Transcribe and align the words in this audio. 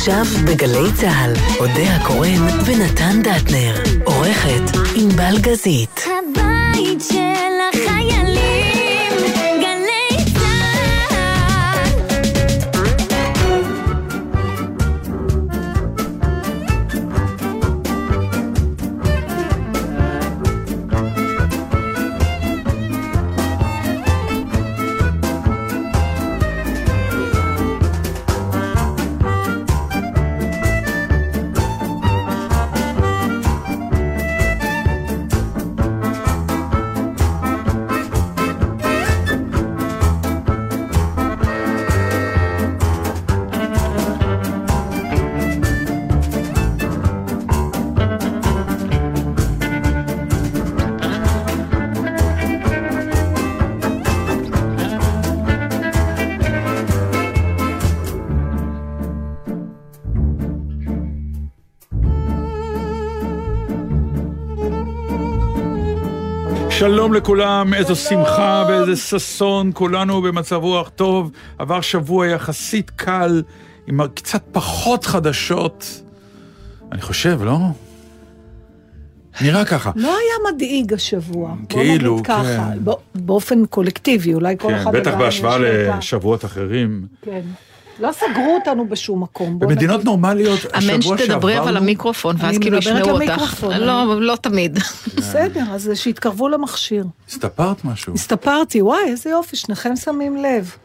עכשיו 0.00 0.24
בגלי 0.44 0.92
צה"ל, 1.00 1.32
אודה 1.58 1.96
הקורן 1.96 2.46
ונתן 2.66 3.22
דטנר. 3.22 3.74
עורכת 4.04 4.76
ענבל 4.94 5.38
גזית. 5.40 6.00
הבית 6.06 7.00
של 7.00 7.59
שלום 66.80 67.14
לכולם, 67.14 67.74
איזו 67.74 67.96
שמחה 67.96 68.64
ואיזה 68.68 68.96
ששון, 68.96 69.70
כולנו 69.74 70.22
במצב 70.22 70.56
רוח 70.56 70.88
טוב. 70.88 71.30
עבר 71.58 71.80
שבוע 71.80 72.26
יחסית 72.26 72.90
קל, 72.90 73.42
עם 73.86 74.06
קצת 74.14 74.42
פחות 74.52 75.04
חדשות. 75.04 76.02
אני 76.92 77.00
חושב, 77.02 77.40
לא? 77.42 77.58
נראה 79.40 79.64
ככה. 79.64 79.90
לא 79.96 80.08
היה 80.08 80.54
מדאיג 80.54 80.92
השבוע. 80.94 81.54
כאילו, 81.68 82.10
בוא 82.10 82.20
נגיד 82.20 82.26
ככה, 82.26 82.70
כן. 82.72 82.84
בא- 82.84 82.92
באופן 83.14 83.66
קולקטיבי, 83.66 84.34
אולי 84.34 84.54
כל 84.58 84.68
כן, 84.68 84.74
אחד... 84.74 84.92
בטח 84.96 85.14
בהשוואה 85.14 85.58
לשבועות 85.58 86.44
אחרים. 86.44 87.06
כן. 87.22 87.40
לא 88.00 88.10
סגרו 88.12 88.54
אותנו 88.60 88.88
בשום 88.88 89.22
מקום. 89.22 89.58
במדינות. 89.58 90.04
נורמליות, 90.04 90.60
אמן 90.66 90.98
השבוע 90.98 91.18
שתדברי 91.18 91.58
אבל 91.58 91.64
שעברנו... 91.66 91.80
למיקרופון, 91.84 92.36
ואז 92.38 92.58
כאילו 92.58 92.76
ישמעו 92.78 92.98
אותך. 93.10 93.14
למיקרופון, 93.14 93.76
לא, 93.76 94.20
לא 94.22 94.36
תמיד. 94.36 94.78
בסדר, 95.16 95.64
אז 95.72 95.90
שיתקרבו 95.94 96.48
למכשיר. 96.48 97.04
הסתפרת 97.28 97.84
משהו. 97.84 98.14
הסתפרתי, 98.14 98.82
וואי, 98.82 98.98
איזה 99.06 99.30
יופי, 99.30 99.56
שניכם 99.56 99.96
שמים 99.96 100.36
לב. 100.36 100.76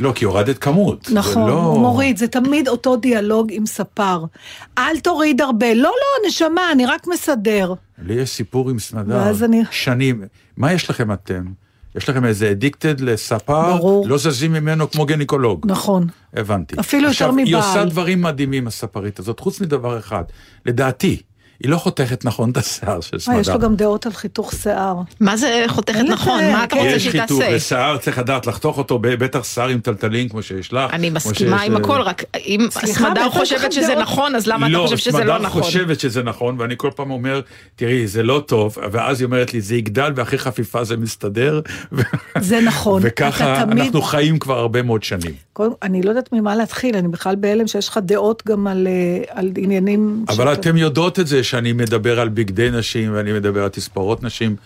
לא, 0.00 0.12
כי 0.14 0.24
הורדת 0.24 0.58
כמות. 0.58 1.08
נכון, 1.12 1.48
לא- 1.50 1.76
מוריד, 1.80 2.16
זה 2.16 2.28
תמיד 2.28 2.68
אותו 2.68 2.96
דיאלוג 2.96 3.48
עם 3.52 3.66
ספר. 3.66 4.24
אל 4.78 4.98
תוריד 5.00 5.40
הרבה. 5.40 5.74
לא, 5.74 5.82
לא, 5.82 6.28
נשמה, 6.28 6.72
אני 6.72 6.86
רק 6.86 7.06
מסדר. 7.06 7.74
לי 8.06 8.14
יש 8.14 8.30
סיפור 8.30 8.70
עם 8.70 8.78
סמדר. 8.78 9.16
ואז 9.16 9.42
אני- 9.44 9.62
שנים. 9.70 10.22
מה 10.56 10.72
יש 10.72 10.90
לכם 10.90 11.12
אתם? 11.12 11.44
יש 11.94 12.08
לכם 12.08 12.24
איזה 12.24 12.50
אדיקטד 12.50 13.00
לספר? 13.00 13.76
ברור. 13.76 14.08
לא 14.08 14.18
זזים 14.18 14.52
ממנו 14.52 14.90
כמו 14.90 15.06
גניקולוג. 15.06 15.66
נכון. 15.66 16.06
הבנתי. 16.34 16.80
אפילו 16.80 17.02
יותר 17.02 17.10
עכשיו, 17.10 17.36
היא 17.36 17.46
מבעל. 17.46 17.60
עושה 17.60 17.84
דברים 17.84 18.22
מדהימים, 18.22 18.66
הספרית 18.66 19.18
הזאת, 19.18 19.40
חוץ 19.40 19.60
מדבר 19.60 19.98
אחד. 19.98 20.24
לדעתי, 20.66 21.22
היא 21.64 21.70
לא 21.70 21.76
חותכת 21.76 22.24
נכון 22.24 22.50
את 22.50 22.56
השיער 22.56 23.00
של 23.00 23.16
אה, 23.16 23.20
סמדר. 23.20 23.40
יש 23.40 23.48
לו 23.48 23.58
גם 23.58 23.76
דעות 23.76 24.06
על 24.06 24.12
חיתוך 24.12 24.52
שיער. 24.62 24.96
מה 25.20 25.36
זה 25.36 25.64
חותכת 25.68 26.00
נכון? 26.00 26.44
מה 26.52 26.64
אתה 26.64 26.76
כן. 26.76 26.82
רוצה 26.82 26.90
יש 26.90 27.02
שהיא 27.02 27.20
חיתוך 27.20 27.40
תעשה? 27.40 27.56
לשיער, 27.56 27.98
צריך 27.98 28.18
לדעת 28.18 28.46
לחתוך 28.46 28.78
אותו, 28.78 28.98
בטח 28.98 29.44
שיער 29.44 29.68
עם 29.68 29.80
טלטלים 29.80 30.28
כמו 30.28 30.42
שיש 30.42 30.72
לך. 30.72 30.94
אני 30.94 31.10
מסכימה 31.10 31.62
עם 31.62 31.76
אה, 31.76 31.80
הכל, 31.80 32.00
רק 32.00 32.24
אם 32.36 32.66
סמדר 32.70 33.20
יש 33.20 33.32
חושבת 33.32 33.72
שזה? 33.72 33.94
נכון, 33.94 34.34
אז 34.34 34.46
למה 34.46 34.66
אתה 34.66 34.78
חושב 34.78 34.96
שזה 34.96 35.18
לא 35.18 35.18
סמדר 35.18 35.38
נכון? 35.38 35.62
חושבת 35.62 36.00
שזה 36.00 36.22
נכון, 36.22 36.60
ואני 36.60 36.74
כל 36.76 36.90
פעם 36.96 37.10
אומר, 37.10 37.40
תראי, 37.76 38.06
זה 38.06 38.22
לא 38.22 38.42
טוב, 38.46 38.78
ואז 38.92 39.20
היא 39.20 39.26
אומרת 39.26 39.54
לי, 39.54 39.60
זה 39.60 39.76
יגדל, 39.76 40.12
ואחרי 40.16 40.38
חפיפה 40.38 40.84
זה 40.84 40.96
מסתדר. 40.96 41.60
זה 42.40 42.60
נכון. 42.60 43.02
וככה 43.04 43.62
אנחנו 43.62 44.02
חיים 44.02 44.38
כבר 44.38 44.58
הרבה 44.58 44.82
מאוד 44.82 45.02
שנים. 45.02 45.32
אני 45.82 46.02
לא 46.02 46.08
יודעת 46.08 46.32
ממה 46.32 46.56
להתחיל, 46.56 46.96
אני 46.96 47.08
בכלל 47.08 47.36
בהלם 47.36 47.66
שיש 47.66 47.88
לך 47.88 47.98
דעות 48.02 48.42
גם 48.46 48.66
על, 48.66 48.86
אה, 48.86 49.40
על 49.40 49.52
עניינים... 49.56 50.24
אבל 50.28 50.52
אתם 50.52 50.76
יודעות 50.76 51.20
את 51.20 51.26
זה 51.26 51.42
שאני 51.54 51.72
מדבר 51.72 52.20
על 52.20 52.28
בגדי 52.28 52.70
נשים 52.70 53.14
ואני 53.14 53.32
מדבר 53.32 53.62
על 53.62 53.68
תספורות 53.68 54.22
נשים. 54.22 54.56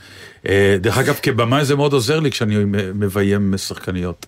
אה, 0.48 0.76
דרך 0.80 0.98
אגב, 0.98 1.18
כבמאי 1.22 1.64
זה 1.64 1.76
מאוד 1.76 1.92
עוזר 1.92 2.20
לי 2.20 2.30
כשאני 2.30 2.54
מביים 2.94 3.54
שחקניות. 3.56 4.26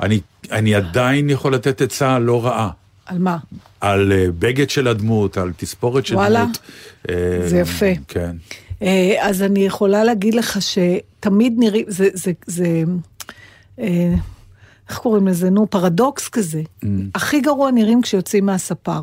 אני, 0.00 0.20
אני 0.50 0.74
עדיין 0.74 1.30
יכול 1.30 1.54
לתת 1.54 1.82
עצה 1.82 2.18
לא 2.18 2.46
רעה. 2.46 2.70
על 3.06 3.18
מה? 3.18 3.38
על 3.80 4.12
אה, 4.12 4.26
בגד 4.38 4.70
של 4.70 4.88
הדמות, 4.88 5.36
על 5.36 5.52
תספורת 5.56 6.06
של 6.06 6.14
וואלה. 6.14 6.44
דמות. 6.44 6.58
אה, 7.10 7.14
זה 7.48 7.58
יפה. 7.58 7.92
כן. 8.08 8.36
אה, 8.82 9.16
אז 9.20 9.42
אני 9.42 9.66
יכולה 9.66 10.04
להגיד 10.04 10.34
לך 10.34 10.58
שתמיד 10.62 11.54
נראים, 11.58 11.84
זה, 11.88 12.08
זה, 12.12 12.32
זה, 12.46 12.84
איך 14.88 14.98
קוראים 14.98 15.28
לזה? 15.28 15.50
נו, 15.50 15.70
פרדוקס 15.70 16.28
כזה. 16.28 16.62
Mm. 16.84 16.86
הכי 17.14 17.40
גרוע 17.40 17.70
נראים 17.70 18.02
כשיוצאים 18.02 18.46
מהספר. 18.46 19.00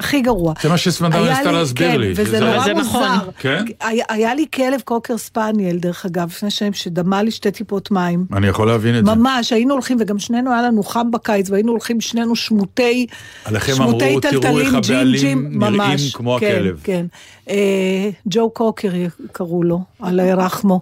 הכי 0.00 0.20
גרוע. 0.20 0.54
זה 0.62 0.68
מה 0.68 0.78
שסמדר 0.78 1.22
היה 1.22 1.34
ניסתה 1.34 1.52
להסביר 1.52 1.92
כן, 1.92 2.00
לי, 2.00 2.12
וזה 2.16 2.40
נורא 2.40 2.64
זה 2.64 2.74
נכון. 2.74 3.08
מוזר. 3.08 3.30
כן? 3.38 3.64
היה, 4.08 4.34
לי 4.34 4.46
כלב 4.54 4.80
קוקר 4.84 5.18
ספניאל, 5.18 5.76
דרך 5.76 6.06
אגב, 6.06 6.28
לפני 6.28 6.50
שנים, 6.50 6.72
שדמה 6.72 7.22
לי 7.22 7.30
שתי 7.30 7.50
טיפות 7.50 7.90
מים. 7.90 8.26
אני 8.32 8.46
יכול 8.46 8.66
להבין 8.66 8.98
את 8.98 9.06
זה. 9.06 9.14
ממש, 9.14 9.52
היינו 9.52 9.74
הולכים, 9.74 9.96
וגם 10.00 10.18
שנינו 10.18 10.52
היה 10.52 10.62
לנו 10.62 10.82
חם 10.82 11.10
בקיץ, 11.10 11.50
והיינו 11.50 11.72
הולכים 11.72 12.00
שנינו 12.00 12.36
שמוטי, 12.36 13.06
עליכם 13.44 13.74
שמוטי 13.74 14.08
אמרו, 14.08 14.20
תראו 14.20 14.32
טלטלים, 14.32 14.58
איך 14.58 14.74
הבעלים 14.74 15.12
ג'ינג'ים, 15.12 15.58
נראים 15.58 15.74
ממש. 15.74 16.14
כמו 16.14 16.36
כן, 16.40 16.46
הכלב. 16.46 16.80
כן. 16.84 17.06
אה, 17.50 18.10
ג'ו 18.26 18.50
קוקר 18.50 18.88
קראו 19.32 19.62
לו, 19.62 19.80
אללה 20.04 20.22
ירחמו. 20.22 20.80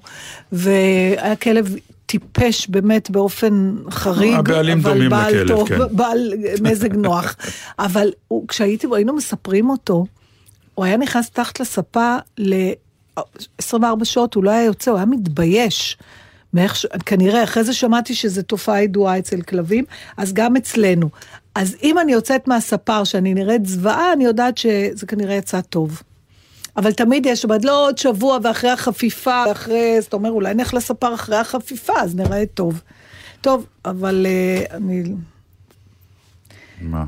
והיה 0.53 1.37
כלב 1.37 1.75
טיפש 2.06 2.69
באמת 2.69 3.11
באופן 3.11 3.77
חריג, 3.91 4.34
הבעלים 4.34 4.78
אבל 4.78 4.93
דומים 4.93 5.11
בעל 5.11 5.34
לכלב, 5.34 5.49
טוב, 5.49 5.69
כן. 5.69 5.78
בעל 5.91 6.33
מזג 6.62 6.97
נוח. 6.97 7.37
אבל 7.78 8.12
הוא, 8.28 8.49
כשהייתי, 8.49 8.87
היינו 8.93 9.12
מספרים 9.12 9.71
אותו, 9.71 10.06
הוא 10.75 10.84
היה 10.84 10.97
נכנס 10.97 11.31
תחת 11.31 11.61
לספה 11.61 12.16
ל-24 12.39 14.05
שעות, 14.05 14.34
הוא 14.34 14.45
לא 14.45 14.50
היה 14.50 14.65
יוצא, 14.65 14.91
הוא 14.91 14.99
היה 14.99 15.06
מתבייש. 15.06 15.99
מאיך, 16.55 16.84
כנראה, 17.06 17.45
אחרי 17.45 17.65
זה 17.65 17.75
שמעתי 17.75 18.15
שזו 18.15 18.43
תופעה 18.43 18.83
ידועה 18.83 19.19
אצל 19.19 19.43
כלבים, 19.43 19.84
אז 20.16 20.33
גם 20.33 20.56
אצלנו. 20.56 21.09
אז 21.55 21.77
אם 21.83 21.99
אני 21.99 22.12
יוצאת 22.12 22.49
מהספר 22.49 23.05
שאני 23.05 23.34
נראית 23.34 23.66
זוועה, 23.66 24.12
אני 24.12 24.25
יודעת 24.25 24.59
שזה 24.59 25.06
כנראה 25.06 25.34
יצא 25.34 25.61
טוב. 25.61 26.03
אבל 26.77 26.93
תמיד 26.93 27.27
יש, 27.27 27.45
אבל 27.45 27.59
לא 27.63 27.87
עוד 27.87 27.99
שבוע 27.99 28.39
ואחרי 28.43 28.71
החפיפה, 28.71 29.45
ואחרי, 29.49 29.97
זאת 30.01 30.13
אומרת, 30.13 30.33
אולי 30.33 30.55
נלך 30.55 30.75
לספר 30.75 31.15
אחרי 31.15 31.37
החפיפה, 31.37 31.93
אז 32.01 32.15
נראה 32.17 32.43
טוב. 32.55 32.81
טוב, 33.41 33.67
אבל 33.85 34.27
אה, 34.29 34.77
אני... 34.77 35.03
מה? 36.81 37.05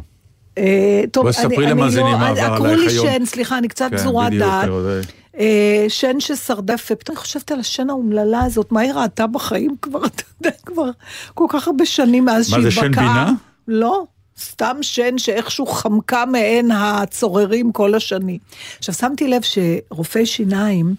אה, 0.58 1.02
טוב, 1.12 1.22
בואי 1.22 1.32
ספרי 1.32 1.56
אני 1.56 1.66
למאזינים 1.66 2.12
לא- 2.12 2.18
מה 2.18 2.28
עבר 2.28 2.40
עקרו 2.52 2.64
עלייך 2.64 2.80
לי 2.80 2.92
היום. 2.92 3.06
שן, 3.06 3.24
סליחה, 3.24 3.58
אני 3.58 3.68
קצת 3.68 3.90
כן, 3.90 3.96
פזורת 3.96 4.26
בדיוק, 4.26 4.42
דעת. 4.44 4.68
זה- 4.82 5.00
אה, 5.38 5.84
שן 5.88 6.20
ששרדף, 6.20 6.88
ופתאום 6.92 7.16
אני 7.16 7.20
חושבת 7.22 7.52
על 7.52 7.60
השן 7.60 7.90
האומללה 7.90 8.40
הזאת, 8.44 8.72
מה 8.72 8.80
היא 8.80 8.92
ראתה 8.92 9.26
בחיים 9.26 9.74
כבר, 9.82 10.04
אתה 10.06 10.22
יודע, 10.40 10.56
כבר 10.66 10.90
כל 11.34 11.46
כך 11.48 11.66
הרבה 11.68 11.86
שנים 11.86 12.24
מאז 12.24 12.50
מה, 12.50 12.56
שהיא 12.60 12.62
זה 12.62 12.80
בקעה. 12.80 12.84
שן 12.84 12.90
בינה? 12.92 13.32
לא, 13.68 14.04
סתם 14.38 14.76
שן 14.82 15.18
שאיכשהו 15.18 15.66
חמקה 15.66 16.26
מעין 16.26 16.70
הצוררים 16.70 17.72
כל 17.72 17.94
השני. 17.94 18.38
עכשיו, 18.78 18.94
שמתי 18.94 19.28
לב 19.28 19.40
שרופאי 19.42 20.26
שיניים, 20.26 20.94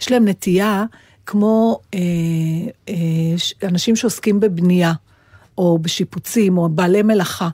יש 0.00 0.10
להם 0.10 0.28
נטייה 0.28 0.84
כמו 1.26 1.80
אה, 1.94 1.98
אה, 2.88 2.94
אנשים 3.68 3.96
שעוסקים 3.96 4.40
בבנייה. 4.40 4.92
או 5.58 5.78
בשיפוצים, 5.78 6.58
או 6.58 6.68
בעלי 6.68 7.02
מלאכה. 7.02 7.48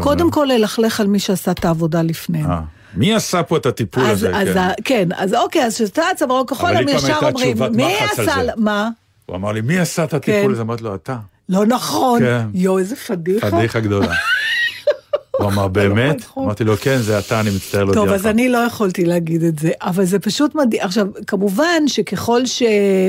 קודם 0.00 0.20
אומר? 0.20 0.32
כל 0.32 0.48
ללכלך 0.50 1.00
על 1.00 1.06
מי 1.06 1.18
שעשה 1.18 1.50
את 1.50 1.64
העבודה 1.64 2.02
לפניהם. 2.02 2.50
אה. 2.50 2.60
מי 2.94 3.14
עשה 3.14 3.42
פה 3.42 3.56
את 3.56 3.66
הטיפול 3.66 4.02
אז, 4.02 4.10
הזה? 4.24 4.36
אז, 4.36 4.48
כן. 4.48 4.58
ה- 4.58 4.72
כן, 4.84 5.08
אז 5.16 5.34
אוקיי, 5.34 5.64
אז 5.64 5.74
כשאתה 5.74 6.02
צווארון 6.16 6.46
כחול, 6.46 6.76
הם 6.76 6.88
ישר 6.88 7.18
אומרים, 7.22 7.56
מי 7.72 7.94
עשה... 7.94 8.24
זה." 8.24 8.50
מה? 8.56 8.88
הוא 9.26 9.36
אמר 9.36 9.52
לי, 9.52 9.60
מי 9.60 9.78
עשה 9.78 10.04
את 10.04 10.14
הטיפול 10.14 10.42
כן. 10.42 10.50
הזה? 10.50 10.62
אמרתי 10.62 10.84
לו, 10.84 10.94
אתה. 10.94 11.16
לא 11.50 11.66
נכון. 11.66 12.20
כן. 12.20 12.46
יואו, 12.54 12.78
איזה 12.78 12.96
פדיחה. 12.96 13.50
פדיחה 13.50 13.80
גדולה. 13.80 14.14
הוא 15.38 15.48
אמר, 15.48 15.68
באמת? 15.68 16.16
נכון. 16.16 16.44
אמרתי 16.44 16.64
לו, 16.64 16.76
כן, 16.76 16.98
זה 16.98 17.18
אתה, 17.18 17.40
אני 17.40 17.50
מצטער 17.50 17.84
להודיע 17.84 18.02
טוב, 18.02 18.08
לך. 18.08 18.14
אז 18.14 18.26
אני 18.26 18.48
לא 18.48 18.58
יכולתי 18.58 19.04
להגיד 19.04 19.42
את 19.42 19.58
זה, 19.58 19.70
אבל 19.82 20.04
זה 20.04 20.18
פשוט 20.18 20.54
מדהים. 20.54 20.82
עכשיו, 20.82 21.06
כמובן 21.26 21.82
שככל 21.86 22.46
ש... 22.46 22.62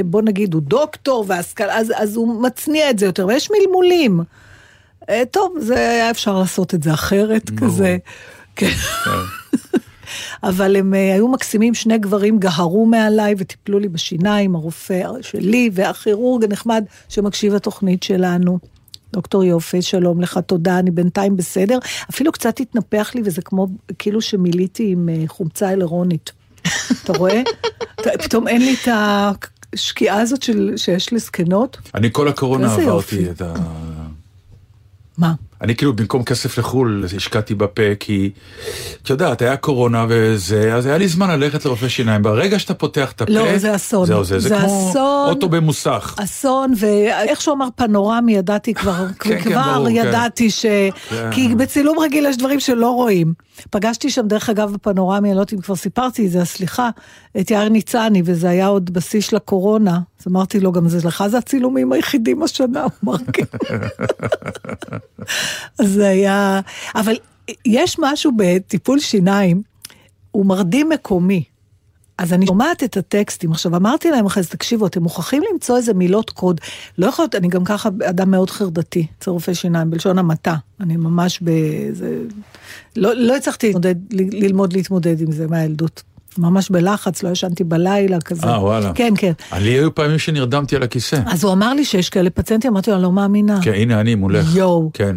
בוא 0.05 0.21
נגיד, 0.21 0.53
הוא 0.53 0.61
דוקטור 0.61 1.25
והשכלה, 1.27 1.77
אז, 1.77 1.91
אז 1.95 2.15
הוא 2.15 2.43
מצניע 2.43 2.89
את 2.89 2.99
זה 2.99 3.05
יותר, 3.05 3.27
ויש 3.27 3.49
מלמולים. 3.51 4.19
אה, 5.09 5.23
טוב, 5.31 5.55
זה 5.59 5.75
היה 5.75 6.11
אפשר 6.11 6.39
לעשות 6.39 6.73
את 6.73 6.83
זה 6.83 6.93
אחרת, 6.93 7.49
כזה. 7.59 7.97
כן. 8.55 8.71
אבל 10.43 10.75
הם 10.75 10.93
אה, 10.93 11.13
היו 11.13 11.27
מקסימים, 11.27 11.73
שני 11.73 11.97
גברים 11.97 12.39
גהרו 12.39 12.85
מעליי 12.85 13.35
וטיפלו 13.37 13.79
לי 13.79 13.89
בשיניים, 13.89 14.55
הרופא 14.55 15.03
שלי 15.21 15.69
והכירורג 15.73 16.43
הנחמד 16.43 16.83
שמקשיב 17.09 17.53
לתוכנית 17.53 18.03
שלנו. 18.03 18.59
דוקטור 19.13 19.43
יופי, 19.43 19.81
שלום 19.81 20.21
לך, 20.21 20.39
תודה, 20.45 20.79
אני 20.79 20.91
בינתיים 20.91 21.37
בסדר. 21.37 21.79
אפילו 22.09 22.31
קצת 22.31 22.59
התנפח 22.59 23.11
לי, 23.15 23.21
וזה 23.25 23.41
כמו, 23.41 23.67
כאילו 23.99 24.21
שמילאתי 24.21 24.91
עם 24.91 25.09
אה, 25.09 25.23
חומצה 25.27 25.69
אלרונית. 25.69 26.31
אתה 27.03 27.13
רואה? 27.13 27.41
פתאום 28.23 28.47
אין 28.47 28.61
לי 28.61 28.73
את 28.73 28.87
השקיעה 29.73 30.21
הזאת 30.21 30.43
של, 30.43 30.73
שיש 30.77 31.13
לזקנות. 31.13 31.77
אני 31.95 32.09
כל 32.11 32.27
הקורונה 32.27 32.73
עברתי 32.73 33.15
יופי. 33.15 33.31
את 33.31 33.41
ה... 33.41 33.53
מה? 35.17 35.33
אני 35.61 35.75
כאילו 35.75 35.93
במקום 35.93 36.23
כסף 36.23 36.57
לחו"ל 36.57 37.05
השקעתי 37.15 37.55
בפה 37.55 37.95
כי 37.99 38.29
את 39.03 39.09
יודעת 39.09 39.41
היה 39.41 39.57
קורונה 39.57 40.05
וזה 40.09 40.75
אז 40.75 40.85
היה 40.85 40.97
לי 40.97 41.07
זמן 41.07 41.39
ללכת 41.39 41.65
לרופא 41.65 41.87
שיניים 41.87 42.23
ברגע 42.23 42.59
שאתה 42.59 42.73
פותח 42.73 43.11
את 43.11 43.21
הפה 43.21 43.31
לא, 43.31 43.57
זה 43.57 43.75
אסון. 43.75 44.05
זהו 44.05 44.23
זה, 44.23 44.39
זה, 44.39 44.49
זה 44.49 44.55
כמו 44.55 44.89
אסון. 44.89 45.29
אוטו 45.29 45.49
במוסך 45.49 46.15
אסון, 46.19 46.73
ואיך 46.77 47.41
שהוא 47.41 47.55
אמר 47.55 47.67
פנורמי, 47.75 48.33
ידעתי 48.33 48.73
כבר, 48.73 49.07
כן, 49.19 49.29
כן, 49.29 49.41
כבר 49.41 49.73
ברור, 49.73 49.87
כן. 49.87 49.95
ידעתי 49.95 50.49
ש... 50.49 50.65
כן. 51.09 51.29
כי 51.31 51.55
בצילום 51.55 51.99
רגיל 51.99 52.25
יש 52.25 52.37
דברים 52.37 52.59
שלא 52.59 52.89
רואים. 52.89 53.33
פגשתי 53.69 54.09
שם, 54.09 54.27
דרך 54.27 54.49
אגב, 54.49 54.73
בפנורמי, 54.73 55.29
אני 55.29 55.35
לא 55.35 55.41
יודעת 55.41 55.53
אם 55.53 55.61
כבר 55.61 55.75
סיפרתי 55.75 56.25
את 56.25 56.31
זה, 56.31 56.45
סליחה, 56.45 56.89
את 57.39 57.51
יאיר 57.51 57.69
ניצני, 57.69 58.21
וזה 58.25 58.49
היה 58.49 58.67
עוד 58.67 58.93
בשיא 58.93 59.21
של 59.21 59.35
הקורונה. 59.35 59.99
אז 60.19 60.27
אמרתי 60.27 60.59
לו, 60.59 60.71
גם 60.71 60.89
זה 60.89 61.07
לך 61.07 61.23
זה 61.27 61.37
הצילומים 61.37 61.91
היחידים 61.91 62.43
השנה, 62.43 62.83
הוא 62.83 62.91
אמר 63.03 63.17
כן. 63.33 63.43
אז 65.79 65.91
זה 65.93 66.07
היה... 66.07 66.61
אבל 66.95 67.15
יש 67.65 67.95
משהו 67.99 68.31
בטיפול 68.37 68.99
שיניים, 68.99 69.61
הוא 70.31 70.45
מרדים 70.45 70.89
מקומי. 70.89 71.50
אז 72.21 72.33
אני 72.33 72.45
שומעת 72.45 72.83
את 72.83 72.97
הטקסטים. 72.97 73.51
עכשיו, 73.51 73.75
אמרתי 73.75 74.11
להם 74.11 74.25
אחרי 74.25 74.43
זה, 74.43 74.49
תקשיבו, 74.49 74.87
אתם 74.87 75.03
מוכרחים 75.03 75.43
למצוא 75.53 75.77
איזה 75.77 75.93
מילות 75.93 76.29
קוד. 76.29 76.61
לא 76.97 77.07
יכול 77.07 77.23
להיות, 77.23 77.35
אני 77.35 77.47
גם 77.47 77.63
ככה 77.63 77.89
אדם 78.09 78.31
מאוד 78.31 78.49
חרדתי, 78.49 79.07
אצל 79.19 79.31
רופא 79.31 79.53
שיניים, 79.53 79.89
בלשון 79.89 80.17
המעטה. 80.17 80.55
אני 80.79 80.97
ממש 80.97 81.39
באיזה... 81.41 82.17
לא, 82.95 83.15
לא 83.15 83.35
הצלחתי 83.35 83.67
להתמודד, 83.67 83.95
ללמוד 84.13 84.73
להתמודד 84.73 85.21
עם 85.21 85.31
זה 85.31 85.47
מהילדות. 85.47 86.03
ממש 86.37 86.69
בלחץ, 86.69 87.23
לא 87.23 87.29
ישנתי 87.29 87.63
בלילה, 87.63 88.21
כזה. 88.21 88.47
אה, 88.47 88.63
וואלה. 88.63 88.93
כן, 88.93 89.13
כן. 89.17 89.31
לי 89.59 89.69
היו 89.69 89.95
פעמים 89.95 90.19
שנרדמתי 90.19 90.75
על 90.75 90.83
הכיסא 90.83 91.19
אז 91.25 91.43
הוא 91.43 91.53
אמר 91.53 91.73
לי 91.73 91.85
שיש 91.85 92.09
כאלה 92.09 92.29
פציינטים, 92.29 92.71
אמרתי 92.71 92.89
לו, 92.89 92.95
אני 92.95 93.03
לא 93.03 93.11
מאמינה. 93.11 93.59
כן 93.63 93.73
הנה 93.73 94.01
אני 94.01 94.15
מולך 94.15 94.55
יואו. 94.55 94.91
כן 94.93 95.15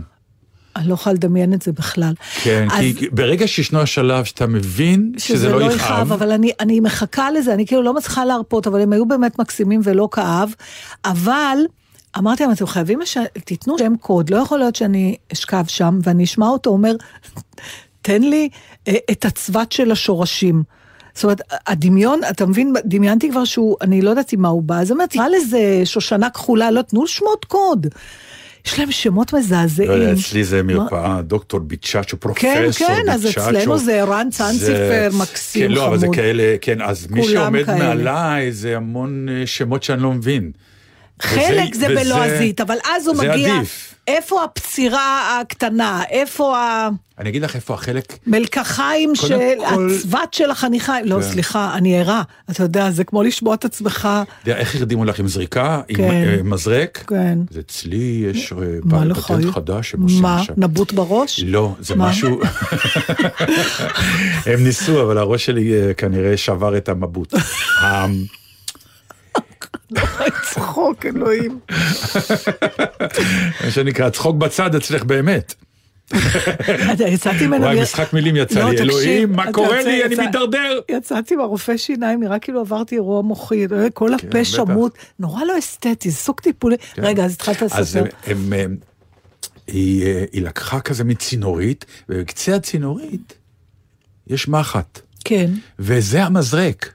אני 0.76 0.88
לא 0.88 0.94
יכולה 0.94 1.14
לדמיין 1.14 1.54
את 1.54 1.62
זה 1.62 1.72
בכלל. 1.72 2.12
כן 2.42 2.68
אז- 2.72 2.80
כי 2.98 3.08
ברגע 3.08 3.48
שישנו 3.48 3.80
השלב 3.80 4.24
שאתה 4.24 4.46
מבין 4.46 5.12
שזה 5.18 5.48
לא 5.52 5.62
יכאב 5.72 6.12
אבל 6.12 6.32
אני, 6.32 6.50
אני 6.60 6.80
מחכה 6.80 7.30
לזה, 7.30 7.54
אני 7.54 7.66
כאילו 7.66 7.82
לא 7.82 7.94
מצליחה 7.94 8.24
להרפות, 8.24 8.66
אבל 8.66 8.80
הם 8.80 8.92
היו 8.92 9.06
באמת 9.06 9.38
מקסימים 9.38 9.80
ולא 9.84 10.08
כאב, 10.12 10.54
אבל 11.04 11.58
אמרתי 12.18 12.42
להם, 12.42 12.52
אתם 12.52 12.66
חייבים, 12.66 13.00
לש... 13.00 13.18
תיתנו 13.44 13.78
שם 13.78 13.96
קוד, 13.96 14.30
לא 14.30 14.36
יכול 14.36 14.58
להיות 14.58 14.76
שאני 14.76 15.16
אשכב 15.32 15.64
שם 15.68 15.98
ואני 16.02 16.24
אשמע 16.24 16.46
אותו 16.46 16.70
אומר, 16.70 16.94
תן 18.02 18.22
לי 18.22 18.48
אה, 18.88 18.94
את 19.10 19.24
הצבת 19.24 19.72
של 19.72 19.90
השורשים. 19.90 20.62
זאת 21.14 21.24
אומרת, 21.24 21.40
הדמיון, 21.66 22.20
אתה 22.30 22.46
מבין, 22.46 22.72
דמיינתי 22.84 23.30
כבר 23.30 23.44
שהוא, 23.44 23.76
אני 23.80 24.02
לא 24.02 24.10
יודעת 24.10 24.32
עם 24.32 24.42
מה 24.42 24.48
הוא 24.48 24.62
בא, 24.62 24.78
אז 24.78 24.92
אמרתי, 24.92 25.18
מה 25.18 25.28
לזה 25.28 25.80
שושנה 25.84 26.30
כחולה, 26.30 26.70
לא, 26.70 26.82
תנו 26.82 27.06
שמות 27.06 27.44
קוד. 27.44 27.86
יש 28.66 28.78
להם 28.78 28.90
שמות 28.90 29.32
מזעזעים. 29.32 29.88
לא 29.90 29.94
יודע, 29.94 30.12
אצלי 30.12 30.44
זה 30.44 30.62
מרפאה, 30.62 31.22
דוקטור 31.22 31.60
ביצ'אצ'ו, 31.60 32.16
פרופסור 32.20 32.50
כן, 32.54 32.62
ביצ'אצ'ו. 32.66 32.86
כן, 32.86 33.08
אז 33.08 33.26
אצלנו 33.26 33.78
זה 33.78 34.00
ערן 34.00 34.28
צאנציפר, 34.30 34.66
זה- 35.10 35.18
מקסים, 35.18 35.62
כן, 35.68 35.72
לא, 35.72 35.86
אבל 35.86 35.98
זה 35.98 36.06
חמוד. 36.06 36.16
כאלה, 36.16 36.56
כן, 36.60 36.82
אז 36.82 37.06
מי 37.10 37.24
שעומד. 37.28 37.70
מעליי 37.78 38.52
זה 38.52 38.76
המון 38.76 39.28
אה, 39.28 39.46
שמות 39.46 39.82
שאני 39.82 40.02
לא 40.02 40.12
מבין. 40.12 40.50
חלק 41.22 41.74
זה 41.74 41.88
בלועזית, 41.88 42.60
אבל 42.60 42.76
אז 42.96 43.06
הוא 43.06 43.16
זה 43.16 43.28
מגיע, 43.28 43.56
עדיף. 43.56 43.93
איפה 44.08 44.44
הפצירה 44.44 45.00
הקטנה, 45.40 46.02
איפה 46.10 46.56
אני 47.18 47.28
אגיד 47.30 47.42
לך 47.42 47.56
איפה 47.56 47.74
החלק, 47.74 48.18
המלקחיים 48.26 49.12
קודם 49.20 49.28
של, 49.28 49.38
כל- 49.74 49.88
הצבת 49.96 50.34
של 50.34 50.50
החניכיים, 50.50 51.04
לא, 51.06 51.16
כן. 51.16 51.22
סליחה, 51.22 51.74
אני 51.74 52.00
ערה, 52.00 52.22
אתה 52.50 52.62
יודע, 52.62 52.90
זה 52.90 53.04
כמו 53.04 53.22
לשמוע 53.22 53.54
את 53.54 53.64
עצמך, 53.64 54.08
איך 54.46 54.74
הרדימו 54.74 55.04
לך 55.04 55.18
עם 55.18 55.28
זריקה, 55.28 55.80
עם 55.88 55.96
כן. 55.96 56.02
אה, 56.10 56.36
מזרק? 56.44 57.04
כן. 57.06 57.38
אז 57.50 57.58
אצלי 57.58 57.96
יש 58.30 58.52
אה, 58.52 58.56
מה 58.84 59.00
פ- 59.00 59.04
לך? 59.04 59.18
פטנט 59.18 59.54
חדש 59.54 59.90
שהם 59.90 60.02
עושים 60.02 60.22
מה, 60.22 60.40
עכשיו. 60.40 60.54
נבוט 60.58 60.92
בראש? 60.92 61.40
לא, 61.46 61.74
זה 61.80 61.94
מה? 61.94 62.08
משהו... 62.10 62.40
הם 64.46 64.64
ניסו, 64.64 65.02
אבל 65.02 65.18
הראש 65.18 65.44
שלי 65.46 65.72
אה, 65.74 65.94
כנראה 65.94 66.36
שבר 66.36 66.76
את 66.76 66.88
המבוט. 66.88 67.34
ה- 69.96 70.30
צחוק, 70.50 71.06
אלוהים. 71.06 71.58
מה 73.64 73.70
שנקרא, 73.70 74.10
צחוק 74.10 74.36
בצד 74.36 74.74
אצלך 74.74 75.04
באמת. 75.04 75.54
אתה- 76.92 77.08
יצאתי 77.08 77.46
ממנו... 77.46 77.64
וואי, 77.64 77.82
משחק 77.82 78.12
מילים 78.12 78.36
יצא 78.36 78.60
לא, 78.60 78.70
לי, 78.70 78.78
אלוהים, 78.78 79.32
מה 79.32 79.52
קורה 79.52 79.82
לי, 79.82 80.04
אני 80.04 80.14
מידרדר. 80.14 80.80
יצאתי 80.90 81.36
מהרופא 81.36 81.76
שיניים, 81.76 82.20
נראה 82.22 82.38
כאילו 82.38 82.60
עברתי 82.60 82.94
אירוע 82.94 83.22
מוחי, 83.22 83.66
כל 83.94 84.14
הפה 84.14 84.26
בטח. 84.26 84.42
שמוט, 84.42 84.98
נורא 85.18 85.44
לא 85.44 85.58
אסתטי, 85.58 86.10
זה 86.10 86.16
סוג 86.16 86.40
טיפולי. 86.40 86.76
רגע, 86.98 87.24
אז 87.24 87.32
התחלת 87.34 87.62
אז 87.62 87.72
לספר. 87.80 88.04
היא, 89.66 90.06
אה, 90.06 90.24
היא 90.32 90.42
לקחה 90.42 90.80
כזה 90.80 91.04
מצינורית, 91.04 91.84
ובקצה 92.08 92.54
הצינורית 92.56 93.34
יש 94.26 94.48
מחט, 94.48 95.00
כן. 95.24 95.50
וזה 95.78 96.24
המזרק. 96.24 96.92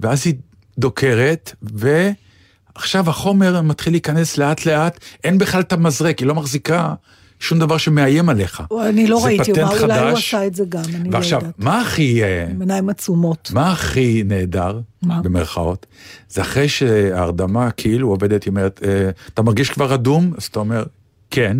ואז 0.00 0.22
היא 0.26 0.34
דוקרת, 0.80 1.54
ועכשיו 1.62 3.10
החומר 3.10 3.62
מתחיל 3.62 3.92
להיכנס 3.92 4.38
לאט 4.38 4.66
לאט, 4.66 4.98
אין 5.24 5.38
בכלל 5.38 5.60
את 5.60 5.72
המזרק, 5.72 6.18
היא 6.18 6.26
לא 6.26 6.34
מחזיקה 6.34 6.94
שום 7.40 7.58
דבר 7.58 7.78
שמאיים 7.78 8.28
עליך. 8.28 8.62
אני 8.88 9.06
לא 9.06 9.24
ראיתי, 9.24 9.52
אולי 9.52 9.98
הוא. 9.98 10.18
עשה 10.18 10.46
את 10.46 10.54
זה 10.54 10.64
גם, 10.68 10.82
אני 10.94 11.10
לא 11.10 11.16
ועכשיו, 11.16 11.38
יודעת. 11.38 11.54
מה 11.58 11.80
הכי... 11.80 12.22
אה, 12.22 12.46
עיניים 12.60 12.88
עצומות. 12.88 13.50
מה 13.54 13.72
הכי 13.72 14.22
נהדר, 14.26 14.80
מה? 15.02 15.22
במרכאות? 15.22 15.86
זה 16.28 16.40
אחרי 16.40 16.68
שההרדמה 16.68 17.70
כאילו 17.70 18.08
עובדת, 18.08 18.44
היא 18.44 18.50
אומרת, 18.50 18.80
אה, 18.84 19.10
אתה 19.34 19.42
מרגיש 19.42 19.70
כבר 19.70 19.94
אדום? 19.94 20.32
אז 20.36 20.44
אתה 20.44 20.58
אומר, 20.58 20.84
כן. 21.30 21.56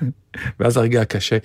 ואז 0.60 0.76
הרגע 0.76 1.00
הקשה, 1.00 1.38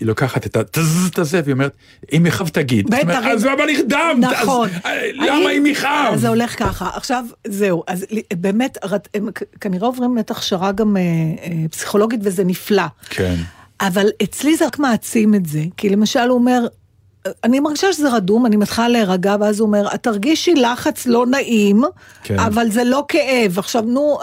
היא 0.00 0.08
לוקחת 0.08 0.46
את 0.46 0.56
הטז 0.56 1.08
את 1.12 1.18
הזה, 1.18 1.40
והיא 1.44 1.52
אומרת, 1.52 1.76
אם 2.12 2.26
יכאב 2.26 2.48
תגיד. 2.48 2.90
בטח, 2.90 3.24
אז 3.32 3.44
למה 3.44 3.62
נכדם? 3.72 4.20
נכון. 4.20 4.68
אה, 4.86 5.10
למה 5.12 5.50
אם 5.50 5.66
יכאב? 5.66 6.16
זה 6.16 6.28
הולך 6.28 6.58
ככה. 6.58 6.90
עכשיו, 6.94 7.24
זהו, 7.46 7.82
אז 7.86 8.06
באמת, 8.34 8.78
הם 9.14 9.28
כנראה 9.60 9.86
עוברים 9.86 10.14
באמת 10.14 10.30
הכשרה 10.30 10.72
גם 10.72 10.96
אה, 10.96 11.02
אה, 11.02 11.68
פסיכולוגית, 11.70 12.20
וזה 12.22 12.44
נפלא. 12.44 12.86
כן. 13.10 13.34
אבל 13.80 14.06
אצלי 14.22 14.56
זה 14.56 14.66
רק 14.66 14.78
מעצים 14.78 15.34
את 15.34 15.46
זה, 15.46 15.62
כי 15.76 15.88
למשל 15.88 16.20
הוא 16.20 16.38
אומר, 16.38 16.66
אני 17.44 17.60
מרגישה 17.60 17.92
שזה 17.92 18.12
רדום, 18.12 18.46
אני 18.46 18.56
מתחילה 18.56 18.88
להירגע, 18.88 19.36
ואז 19.40 19.60
הוא 19.60 19.66
אומר, 19.66 19.88
את 19.94 20.02
תרגישי 20.02 20.54
לחץ 20.54 21.06
לא 21.06 21.26
נעים, 21.26 21.82
כן. 22.22 22.38
אבל 22.38 22.70
זה 22.70 22.84
לא 22.84 23.04
כאב. 23.08 23.58
עכשיו, 23.58 23.82
נו, 23.82 24.18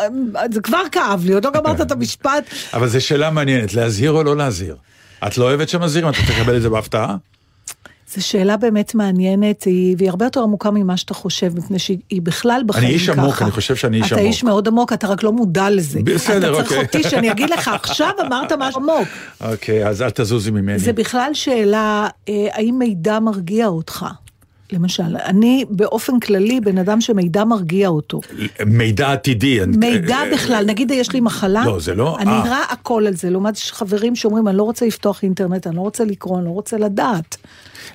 זה 0.53 0.61
כבר 0.61 0.81
כאב 0.91 1.25
לי, 1.25 1.33
עוד 1.33 1.45
לא 1.45 1.51
גמרת 1.61 1.81
את 1.81 1.91
המשפט. 1.91 2.43
אבל 2.73 2.87
זו 2.87 3.01
שאלה 3.01 3.29
מעניינת, 3.29 3.73
להזהיר 3.73 4.11
או 4.11 4.23
לא 4.23 4.37
להזהיר? 4.37 4.75
את 5.27 5.37
לא 5.37 5.43
אוהבת 5.43 5.69
שמזהירים? 5.69 6.09
את 6.09 6.15
תקבל 6.27 6.57
את 6.57 6.61
זה 6.61 6.69
בהפתעה? 6.69 7.15
זו 8.15 8.27
שאלה 8.27 8.57
באמת 8.57 8.95
מעניינת, 8.95 9.63
היא, 9.63 9.95
והיא 9.97 10.09
הרבה 10.09 10.25
יותר 10.25 10.43
עמוקה 10.43 10.71
ממה 10.71 10.97
שאתה 10.97 11.13
חושב, 11.13 11.57
מפני 11.57 11.79
שהיא 11.79 11.97
היא 12.09 12.21
בכלל 12.21 12.61
בחיים 12.65 12.89
איש 12.89 13.09
ככה. 13.09 13.21
עמוק, 13.21 13.41
אני 13.41 13.51
חושב 13.51 13.75
שאני 13.75 13.97
איש 13.97 14.07
אתה 14.07 14.15
עמוק. 14.15 14.27
איש 14.27 14.43
מאוד 14.43 14.67
עמוק, 14.67 14.93
אתה 14.93 15.07
רק 15.07 15.23
לא 15.23 15.31
מודע 15.31 15.69
לזה. 15.69 15.99
בסדר, 16.03 16.53
אתה 16.53 16.63
צריך 16.63 16.71
אוקיי. 16.71 16.85
אותי 16.85 17.09
שאני 17.09 17.31
אגיד 17.31 17.49
לך, 17.49 17.67
עכשיו 17.67 18.11
אמרת 18.27 18.51
משהו 18.51 18.81
עמוק. 18.81 19.07
אוקיי, 19.41 19.87
אז 19.87 20.01
אל 20.01 20.09
תזוזי 20.09 20.51
ממני. 20.51 20.79
זה 20.79 20.93
בכלל 20.93 21.29
שאלה, 21.33 22.07
אה, 22.29 22.47
האם 22.51 22.75
מידע 22.79 23.19
מרגיע 23.19 23.67
אותך? 23.67 24.05
למשל, 24.73 25.17
אני 25.25 25.65
באופן 25.69 26.19
כללי 26.19 26.59
בן 26.61 26.77
אדם 26.77 27.01
שמידע 27.01 27.43
מרגיע 27.43 27.87
אותו. 27.87 28.21
מידע 28.65 29.11
עתידי. 29.11 29.59
מידע 29.77 30.15
אה, 30.15 30.33
בכלל, 30.33 30.63
נגיד 30.67 30.91
יש 30.91 31.11
לי 31.11 31.19
מחלה, 31.19 31.63
לא, 31.65 31.79
זה 31.79 31.95
לא- 31.95 32.17
אני 32.19 32.31
אה. 32.31 32.39
רואה 32.41 32.63
הכל 32.69 33.03
על 33.07 33.13
זה, 33.13 33.29
לעומת 33.29 33.57
חברים 33.57 34.15
שאומרים, 34.15 34.47
אני 34.47 34.57
לא 34.57 34.63
רוצה 34.63 34.85
לפתוח 34.85 35.23
אינטרנט, 35.23 35.67
אני 35.67 35.75
לא 35.75 35.81
רוצה 35.81 36.05
לקרוא, 36.05 36.37
אני 36.37 36.45
לא 36.45 36.51
רוצה 36.51 36.77
לדעת. 36.77 37.37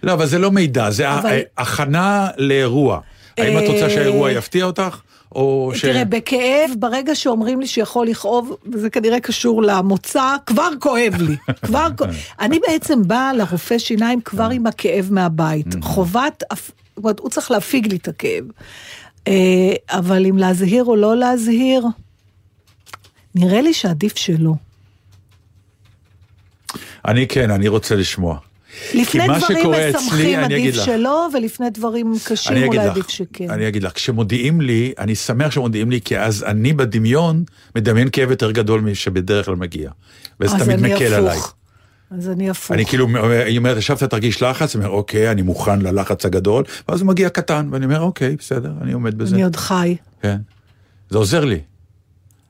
לא, 0.02 0.12
אבל 0.12 0.26
זה 0.26 0.38
לא 0.38 0.50
מידע, 0.50 0.90
זה 0.90 1.14
אבל- 1.18 1.38
הכנה 1.58 2.28
לאירוע. 2.37 3.00
האם 3.38 3.58
את 3.58 3.68
רוצה 3.68 3.85
אה, 3.85 3.90
שהאירוע 3.90 4.32
יפתיע 4.32 4.64
אותך? 4.64 4.99
או 5.35 5.70
ש... 5.75 5.80
תראה, 5.82 6.04
בכאב, 6.04 6.70
ברגע 6.78 7.14
שאומרים 7.14 7.61
לי 7.61 7.66
שיכול 7.66 8.06
לכאוב, 8.06 8.56
וזה 8.73 8.90
כנראה 8.90 9.20
קשור 9.20 9.62
למוצא, 9.62 10.37
כבר 10.47 10.68
כואב 10.80 11.14
לי. 11.20 11.37
כבר 11.66 11.88
כואב. 11.99 12.14
אני 12.40 12.58
בעצם 12.58 13.02
באה 13.08 13.32
לרופא 13.32 13.78
שיניים 13.78 14.20
כבר 14.20 14.49
עם 14.52 14.66
הכאב 14.66 15.08
מהבית. 15.11 15.66
חובת, 15.82 16.42
הפ- 16.50 16.70
זאת 16.97 17.04
אומרת, 17.04 17.20
הוא 17.20 17.30
צריך 17.30 17.50
להפיג 17.50 17.87
לי 17.87 17.97
את 17.97 18.08
הכאב. 18.08 18.44
אה, 19.28 19.32
אבל 19.90 20.26
אם 20.26 20.38
להזהיר 20.38 20.85
או 20.85 20.97
לא 20.97 21.16
להזהיר, 21.16 21.87
נראה 23.35 23.61
לי 23.61 23.75
שעדיף 23.75 24.16
שלא. 24.16 24.52
אני 27.04 27.28
כן, 27.28 27.50
אני 27.50 27.68
רוצה 27.68 27.94
לשמוע. 27.97 28.38
לפני 28.94 29.26
דברים 29.38 29.70
משמחים 29.94 30.38
עדיף. 30.38 30.75
שלא, 30.75 31.28
ולפני 31.35 31.70
דברים 31.70 32.14
קשים 32.25 32.56
אולי 32.66 32.78
לך, 32.78 32.85
עדיף 32.85 33.08
שכן. 33.08 33.50
אני 33.50 33.68
אגיד 33.68 33.82
לך, 33.82 33.92
כשמודיעים 33.92 34.61
לי, 34.61 34.92
אני 34.99 35.14
שמח 35.14 35.50
שמודיעים 35.50 35.90
לי, 35.90 36.00
כי 36.00 36.18
אז 36.18 36.44
אני 36.44 36.73
בדמיון 36.73 37.44
מדמיין 37.76 38.08
כאב 38.12 38.30
יותר 38.30 38.50
גדול 38.50 38.80
משבדרך 38.80 39.47
כלל 39.47 39.56
מגיע. 39.56 39.90
וזה 40.40 40.58
תמיד 40.58 40.80
מקל 40.80 41.14
עליי. 41.14 41.38
הפוך. 41.38 41.54
אז 42.11 42.28
אני 42.28 42.50
הפוך. 42.50 42.73
אני 42.73 42.87
כאילו, 42.87 43.06
היא 43.47 43.58
אומרת, 43.58 43.76
ישבת 43.76 44.02
תרגיש 44.02 44.42
לחץ, 44.42 44.76
אני 44.76 44.85
אומר, 44.85 44.97
אוקיי, 44.97 45.30
אני 45.30 45.42
מוכן 45.42 45.80
ללחץ 45.80 46.26
הגדול, 46.26 46.64
ואז 46.88 47.00
הוא 47.00 47.08
מגיע 47.08 47.28
קטן, 47.28 47.68
ואני 47.73 47.85
אומר, 47.85 48.00
אוקיי, 48.00 48.37
בסדר, 48.37 48.73
אני 48.82 48.92
עומד 48.92 49.18
בזה. 49.18 49.35
אני 49.35 49.44
עוד 49.44 49.56
חי. 49.56 49.97
כן. 50.23 50.37
זה 51.11 51.18
עוזר 51.18 51.44
לי. 51.44 51.61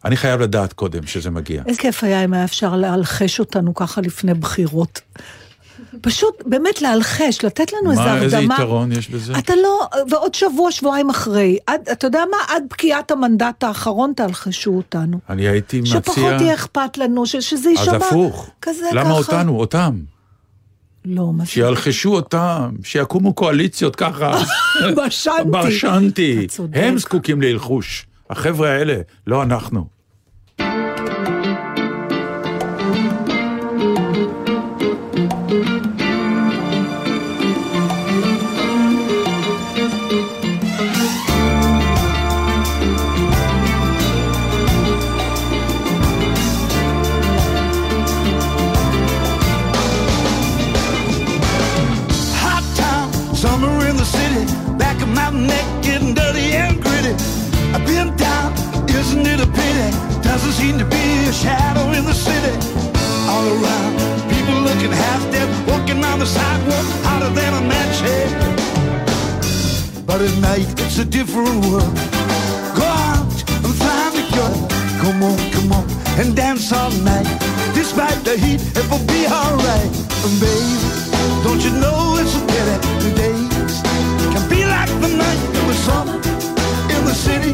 אני 0.04 0.16
חייב 0.16 0.40
לדעת 0.40 0.72
קודם 0.72 1.06
שזה 1.06 1.30
מגיע. 1.30 1.62
איזה 1.66 1.80
כיף 1.80 2.04
היה 2.04 2.24
אם 2.24 2.34
היה 2.34 2.44
אפשר 2.44 2.76
להלחש 2.76 3.40
אותנו 3.40 3.74
ככה 3.74 4.00
לפני 4.00 4.34
בחירות. 4.34 5.00
פשוט, 6.00 6.42
באמת 6.46 6.82
להלחש, 6.82 7.44
לתת 7.44 7.72
לנו 7.72 7.90
איזו 7.90 8.02
מה, 8.02 8.10
הרדמה. 8.10 8.24
איזה 8.24 8.36
יתרון 8.36 8.92
יש 8.92 9.08
בזה? 9.08 9.38
אתה 9.38 9.56
לא, 9.56 9.88
ועוד 10.10 10.34
שבוע, 10.34 10.72
שבועיים 10.72 11.10
אחרי, 11.10 11.58
עד, 11.66 11.88
אתה 11.92 12.06
יודע 12.06 12.22
מה? 12.30 12.36
עד 12.54 12.62
פקיעת 12.68 13.10
המנדט 13.10 13.64
האחרון 13.64 14.12
תהלחשו 14.16 14.70
אותנו. 14.70 15.18
אני 15.30 15.48
הייתי 15.48 15.80
מציע... 15.80 15.92
שפחות 15.92 16.40
יהיה 16.40 16.54
אכפת 16.54 16.98
לנו, 16.98 17.26
ש, 17.26 17.36
שזה 17.36 17.70
אז 17.70 17.78
יישמע 17.78 17.96
הפוך. 17.96 18.50
כזה 18.62 18.86
למה 18.92 19.04
ככה. 19.04 19.18
אותנו? 19.18 19.56
אותם. 19.56 19.98
לא, 21.04 21.32
מה 21.32 21.44
זה? 21.44 21.50
שילחשו 21.50 22.14
אותם, 22.14 22.70
שיקומו 22.84 23.32
קואליציות 23.32 23.96
ככה. 23.96 24.38
בשנתי. 25.06 25.66
בשנתי. 25.66 26.46
הם 26.72 26.98
זקוקים 26.98 27.42
להלחוש. 27.42 28.06
החבר'ה 28.30 28.70
האלה, 28.70 28.96
לא 29.26 29.42
אנחנו. 29.42 29.97
Shadow 61.48 61.86
in 61.98 62.04
the 62.04 62.18
city. 62.28 62.54
All 63.32 63.46
around, 63.56 63.92
people 64.32 64.56
looking 64.68 64.92
half 65.04 65.22
dead, 65.32 65.48
walking 65.70 66.00
on 66.10 66.18
the 66.18 66.28
sidewalk, 66.36 66.86
hotter 67.06 67.32
than 67.38 67.52
a 67.60 67.62
match 67.72 67.98
head. 68.06 68.30
But 70.08 70.18
at 70.26 70.34
night, 70.50 70.68
it's 70.84 70.98
a 70.98 71.06
different 71.18 71.58
world. 71.68 71.94
Go 72.80 72.88
out 73.12 73.32
and 73.64 73.72
find 73.84 74.12
a 74.22 74.24
girl. 74.36 74.58
Come 75.02 75.20
on, 75.30 75.38
come 75.54 75.70
on, 75.78 75.84
and 76.20 76.28
dance 76.36 76.72
all 76.72 76.92
night. 77.12 77.28
Despite 77.80 78.20
the 78.28 78.36
heat, 78.44 78.60
it 78.80 78.86
will 78.90 79.06
be 79.16 79.22
alright. 79.40 79.92
And 80.24 80.34
baby, 80.44 80.76
don't 81.44 81.62
you 81.66 81.72
know 81.82 81.98
it's 82.20 82.34
a 82.40 82.42
pity 82.50 82.76
the 83.04 83.10
days 83.22 83.74
can 84.34 84.44
be 84.52 84.60
like 84.74 84.92
the 85.04 85.10
night 85.24 85.40
in 85.58 85.64
the 85.70 85.78
summer, 85.86 86.16
in 86.94 87.02
the 87.08 87.16
city, 87.26 87.52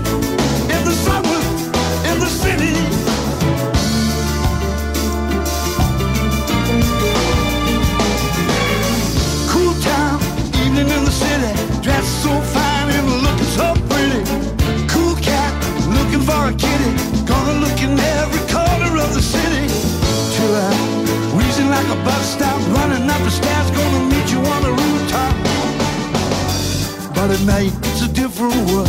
At 27.35 27.41
night, 27.47 27.73
it's 27.83 28.03
a 28.03 28.09
different 28.09 28.55
world. 28.71 28.88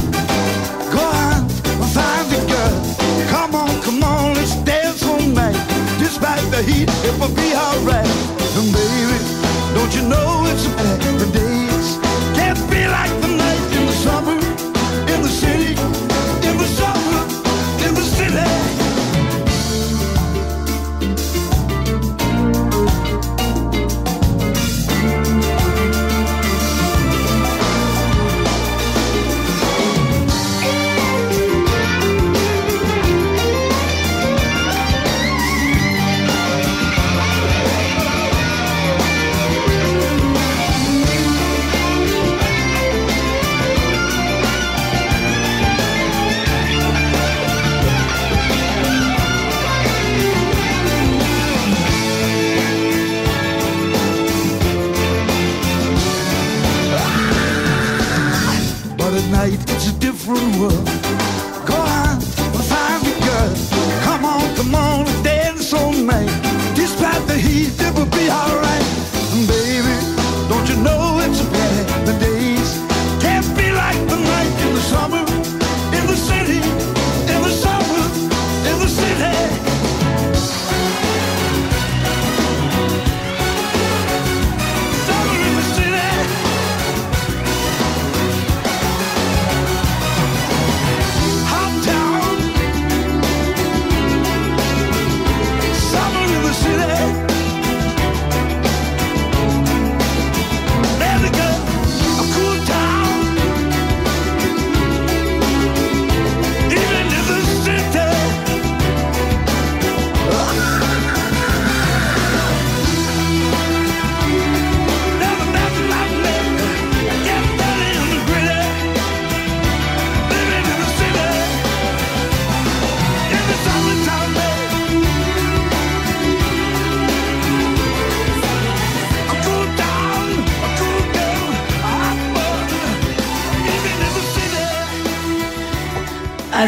Go 0.94 1.02
on, 1.02 1.50
find 1.96 2.30
the 2.30 2.46
girl. 2.48 3.28
Come 3.32 3.56
on, 3.56 3.82
come 3.82 4.04
on, 4.04 4.36
let's 4.36 4.54
dance 4.58 5.02
all 5.04 5.20
night. 5.20 5.58
Despite 5.98 6.44
the 6.52 6.62
heat, 6.62 6.88
it 6.88 7.20
will 7.20 7.34
be 7.34 7.56
alright. 7.56 8.05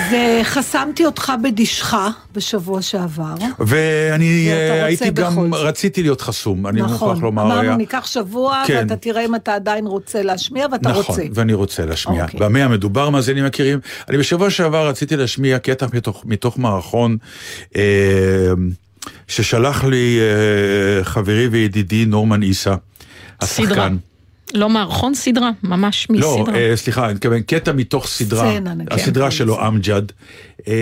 אז 0.07 0.13
אה, 0.13 0.41
חסמתי 0.43 1.05
אותך 1.05 1.33
בדישך 1.43 1.93
בשבוע 2.33 2.81
שעבר. 2.81 3.33
ואני 3.59 4.49
אה, 4.51 4.85
הייתי 4.85 5.09
גם. 5.09 5.53
רציתי 5.53 6.01
להיות 6.01 6.21
חסום, 6.21 6.67
אני 6.67 6.81
נכון, 6.81 7.07
מוכרח 7.09 7.23
לומר. 7.23 7.43
אמרנו 7.43 7.61
היה- 7.61 7.75
ניקח 7.75 8.05
שבוע, 8.05 8.63
כן. 8.67 8.77
ואתה 8.77 8.95
תראה 8.95 9.25
אם 9.25 9.35
אתה 9.35 9.53
עדיין 9.55 9.85
רוצה 9.87 10.21
להשמיע, 10.23 10.67
ואתה 10.71 10.89
נכון, 10.89 11.03
רוצה. 11.07 11.21
ואני 11.33 11.53
רוצה 11.53 11.85
להשמיע. 11.85 12.23
אוקיי. 12.23 12.39
במה 12.39 12.63
המדובר, 12.63 13.09
מאזינים 13.09 13.45
מכירים? 13.45 13.79
אני 14.09 14.17
בשבוע 14.17 14.49
שעבר 14.49 14.87
רציתי 14.87 15.15
להשמיע 15.15 15.59
קטע 15.59 15.85
מתוך, 15.93 16.23
מתוך 16.25 16.57
מערכון 16.59 17.17
אה, 17.75 17.81
ששלח 19.27 19.83
לי 19.83 20.19
אה, 20.19 21.03
חברי 21.03 21.47
וידידי 21.47 22.05
נורמן 22.05 22.41
עיסא, 22.41 22.75
סדרה. 23.43 23.89
לא 24.53 24.69
מערכון 24.69 25.13
סדרה, 25.13 25.51
ממש 25.63 26.07
לא, 26.09 26.37
מסדרה. 26.39 26.55
אה, 26.55 26.71
סליחה, 26.75 27.05
אני 27.05 27.13
מתכוון 27.13 27.41
קטע 27.41 27.71
מתוך 27.71 28.07
סדרה, 28.07 28.51
סצנה, 28.51 28.73
נגיד. 28.73 28.93
הסדרה 28.93 29.25
כן. 29.25 29.31
שלו 29.31 29.67
אמג'ד. 29.67 30.01
אה, 30.67 30.73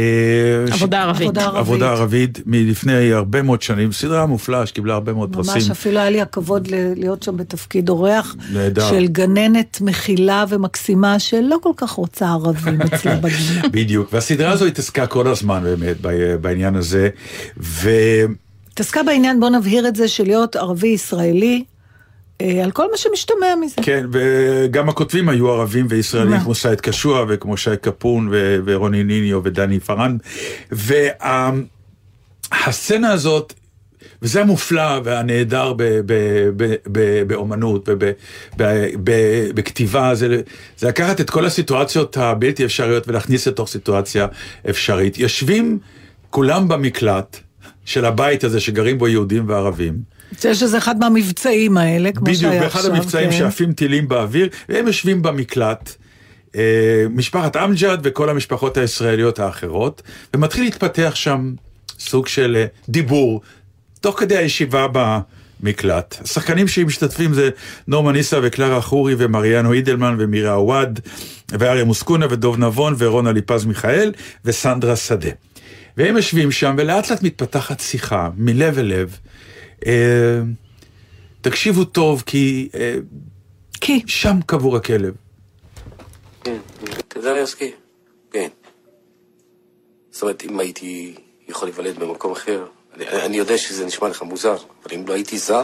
עבודה. 0.71 1.03
עבודה 1.03 1.43
ערבית. 1.43 1.57
עבודה 1.59 1.91
ערבית 1.91 2.39
מלפני 2.45 3.13
הרבה 3.13 3.41
מאוד 3.41 3.61
שנים, 3.61 3.91
סדרה 3.91 4.25
מופלאה 4.25 4.65
שקיבלה 4.65 4.93
הרבה 4.93 5.13
מאוד 5.13 5.35
ממש 5.37 5.47
פרסים. 5.47 5.71
אפילו 5.71 5.99
היה 5.99 6.09
לי 6.09 6.21
הכבוד 6.21 6.67
ל- 6.67 6.93
להיות 6.99 7.23
שם 7.23 7.37
בתפקיד 7.37 7.89
אורח 7.89 8.35
נהדר. 8.53 8.89
של 8.89 9.07
גננת 9.07 9.77
מכילה 9.81 10.45
ומקסימה 10.49 11.19
שלא 11.19 11.57
כל 11.61 11.71
כך 11.77 11.91
רוצה 11.91 12.29
ערבים 12.29 12.81
אצלה 12.81 13.15
בגינה. 13.23 13.67
בדיוק, 13.71 14.13
והסדרה 14.13 14.51
הזו 14.51 14.65
התעסקה 14.65 15.07
כל 15.07 15.27
הזמן 15.27 15.63
באמת 15.63 15.97
בעניין 16.41 16.75
הזה, 16.75 17.09
ו... 17.57 17.89
התעסקה 18.73 19.03
בעניין, 19.03 19.39
בוא 19.39 19.49
נבהיר 19.49 19.87
את 19.87 19.95
זה, 19.95 20.07
של 20.07 20.23
להיות 20.23 20.55
ערבי 20.55 20.87
ישראלי, 20.87 21.63
אה, 21.63 21.74
על 22.41 22.71
כל 22.71 22.91
מה 22.91 22.97
שמשתמע 22.97 23.55
מזה. 23.61 23.75
כן, 23.81 24.05
וגם 24.11 24.89
הכותבים 24.89 25.29
היו 25.29 25.51
ערבים 25.51 25.87
וישראלים? 25.89 26.39
כמו 26.39 26.55
סייד 26.55 26.81
קשוע 26.81 27.25
וכמו 27.29 27.57
שי 27.57 27.69
קפון 27.81 28.27
ו- 28.31 28.57
ורוני 28.65 29.03
ניניו 29.03 29.41
ודני 29.43 29.79
פארן. 29.79 30.17
והסצנה 30.71 31.71
הזאת, 33.11 33.53
וזה 34.21 34.41
המופלא 34.41 34.99
והנהדר 35.03 35.73
ב- 35.73 35.83
ב- 35.83 36.49
ב- 36.57 36.75
ב- 36.91 37.23
באומנות 37.27 37.89
ובכתיבה, 38.57 40.15
זה, 40.15 40.41
זה 40.77 40.87
לקחת 40.87 41.21
את 41.21 41.29
כל 41.29 41.45
הסיטואציות 41.45 42.17
הבלתי 42.17 42.65
אפשריות 42.65 43.07
ולהכניס 43.07 43.47
לתוך 43.47 43.69
סיטואציה 43.69 44.27
אפשרית. 44.69 45.19
יושבים 45.19 45.79
כולם 46.29 46.67
במקלט 46.67 47.37
של 47.85 48.05
הבית 48.05 48.43
הזה 48.43 48.59
שגרים 48.59 48.97
בו 48.97 49.07
יהודים 49.07 49.49
וערבים. 49.49 50.14
זה 50.39 50.55
שזה 50.55 50.77
אחד 50.77 50.99
מהמבצעים 50.99 51.77
האלה, 51.77 52.11
כמו 52.11 52.25
בדיוק, 52.25 52.41
שהיה 52.41 52.61
באחד 52.61 52.79
עכשיו. 52.79 52.95
המבצעים 52.95 53.29
כן. 53.29 53.37
שעפים 53.37 53.73
טילים 53.73 54.07
באוויר, 54.07 54.49
והם 54.69 54.87
יושבים 54.87 55.21
במקלט, 55.21 55.95
אה, 56.55 57.05
משפחת 57.09 57.55
אמג'ד 57.55 57.97
וכל 58.03 58.29
המשפחות 58.29 58.77
הישראליות 58.77 59.39
האחרות, 59.39 60.01
ומתחיל 60.33 60.63
להתפתח 60.63 61.11
שם 61.15 61.53
סוג 61.99 62.27
של 62.27 62.55
אה, 62.55 62.65
דיבור, 62.89 63.41
תוך 64.01 64.19
כדי 64.19 64.37
הישיבה 64.37 64.87
במקלט. 64.91 66.17
השחקנים 66.21 66.67
שמשתתפים 66.67 67.33
זה 67.33 67.49
נורמן 67.87 68.13
ניסה 68.13 68.39
וקלרה 68.43 68.81
חורי 68.81 69.15
ומריאנו 69.17 69.73
אידלמן 69.73 70.15
ומירה 70.19 70.53
עוואד, 70.53 70.99
ואריה 71.49 71.83
מוסקונה 71.83 72.25
ודוב 72.29 72.57
נבון 72.57 72.95
ורונה 72.97 73.31
ליפז 73.31 73.65
מיכאל 73.65 74.11
וסנדרה 74.45 74.95
שדה. 74.95 75.29
והם 75.97 76.17
יושבים 76.17 76.51
שם, 76.51 76.75
ולאט 76.77 77.11
לאט 77.11 77.23
מתפתחת 77.23 77.79
שיחה, 77.79 78.29
מלב 78.37 78.79
אל 78.79 78.85
לב. 78.85 79.17
אה, 79.85 80.41
תקשיבו 81.41 81.83
טוב, 81.83 82.23
כי 82.25 82.69
אה, 82.75 82.95
כי, 83.81 84.03
שם 84.07 84.37
קבור 84.45 84.75
הכלב. 84.77 85.13
כן, 86.43 86.57
קזריאסקי, 87.07 87.71
כן. 88.31 88.47
זאת 90.11 90.21
אומרת, 90.21 90.43
אם 90.43 90.59
הייתי 90.59 91.15
יכול 91.47 91.67
להיוולד 91.67 91.99
במקום 91.99 92.31
אחר, 92.31 92.65
אני, 92.93 93.07
אני 93.07 93.37
יודע 93.37 93.57
שזה 93.57 93.85
נשמע 93.85 94.09
לך 94.09 94.21
מוזר, 94.21 94.55
אבל 94.55 94.95
אם 94.95 95.07
לא 95.07 95.13
הייתי 95.13 95.37
זר, 95.37 95.63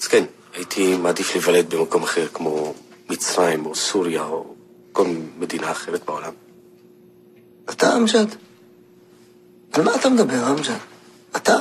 אז 0.00 0.06
כן, 0.06 0.24
הייתי 0.54 0.96
מעדיף 0.96 1.34
להיוולד 1.34 1.74
במקום 1.74 2.02
אחר, 2.02 2.28
כמו 2.28 2.74
מצרים 3.10 3.66
או 3.66 3.74
סוריה 3.74 4.24
או 4.24 4.54
כל 4.92 5.06
מדינה 5.38 5.70
אחרת 5.70 6.04
בעולם. 6.04 6.32
אתה 7.70 7.96
אמג'ד? 7.96 8.26
על 9.72 9.82
מה 9.82 9.94
אתה 9.94 10.08
מדבר, 10.08 10.50
אמג'ד? 10.50 10.78
אתה? 11.36 11.56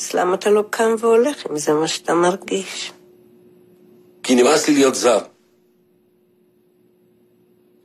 אז 0.00 0.14
למה 0.14 0.34
אתה 0.34 0.50
לא 0.50 0.64
קם 0.70 0.94
והולך 0.98 1.46
אם 1.50 1.58
זה 1.58 1.72
מה 1.72 1.88
שאתה 1.88 2.14
מרגיש? 2.14 2.92
כי 4.22 4.34
נמאס 4.34 4.68
לי 4.68 4.74
להיות 4.74 4.94
זר. 4.94 5.18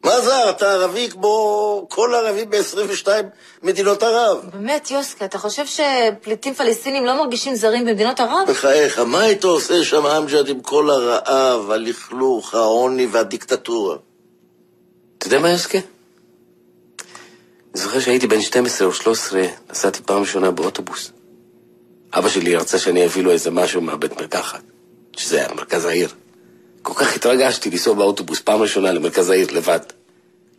מה 0.04 0.22
זר? 0.22 0.50
אתה 0.50 0.72
ערבי 0.72 1.10
כמו 1.12 1.86
כל 1.90 2.16
ערבי 2.16 2.46
ב-22 2.46 3.08
מדינות 3.64 4.04
ערב. 4.04 4.46
באמת, 4.54 4.92
יוסקה, 4.92 5.26
אתה 5.26 5.38
חושב 5.38 5.64
שפליטים 5.66 6.54
פלסטינים 6.54 7.06
לא 7.06 7.18
מרגישים 7.18 7.56
זרים 7.56 7.86
במדינות 7.86 8.20
ערב? 8.20 8.50
בחייך, 8.50 9.00
מה 9.00 9.22
היית 9.22 9.44
עושה 9.44 9.84
שם 9.84 10.06
אמג'ד 10.06 10.50
עם 10.50 10.60
כל 10.60 10.90
הרעב, 10.90 11.72
הלכלוך, 11.72 12.54
העוני 12.54 13.08
והדיקטטורה? 13.12 13.96
אתה 15.18 15.28
יודע 15.28 15.40
מה 15.40 15.50
יוסקה? 15.50 15.78
אני 17.74 17.82
זוכר 17.82 18.00
שהייתי 18.00 18.28
בן 18.28 18.42
12 18.42 18.88
או 18.88 18.94
13, 18.94 19.44
נסעתי 19.70 20.00
פעם 20.06 20.22
ראשונה 20.22 20.52
באוטובוס. 20.52 21.15
אבא 22.14 22.30
שלי 22.30 22.56
רצה 22.56 22.80
שאני 22.80 23.06
אביא 23.06 23.24
לו 23.24 23.32
איזה 23.32 23.52
משהו 23.52 23.82
מהבית 23.82 24.12
מרקחת, 24.12 24.62
שזה 25.18 25.38
היה 25.38 25.54
מרכז 25.54 25.86
העיר. 25.86 26.10
כל 26.82 26.94
כך 26.94 27.16
התרגשתי 27.16 27.70
לנסוע 27.70 27.94
באוטובוס 27.94 28.40
פעם 28.40 28.62
ראשונה 28.62 28.92
למרכז 28.92 29.30
העיר 29.30 29.48
לבד. 29.52 29.80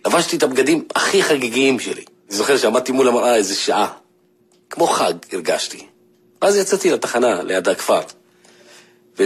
לבשתי 0.07 0.37
את 0.37 0.43
הבגדים 0.43 0.85
הכי 0.95 1.23
חגיגיים 1.23 1.81
שלי. 1.81 2.05
אני 2.29 2.37
זוכר 2.37 2.57
שעמדתי 2.57 2.93
מול 2.93 3.09
המראה 3.09 3.37
איזה 3.37 3.55
שעה. 3.55 3.93
כמו 4.71 4.87
חג 4.87 5.15
הרגשתי. 5.33 5.87
ואז 6.43 6.57
יצאתי 6.57 6.91
לתחנה 6.91 7.43
ליד 7.43 7.69
הכפר. 7.69 8.01
ו... 9.19 9.23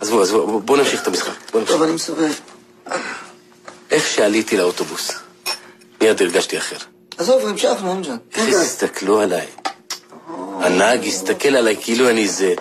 עזבו, 0.00 0.22
עזבו, 0.22 0.60
בואו 0.60 0.78
נמשיך 0.78 1.02
את 1.02 1.06
המשחק. 1.06 1.32
בואו 1.52 1.60
נמשיך. 1.60 1.76
טוב, 1.76 1.82
אני 1.82 1.92
מסובב. 1.92 2.32
איך 3.90 4.06
שעליתי 4.06 4.56
לאוטובוס, 4.56 5.10
מיד 6.00 6.22
הרגשתי 6.22 6.58
אחר. 6.58 6.76
עזוב, 7.20 7.46
המשכנו, 7.46 7.92
אמג'ד. 7.92 8.16
איך 8.34 8.54
הסתכלו 8.54 9.20
עליי. 9.20 9.46
הנהג 10.60 11.06
הסתכל 11.06 11.56
עליי 11.56 11.76
כאילו 11.80 12.10
אני 12.10 12.22
איזה, 12.22 12.54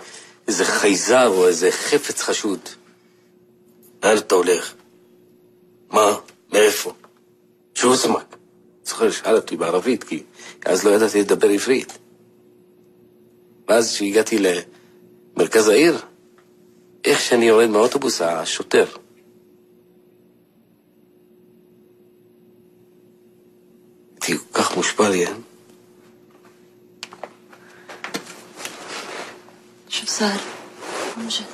איזה 0.48 0.66
חייזר 0.66 1.28
או 1.28 1.48
איזה 1.48 1.72
חפץ 1.72 2.22
חשוד. 2.22 2.60
לאן 4.04 4.18
אתה 4.18 4.36
הולך? 4.36 4.74
מה? 5.90 6.18
מאיפה? 6.54 6.94
שוסמק. 7.76 8.36
זוכר, 8.84 9.12
שאל 9.12 9.36
אותי 9.36 9.58
בערבית, 9.58 10.04
כי 10.04 10.24
אז 10.66 10.84
לא 10.84 10.92
ידעתי 10.92 11.20
לדבר 11.22 11.50
עברית. 11.50 11.98
ואז 13.68 13.94
כשהגעתי 13.94 14.38
למרכז 15.38 15.68
העיר, 15.68 15.98
איך 17.06 17.22
שאני 17.22 17.46
יורד 17.46 17.70
מהאוטובוס, 17.70 18.22
השוטר 18.22 18.86
הייתי 24.29 24.39
כל 24.39 24.63
כך 24.63 24.77
מושפע 24.77 25.09
לי, 25.09 25.27
אה? 25.27 25.33
شو 29.89 30.07
صار؟ 30.07 30.39
امجد 31.17 31.45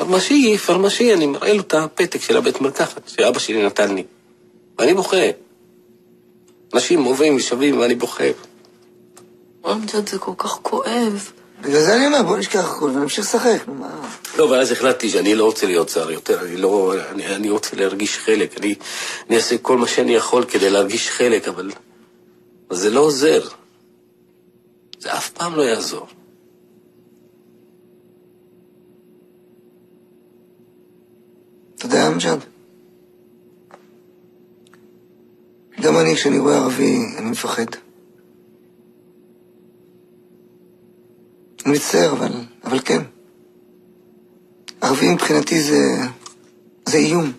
פרמשי, 0.00 0.58
פרמשי, 0.58 1.14
אני 1.14 1.26
מראה 1.26 1.52
לו 1.52 1.60
את 1.60 1.74
הפתק 1.74 2.22
של 2.22 2.36
הבית 2.36 2.60
מרקחת 2.60 3.08
שאבא 3.08 3.38
שלי 3.38 3.66
נתן 3.66 3.94
לי. 3.94 4.04
ואני 4.78 4.94
בוכה. 4.94 5.30
אנשים 6.74 7.04
עוברים 7.04 7.36
ושבים 7.36 7.78
ואני 7.78 7.94
בוכה. 7.94 8.24
אמג'ד 9.66 10.08
זה 10.08 10.18
כל 10.18 10.32
כך 10.38 10.50
כואב. 10.62 11.32
בגלל 11.65 11.81
זה 11.81 11.95
אני 11.95 12.05
אומר, 12.05 12.23
בוא 12.23 12.37
נשכח 12.37 12.71
הכול 12.71 12.91
ונמשיך 12.91 13.25
לשחק, 13.25 13.67
נו 13.67 13.73
מה? 13.73 13.89
לא, 14.37 14.43
ואז 14.43 14.71
החלטתי 14.71 15.09
שאני 15.09 15.35
לא 15.35 15.45
רוצה 15.45 15.65
להיות 15.65 15.89
זר 15.89 16.11
יותר, 16.11 16.45
אני 16.45 16.57
לא... 16.57 16.93
אני, 17.11 17.35
אני 17.35 17.49
רוצה 17.49 17.75
להרגיש 17.75 18.17
חלק. 18.17 18.57
אני, 18.57 18.75
אני 19.29 19.35
אעשה 19.35 19.57
כל 19.57 19.77
מה 19.77 19.87
שאני 19.87 20.15
יכול 20.15 20.45
כדי 20.45 20.69
להרגיש 20.69 21.09
חלק, 21.09 21.47
אבל... 21.47 21.71
אבל 22.69 22.77
זה 22.77 22.89
לא 22.89 22.99
עוזר. 22.99 23.47
זה 24.99 25.13
אף 25.13 25.29
פעם 25.29 25.55
לא 25.55 25.61
יעזור. 25.61 26.07
אתה 31.75 31.85
יודע, 31.85 32.07
אמג'ד? 32.07 32.37
גם 35.81 35.97
אני, 35.97 36.15
כשאני 36.15 36.39
רואה 36.39 36.57
ערבי, 36.57 36.97
אני 37.17 37.29
מפחד. 37.29 37.84
אני 41.65 41.73
מצטער, 41.73 42.11
אבל, 42.11 42.31
אבל 42.63 42.79
כן. 42.79 43.01
ערבי 44.81 45.13
מבחינתי 45.13 45.61
זה... 45.61 45.97
זה 46.85 46.97
איום. 46.97 47.31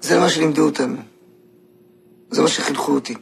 זה 0.00 0.18
מה 0.18 0.30
שלימדו 0.30 0.66
אותנו. 0.66 0.96
זה 2.30 2.42
מה 2.42 2.48
שחינכו 2.48 2.92
אותי. 2.92 3.14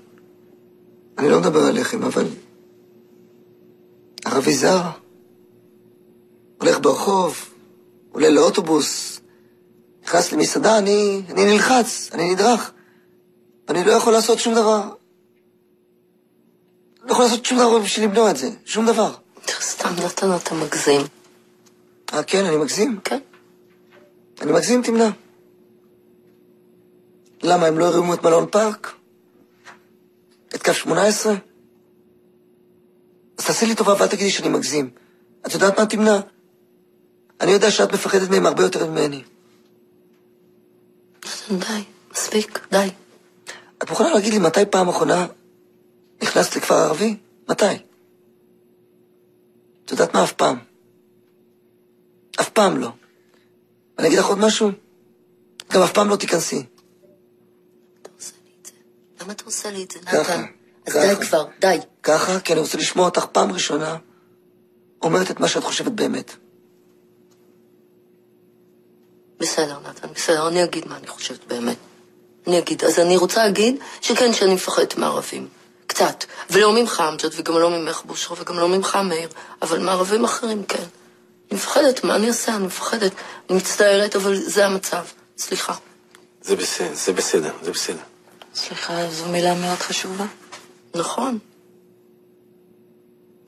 אני 1.18 1.28
לא 1.28 1.40
מדבר 1.40 1.60
עליכם, 1.60 2.02
אבל... 2.02 2.26
ערבי 4.24 4.54
זר, 4.54 4.82
הולך 6.60 6.80
ברחוב, 6.80 7.36
עולה 8.12 8.30
לאוטובוס, 8.30 9.20
נכנס 10.04 10.32
למסעדה, 10.32 10.78
אני, 10.78 11.22
אני 11.28 11.44
נלחץ, 11.44 12.10
אני 12.12 12.32
נדרך. 12.32 12.72
אני 13.68 13.84
לא 13.84 13.92
יכול 13.92 14.12
לעשות 14.12 14.38
שום 14.38 14.54
דבר. 14.54 14.88
לא 17.06 17.12
יכול 17.12 17.24
לעשות 17.24 17.44
שום 17.44 17.58
דבר 17.58 17.78
בשביל 17.78 18.04
למנוע 18.04 18.30
את 18.30 18.36
זה, 18.36 18.50
שום 18.64 18.86
דבר. 18.86 19.14
סתם 19.60 19.88
נתן 20.04 20.36
אתה 20.36 20.54
מגזים. 20.54 21.00
אה, 22.12 22.22
כן, 22.22 22.44
אני 22.44 22.56
מגזים? 22.56 23.00
כן. 23.04 23.18
אני 24.40 24.52
מגזים, 24.52 24.82
תמנע. 24.82 25.08
למה, 27.42 27.66
הם 27.66 27.78
לא 27.78 27.84
הרימו 27.84 28.14
את 28.14 28.24
מלון 28.24 28.46
פארק? 28.50 28.92
את 30.54 30.62
קו 30.62 30.74
18? 30.74 31.34
אז 33.38 33.46
תעשי 33.46 33.66
לי 33.66 33.74
טובה 33.74 33.94
ואל 33.98 34.06
תגידי 34.08 34.30
שאני 34.30 34.48
מגזים. 34.48 34.90
את 35.46 35.54
יודעת 35.54 35.78
מה 35.78 35.86
תמנע? 35.86 36.20
אני 37.40 37.52
יודע 37.52 37.70
שאת 37.70 37.92
מפחדת 37.92 38.30
מהם 38.30 38.46
הרבה 38.46 38.62
יותר 38.62 38.90
ממני. 38.90 39.22
די, 41.50 41.84
מספיק, 42.12 42.66
די. 42.70 42.90
את 43.82 43.90
מוכנה 43.90 44.14
להגיד 44.14 44.32
לי 44.32 44.38
מתי 44.38 44.66
פעם 44.70 44.88
אחרונה 44.88 45.26
נכנסת 46.22 46.56
לכפר 46.56 46.74
ערבי? 46.74 47.16
מתי? 47.48 47.64
את 49.84 49.90
יודעת 49.90 50.14
מה? 50.14 50.24
אף 50.24 50.32
פעם. 50.32 50.58
אף 52.40 52.48
פעם 52.48 52.76
לא. 52.76 52.88
אני 53.98 54.08
אגיד 54.08 54.18
לך 54.18 54.26
עוד 54.26 54.38
משהו? 54.38 54.70
גם 55.72 55.82
אף 55.82 55.92
פעם 55.92 56.08
לא 56.08 56.16
תיכנסי. 56.16 56.62
למה 59.20 59.32
אתה 59.32 59.44
עושה 59.44 59.70
לי 59.70 59.84
את 59.84 59.90
זה, 59.90 59.98
נתן? 60.00 60.44
אז. 60.86 60.92
די 60.92 61.26
כבר, 61.26 61.44
די. 61.60 61.78
ככה, 62.02 62.40
כי 62.40 62.52
אני 62.52 62.60
רוצה 62.60 62.78
לשמוע 62.78 63.04
אותך 63.04 63.26
פעם 63.32 63.52
ראשונה 63.52 63.96
אומרת 65.02 65.30
את 65.30 65.40
מה 65.40 65.48
שאת 65.48 65.64
חושבת 65.64 65.92
באמת. 65.92 66.36
בסדר, 69.40 69.78
נתן, 69.88 70.08
בסדר, 70.14 70.48
אני 70.48 70.64
אגיד 70.64 70.88
מה 70.88 70.96
אני 70.96 71.06
חושבת 71.06 71.44
באמת. 71.46 71.76
אני 72.46 72.58
אגיד. 72.58 72.84
אז 72.84 72.98
אני 72.98 73.16
רוצה 73.16 73.44
להגיד 73.44 73.76
שכן, 74.00 74.32
שאני 74.32 74.54
מפחדת 74.54 74.96
מערבים. 74.96 75.48
קצת. 75.96 76.24
ולא 76.50 76.72
ממך, 76.72 77.02
אמג'ד, 77.08 77.28
וגם 77.36 77.58
לא 77.58 77.70
ממך, 77.70 78.02
בושרה, 78.04 78.36
וגם 78.40 78.58
לא 78.58 78.68
ממך, 78.68 78.98
מאיר. 79.04 79.28
אבל 79.62 79.78
מערבים 79.78 80.24
אחרים, 80.24 80.64
כן. 80.64 80.78
אני 80.78 81.58
מפחדת, 81.58 82.04
מה 82.04 82.16
אני 82.16 82.28
אעשה? 82.28 82.56
אני 82.56 82.66
מפחדת. 82.66 83.12
אני 83.50 83.58
מצטערת, 83.58 84.16
אבל 84.16 84.36
זה 84.36 84.66
המצב. 84.66 85.04
סליחה. 85.38 85.74
זה 86.42 86.56
בסדר, 86.56 86.94
זה 86.94 87.12
בסדר, 87.12 87.50
זה 87.62 87.70
בסדר. 87.70 88.02
סליחה, 88.54 89.10
זו 89.10 89.26
מילה 89.26 89.54
מאוד 89.54 89.78
חשובה. 89.78 90.24
נכון. 90.94 91.38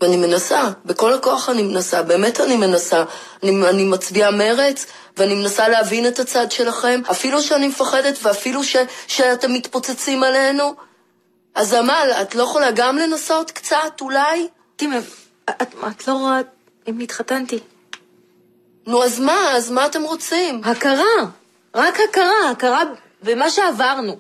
ואני 0.01 0.17
מנסה, 0.17 0.71
בכל 0.85 1.13
הכוח 1.15 1.49
אני 1.49 1.63
מנסה, 1.63 2.03
באמת 2.03 2.41
אני 2.41 2.57
מנסה. 2.57 3.05
אני, 3.43 3.69
אני 3.69 3.85
מצביעה 3.85 4.31
מרץ, 4.31 4.87
ואני 5.17 5.35
מנסה 5.35 5.69
להבין 5.69 6.07
את 6.07 6.19
הצד 6.19 6.51
שלכם, 6.51 7.01
אפילו 7.11 7.43
שאני 7.43 7.69
מפחדת 7.69 8.19
ואפילו 8.23 8.65
ש, 8.65 8.77
שאתם 9.07 9.53
מתפוצצים 9.53 10.23
עלינו. 10.23 10.88
אז 11.59 11.75
עמל, 11.75 12.11
את 12.23 12.35
לא 12.35 12.43
יכולה 12.43 12.71
גם 12.71 12.99
לנסות 12.99 13.51
קצת, 13.51 14.01
אולי? 14.01 14.49
תימא, 14.77 14.99
את, 15.51 15.75
את 15.89 16.09
לא 16.09 16.13
רואה 16.13 16.41
מי 16.89 17.05
התחתנתי. 17.05 17.59
נו, 18.87 19.05
אז 19.05 19.21
מה? 19.21 19.57
אז 19.57 19.71
מה 19.71 19.87
אתם 19.87 20.03
רוצים? 20.03 20.61
הכרה. 20.65 21.25
רק 21.75 21.99
הכרה, 22.11 22.51
הכרה 22.51 22.83
במה 23.23 23.51
שעברנו. 23.51 24.19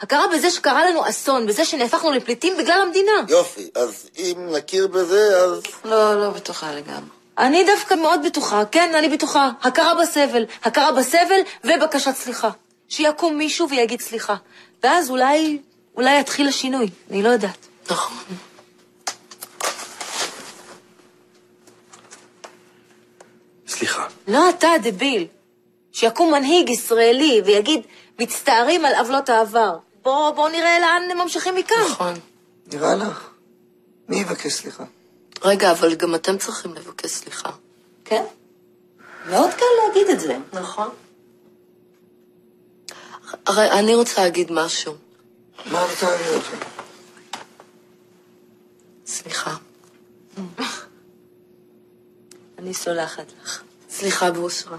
הכרה 0.00 0.26
בזה 0.34 0.50
שקרה 0.50 0.90
לנו 0.90 1.08
אסון, 1.08 1.46
בזה 1.46 1.64
שנהפכנו 1.64 2.12
לפליטים 2.12 2.56
בגלל 2.58 2.80
המדינה. 2.80 3.12
יופי, 3.28 3.70
אז 3.74 4.10
אם 4.16 4.48
נכיר 4.56 4.86
בזה, 4.86 5.36
אז... 5.44 5.62
לא, 5.84 6.20
לא 6.20 6.30
בטוחה 6.30 6.72
לגמרי. 6.72 7.10
אני 7.38 7.64
דווקא 7.64 7.94
מאוד 7.94 8.20
בטוחה, 8.26 8.62
כן, 8.72 8.94
אני 8.94 9.08
בטוחה. 9.08 9.50
הכרה 9.62 9.94
בסבל. 9.94 10.44
הכרה 10.64 10.92
בסבל 10.92 11.40
ובקשת 11.64 12.14
סליחה. 12.14 12.50
שיקום 12.88 13.38
מישהו 13.38 13.68
ויגיד 13.68 14.00
סליחה. 14.00 14.34
ואז 14.82 15.10
אולי, 15.10 15.58
אולי 15.96 16.20
יתחיל 16.20 16.48
השינוי, 16.48 16.90
אני 17.10 17.22
לא 17.22 17.28
יודעת. 17.28 17.66
נכון. 17.90 18.16
סליחה. 23.68 24.06
לא 24.28 24.50
אתה, 24.50 24.68
דביל. 24.82 25.26
שיקום 25.92 26.32
מנהיג 26.32 26.68
ישראלי 26.68 27.42
ויגיד, 27.44 27.80
מצטערים 28.18 28.84
על 28.84 28.94
עוולות 28.94 29.28
העבר. 29.28 29.78
בואו 30.02 30.34
בוא 30.34 30.48
נראה 30.48 30.80
לאן 30.80 31.02
הם 31.10 31.18
ממשיכים 31.18 31.54
מכאן. 31.54 31.76
נכון. 31.90 32.14
נראה 32.72 32.94
לך? 32.94 33.28
מי 34.08 34.16
יבקש 34.16 34.52
סליחה? 34.52 34.84
רגע, 35.44 35.70
אבל 35.70 35.94
גם 35.94 36.14
אתם 36.14 36.38
צריכים 36.38 36.74
לבקש 36.74 37.10
סליחה. 37.10 37.50
כן? 38.04 38.24
מאוד 39.28 39.50
קל 39.50 39.64
להגיד 39.86 40.08
את 40.08 40.20
זה. 40.20 40.36
נכון. 40.52 40.88
הרי 43.46 43.70
אני 43.70 43.94
רוצה 43.94 44.22
להגיד 44.22 44.52
משהו. 44.52 44.94
מה 45.70 45.82
רוצה 45.82 46.06
עכשיו? 46.14 46.58
סליחה. 49.06 49.54
אני 52.58 52.74
סולחת 52.74 53.24
לך. 53.42 53.62
סליחה, 53.90 54.30
בושרה. 54.30 54.78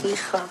סליחה. 0.00 0.44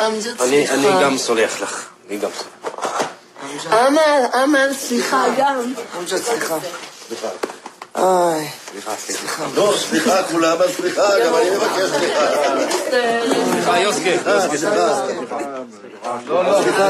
אמג'ד, 0.00 0.40
אני 0.40 0.66
סליחה. 0.66 0.74
אני 0.74 1.02
גם 1.02 1.18
סולח 1.18 1.60
לך. 1.60 1.88
אני 2.08 2.18
גם 2.18 2.30
סולח. 2.38 3.74
אמל, 3.88 4.22
אמל, 4.44 4.70
סליחה 4.74 5.26
גם. 5.38 5.74
אמג'ד, 5.98 6.16
סליחה. 6.16 6.58
איי, 7.96 8.48
סליחה. 8.98 9.44
לא, 9.54 9.74
סליחה, 9.76 10.22
כולם, 10.22 10.56
סליחה, 10.76 11.02
גם 11.26 11.34
אני 11.34 11.50
מבקש 11.50 11.90
סליחה. 11.98 12.26
סליחה, 13.52 13.80
יוסקי. 13.80 14.18
סליחה, 14.18 14.48
סליחה. 14.48 15.38
לא, 16.26 16.44
לא, 16.44 16.62
סליחה, 16.62 16.88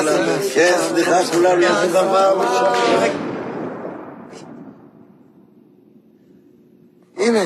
כן, 0.54 0.76
סליחה, 0.88 1.18
כולם, 1.32 1.62
יש 1.62 1.70
לי 1.82 1.88
דבר. 1.88 2.42
הנה, 7.16 7.44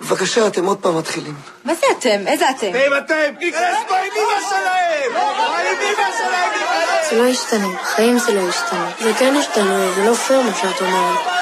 בבקשה, 0.00 0.46
אתם 0.46 0.66
עוד 0.66 0.78
פעם 0.78 0.98
מתחילים. 0.98 1.34
מה 1.64 1.74
זה 1.74 1.86
אתם? 1.98 2.26
איזה 2.26 2.50
אתם? 2.50 2.70
אתם, 2.98 3.34
ניכנס 3.38 3.78
באימא 3.88 4.40
שלהם! 4.48 5.12
האימא 5.16 6.02
שלהם 6.18 6.50
ניכנס! 6.52 7.10
זה 7.10 7.16
לא 7.16 7.26
ישתנה, 7.26 7.78
חיים 7.84 8.18
זה 8.18 8.34
לא 8.34 8.48
ישתנה. 8.48 8.90
זה 9.00 9.12
כן 9.18 9.34
ישתנה, 9.36 9.92
זה 9.94 10.04
לא 10.04 10.14
פייר 10.14 10.42
מה 10.42 10.54
שאת 10.54 10.80
אומרת. 10.82 11.37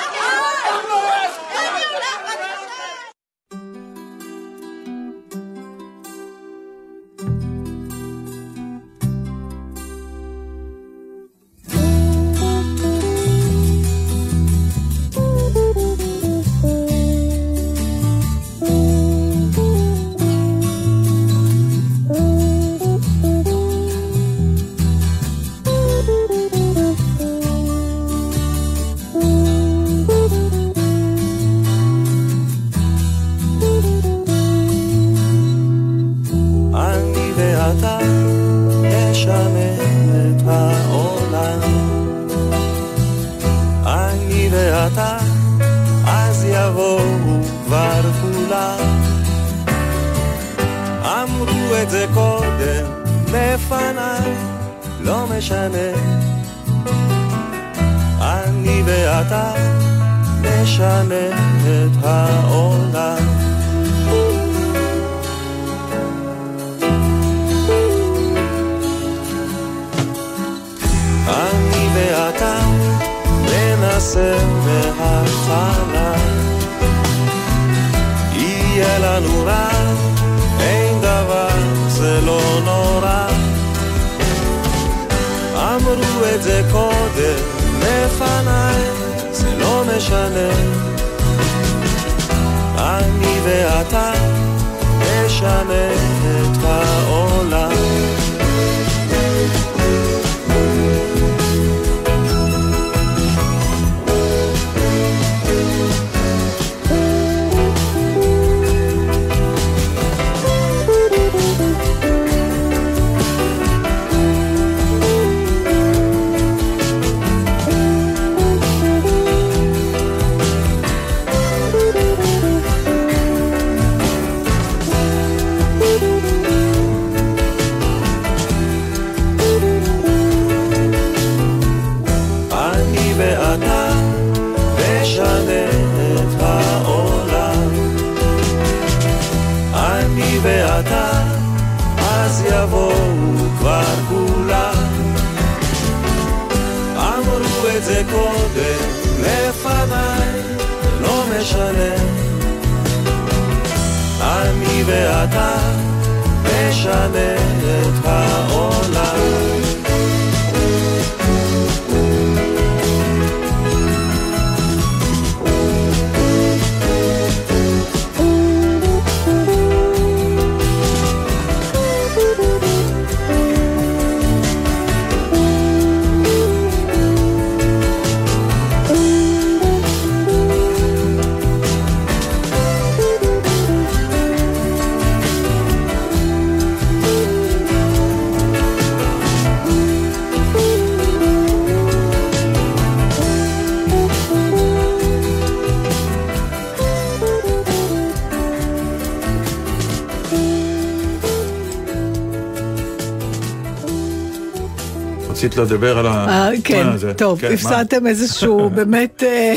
רצית 205.36 205.56
לדבר 205.56 205.98
על 205.98 206.06
ה... 206.06 206.10
אה, 206.10 206.50
כן? 206.64 206.86
טוב, 207.16 207.40
כן? 207.40 207.52
הפסדתם 207.52 208.06
איזשהו 208.06 208.70
באמת 208.76 209.22
אה, 209.22 209.54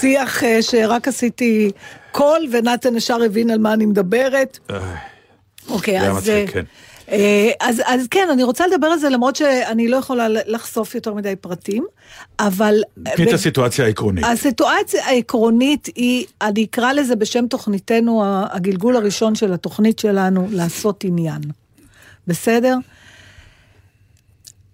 שיח 0.00 0.44
אה, 0.44 0.62
שרק 0.62 1.08
עשיתי 1.08 1.70
קול, 2.12 2.46
ונתן 2.52 2.96
ישר 2.96 3.22
הבין 3.22 3.50
על 3.50 3.58
מה 3.58 3.72
אני 3.72 3.86
מדברת. 3.86 4.58
אוקיי, 5.68 6.00
אז... 6.00 6.30
כן. 6.46 6.64
אז, 7.60 7.82
אז 7.86 8.06
כן, 8.10 8.28
אני 8.32 8.42
רוצה 8.42 8.66
לדבר 8.66 8.86
על 8.86 8.98
זה, 8.98 9.08
למרות 9.08 9.36
שאני 9.36 9.88
לא 9.88 9.96
יכולה 9.96 10.26
לחשוף 10.28 10.94
יותר 10.94 11.14
מדי 11.14 11.36
פרטים, 11.36 11.84
אבל... 12.40 12.82
תני 13.16 13.28
את 13.28 13.32
הסיטואציה 13.32 13.84
העקרונית. 13.84 14.24
הסיטואציה 14.24 15.06
העקרונית 15.06 15.88
היא, 15.96 16.26
אני 16.42 16.64
אקרא 16.64 16.92
לזה 16.92 17.16
בשם 17.16 17.46
תוכניתנו, 17.46 18.22
הגלגול 18.50 18.96
הראשון 18.96 19.34
של 19.34 19.52
התוכנית 19.52 19.98
שלנו, 19.98 20.48
לעשות 20.50 21.04
עניין. 21.04 21.40
בסדר? 22.26 22.76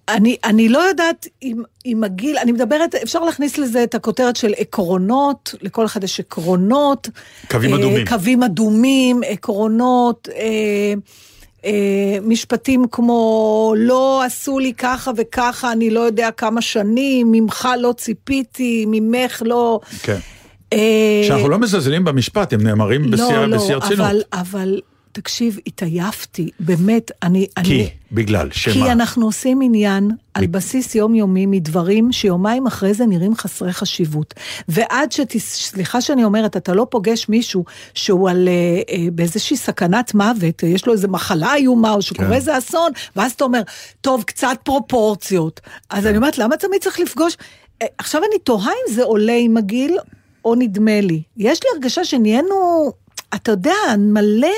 אני, 0.08 0.36
אני 0.44 0.68
לא 0.68 0.78
יודעת 0.78 1.28
אם, 1.42 1.62
אם 1.86 2.04
הגיל, 2.04 2.38
אני 2.38 2.52
מדברת, 2.52 2.94
אפשר 2.94 3.20
להכניס 3.20 3.58
לזה 3.58 3.82
את 3.82 3.94
הכותרת 3.94 4.36
של 4.36 4.52
עקרונות, 4.56 5.54
לכל 5.62 5.86
אחד 5.86 6.04
יש 6.04 6.20
עקרונות. 6.20 7.08
קווים 7.50 7.72
אה, 7.74 7.78
אדומים. 7.78 8.06
קווים 8.06 8.42
אדומים, 8.42 9.20
עקרונות, 9.26 10.28
אה, 10.36 10.94
אה, 11.64 12.18
משפטים 12.22 12.84
כמו 12.92 13.74
לא 13.76 14.22
עשו 14.24 14.58
לי 14.58 14.72
ככה 14.74 15.10
וככה, 15.16 15.72
אני 15.72 15.90
לא 15.90 16.00
יודע 16.00 16.30
כמה 16.30 16.60
שנים, 16.60 17.32
ממך 17.32 17.68
לא 17.80 17.94
ציפיתי, 17.96 18.84
ממך 18.88 19.42
לא... 19.46 19.80
כן. 20.02 20.18
אה, 20.72 21.24
שאנחנו 21.28 21.48
לא 21.48 21.58
מזלזלים 21.58 22.04
במשפט, 22.04 22.52
הם 22.52 22.62
נאמרים 22.62 23.10
בשיא 23.10 23.24
לא, 23.24 23.46
לא, 23.46 23.56
בשיא 23.56 23.74
הרצינות. 23.74 24.06
אבל, 24.06 24.22
אבל 24.32 24.80
תקשיב, 25.16 25.58
התעייפתי, 25.66 26.50
באמת, 26.60 27.10
אני... 27.22 27.46
כי, 27.54 27.60
אני, 27.60 27.90
בגלל, 28.12 28.50
כי 28.50 28.72
שמה? 28.72 28.92
אנחנו 28.92 29.26
עושים 29.26 29.60
עניין 29.62 30.10
על 30.34 30.46
בסיס 30.46 30.94
יומיומי 30.94 31.46
מדברים 31.46 32.12
שיומיים 32.12 32.66
אחרי 32.66 32.94
זה 32.94 33.06
נראים 33.06 33.34
חסרי 33.34 33.72
חשיבות. 33.72 34.34
ועד 34.68 35.12
שתס... 35.12 35.70
סליחה 35.70 36.00
שאני 36.00 36.24
אומרת, 36.24 36.56
אתה 36.56 36.74
לא 36.74 36.86
פוגש 36.90 37.28
מישהו 37.28 37.64
שהוא 37.94 38.30
על, 38.30 38.48
אה, 38.48 38.94
אה, 38.94 39.10
באיזושהי 39.12 39.56
סכנת 39.56 40.14
מוות, 40.14 40.64
אה, 40.64 40.68
יש 40.68 40.86
לו 40.86 40.92
איזו 40.92 41.08
מחלה 41.08 41.54
איומה, 41.54 41.92
או 41.92 42.02
שקורה 42.02 42.28
כן. 42.28 42.34
איזה 42.34 42.58
אסון, 42.58 42.92
ואז 43.16 43.32
אתה 43.32 43.44
אומר, 43.44 43.62
טוב, 44.00 44.22
קצת 44.22 44.58
פרופורציות. 44.62 45.60
אז 45.90 46.06
אני 46.06 46.16
אומרת, 46.16 46.38
למה 46.38 46.56
תמיד 46.56 46.80
צריך 46.80 47.00
לפגוש... 47.00 47.36
אה, 47.82 47.86
עכשיו 47.98 48.22
אני 48.30 48.38
תוהה 48.38 48.70
אם 48.70 48.94
זה 48.94 49.04
עולה 49.04 49.36
עם 49.40 49.56
הגיל, 49.56 49.98
או 50.44 50.54
נדמה 50.54 51.00
לי. 51.00 51.22
יש 51.36 51.60
לי 51.62 51.68
הרגשה 51.74 52.04
שנהיינו, 52.04 52.92
אתה 53.36 53.50
יודע, 53.50 53.72
מלא... 53.98 54.48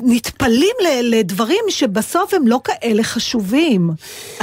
נטפלים 0.00 0.76
לדברים 1.02 1.64
שבסוף 1.68 2.34
הם 2.34 2.46
לא 2.46 2.60
כאלה 2.64 3.02
חשובים. 3.02 3.90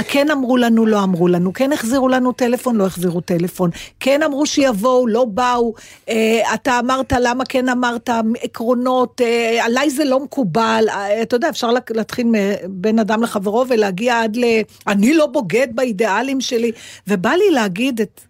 כן 0.08 0.30
אמרו 0.30 0.56
לנו, 0.56 0.86
לא 0.86 1.02
אמרו 1.02 1.28
לנו, 1.28 1.52
כן 1.52 1.72
החזירו 1.72 2.08
לנו 2.08 2.32
טלפון, 2.32 2.76
לא 2.76 2.86
החזירו 2.86 3.20
טלפון, 3.20 3.70
כן 4.00 4.22
אמרו 4.22 4.46
שיבואו, 4.46 5.06
לא 5.06 5.24
באו, 5.24 5.74
אה, 6.08 6.54
אתה 6.54 6.78
אמרת 6.78 7.12
למה 7.20 7.44
כן 7.48 7.68
אמרת, 7.68 8.10
עקרונות, 8.42 9.20
אה, 9.20 9.64
עליי 9.64 9.90
זה 9.90 10.04
לא 10.04 10.20
מקובל, 10.20 10.84
אה, 10.88 11.22
אתה 11.22 11.36
יודע, 11.36 11.48
אפשר 11.48 11.70
לה- 11.70 11.80
להתחיל 11.90 12.26
בין 12.68 12.98
אדם 12.98 13.22
לחברו 13.22 13.64
ולהגיע 13.68 14.20
עד 14.22 14.36
ל... 14.36 14.44
אני 14.86 15.14
לא 15.14 15.26
בוגד 15.26 15.66
באידיאלים 15.74 16.40
שלי, 16.40 16.72
ובא 17.08 17.30
לי 17.30 17.50
להגיד 17.50 18.00
את... 18.00 18.20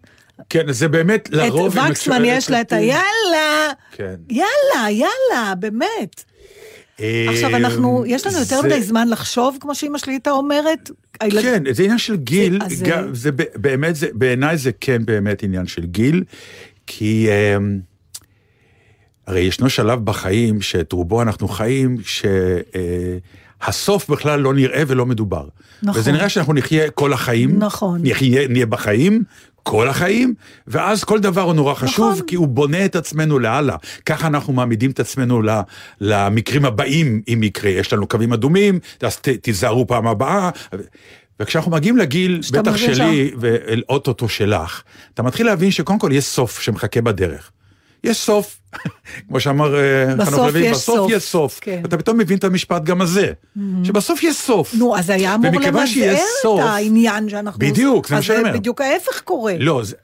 כן, 0.49 0.71
זה 0.71 0.87
באמת 0.87 1.29
לרוב... 1.31 1.77
את 1.77 1.83
וקסמן 1.89 2.25
יש 2.25 2.49
לה 2.49 2.61
את 2.61 2.73
היאללה, 2.73 3.71
כן. 3.91 4.15
יאללה, 4.29 4.89
יאללה, 4.89 5.55
באמת. 5.55 6.23
עכשיו 7.29 7.55
אנחנו, 7.55 8.03
יש 8.07 8.27
לנו 8.27 8.39
יותר 8.39 8.55
אה, 8.55 8.63
מדי 8.63 8.81
זמן 8.81 9.07
לחשוב, 9.09 9.57
כמו 9.59 9.75
שאימא 9.75 9.97
שלי 9.97 10.13
הייתה 10.13 10.31
אומרת. 10.31 10.89
כן, 11.41 11.63
זה 11.71 11.83
עניין 11.83 11.97
של 11.97 12.15
גיל, 12.15 12.59
אה, 12.61 13.01
זה 13.13 13.31
באמת, 13.55 13.95
בעיניי 14.13 14.57
זה 14.57 14.71
כן 14.81 15.05
באמת 15.05 15.43
עניין 15.43 15.67
של 15.67 15.85
גיל, 15.85 16.23
כי 16.87 17.27
אמ, 17.29 17.79
הרי 19.27 19.39
ישנו 19.39 19.69
שלב 19.69 20.05
בחיים 20.05 20.61
שאת 20.61 20.91
רובו 20.91 21.21
אנחנו 21.21 21.47
חיים, 21.47 21.97
שהסוף 23.61 24.09
בכלל 24.09 24.39
לא 24.39 24.53
נראה 24.53 24.83
ולא 24.87 25.05
מדובר. 25.05 25.47
נכון. 25.83 26.01
וזה 26.01 26.11
נראה 26.11 26.29
שאנחנו 26.29 26.53
נחיה 26.53 26.89
כל 26.89 27.13
החיים, 27.13 27.59
נכון. 27.59 28.01
נחיה, 28.03 28.47
נהיה 28.47 28.65
בחיים. 28.65 29.23
כל 29.63 29.87
החיים, 29.87 30.33
ואז 30.67 31.03
כל 31.03 31.19
דבר 31.19 31.41
הוא 31.41 31.53
נורא 31.53 31.73
חשוב, 31.73 32.11
נכון. 32.11 32.27
כי 32.27 32.35
הוא 32.35 32.47
בונה 32.47 32.85
את 32.85 32.95
עצמנו 32.95 33.39
להלאה. 33.39 33.75
ככה 34.05 34.27
אנחנו 34.27 34.53
מעמידים 34.53 34.91
את 34.91 34.99
עצמנו 34.99 35.41
למקרים 36.01 36.65
הבאים, 36.65 37.21
אם 37.33 37.43
יקרה. 37.43 37.71
יש 37.71 37.93
לנו 37.93 38.07
קווים 38.07 38.33
אדומים, 38.33 38.79
אז 39.01 39.17
ת, 39.17 39.29
תיזהרו 39.29 39.87
פעם 39.87 40.07
הבאה. 40.07 40.49
וכשאנחנו 41.39 41.71
מגיעים 41.71 41.97
לגיל, 41.97 42.41
בטח 42.53 42.77
שלי, 42.77 43.31
ואוטוטו 43.39 44.29
שלך, 44.29 44.83
אתה 45.13 45.23
מתחיל 45.23 45.45
להבין 45.45 45.71
שקודם 45.71 45.99
כל 45.99 46.09
יש 46.13 46.25
סוף 46.25 46.59
שמחכה 46.59 47.01
בדרך. 47.01 47.51
יש 48.03 48.17
סוף, 48.17 48.59
כמו 49.27 49.39
שאמר 49.39 49.75
אה, 49.79 50.25
חנוך 50.25 50.39
לוי, 50.39 50.71
בסוף 50.71 50.95
סוף. 50.97 51.11
יש 51.11 51.23
סוף. 51.23 51.59
כן. 51.61 51.79
ואתה 51.83 51.97
פתאום 51.97 52.17
מבין 52.17 52.37
את 52.37 52.43
המשפט 52.43 52.83
גם 52.83 53.01
הזה, 53.01 53.31
שבסוף 53.83 54.23
יש 54.23 54.35
סוף. 54.35 54.73
נו, 54.73 54.97
אז 54.97 55.09
היה 55.09 55.35
אמור 55.35 55.51
למזער 55.61 56.13
את 56.43 56.59
העניין 56.59 57.29
שאנחנו... 57.29 57.59
בדיוק, 57.59 58.07
זה 58.07 58.15
מה 58.15 58.21
שאני 58.21 58.37
אומר. 58.39 58.49
אז 58.49 58.55
בדיוק 58.55 58.81
ההפך 58.81 59.21
קורה. 59.21 59.53
לא, 59.59 59.81
זה, 59.83 59.95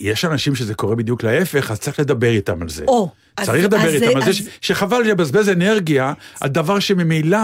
יש 0.00 0.24
אנשים 0.24 0.54
שזה 0.54 0.74
קורה 0.74 0.94
בדיוק 0.96 1.22
להפך, 1.22 1.70
אז 1.70 1.80
צריך 1.80 2.00
לדבר 2.00 2.30
איתם 2.30 2.62
על 2.62 2.68
זה. 2.68 2.84
או, 2.88 3.08
אז- 3.36 3.46
צריך 3.46 3.64
לדבר 3.64 3.88
אז- 3.88 3.94
איתם 4.02 4.16
על 4.16 4.24
זה, 4.24 4.32
ש- 4.32 4.42
שחבל 4.60 5.00
לבזבז 5.02 5.48
אנרגיה 5.48 6.12
על 6.40 6.48
דבר 6.48 6.78
שממילא 6.78 7.38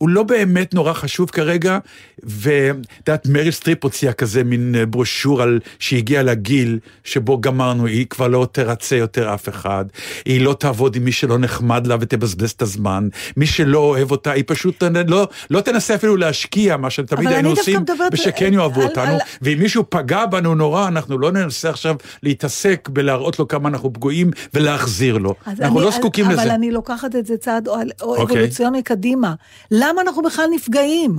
הוא 0.00 0.08
לא 0.08 0.22
באמת 0.22 0.74
נורא 0.74 0.92
חשוב 0.92 1.30
כרגע, 1.30 1.78
ואת 2.22 2.76
יודעת, 3.08 3.26
מריל 3.26 3.50
סטריפ 3.50 3.84
הוציאה 3.84 4.12
כזה 4.12 4.44
מין 4.44 4.74
אה, 4.78 4.86
ברושור 4.86 5.42
על 5.42 5.60
שהגיע 5.78 6.22
לגיל 6.22 6.78
שבו 7.04 7.40
גמרנו, 7.40 7.86
היא 7.86 8.06
כבר 8.06 8.28
לא 8.28 8.46
תרצה 8.52 8.96
יותר 8.96 9.34
אף 9.34 9.48
אחד, 9.48 9.84
היא 10.24 10.40
לא 10.40 10.56
תעבוד 10.60 10.96
עם 10.96 11.04
מי 11.04 11.12
שלא 11.12 11.38
נחמד 11.38 11.86
לה 11.86 11.96
ותבזבז 12.00 12.50
את 12.50 12.62
הזמן, 12.62 13.08
מי 13.36 13.46
שלא 13.46 13.78
אוהב 13.78 14.10
אותה, 14.10 14.30
היא 14.30 14.44
פשוט 14.46 14.82
לא, 15.06 15.28
לא 15.50 15.60
תנסה 15.60 15.94
אפילו 15.94 16.16
להשקיע 16.16 16.76
מה 16.76 16.90
שתמיד 16.90 17.28
היינו 17.28 17.50
עושים, 17.50 17.80
ושכן 18.12 18.54
יאהבו 18.54 18.80
על- 18.80 18.86
אותנו, 18.86 19.12
על- 19.12 19.18
ואם 19.42 19.58
מישהו 19.58 19.84
פגע 19.88 20.26
בנו 20.26 20.54
נורא, 20.54 20.88
אנחנו 20.88 21.18
לא 21.18 21.32
ננסה 21.32 21.70
עכשיו 21.70 21.96
להתעסק 22.22 22.88
בלהראות 22.92 23.38
לו 23.38 23.48
כמה 23.48 23.68
אנחנו 23.68 23.92
פגועים 23.92 24.30
ולהחזיר 24.54 25.18
לו. 25.18 25.34
אנחנו 25.46 25.78
אני- 25.78 25.84
לא 25.86 25.90
זקוקים 25.90 26.24
אבל 26.24 26.32
לזה. 26.34 26.42
אבל 26.42 26.50
אני 26.50 26.70
לוקחת 26.70 27.16
את 27.16 27.26
זה 27.26 27.36
צעד 27.36 27.68
או- 27.68 27.74
או 28.02 28.16
אוקיי. 28.16 28.36
אבולוציוני 28.36 28.82
קדימה. 28.82 29.34
למה 29.90 30.02
אנחנו 30.02 30.22
בכלל 30.22 30.46
נפגעים? 30.54 31.16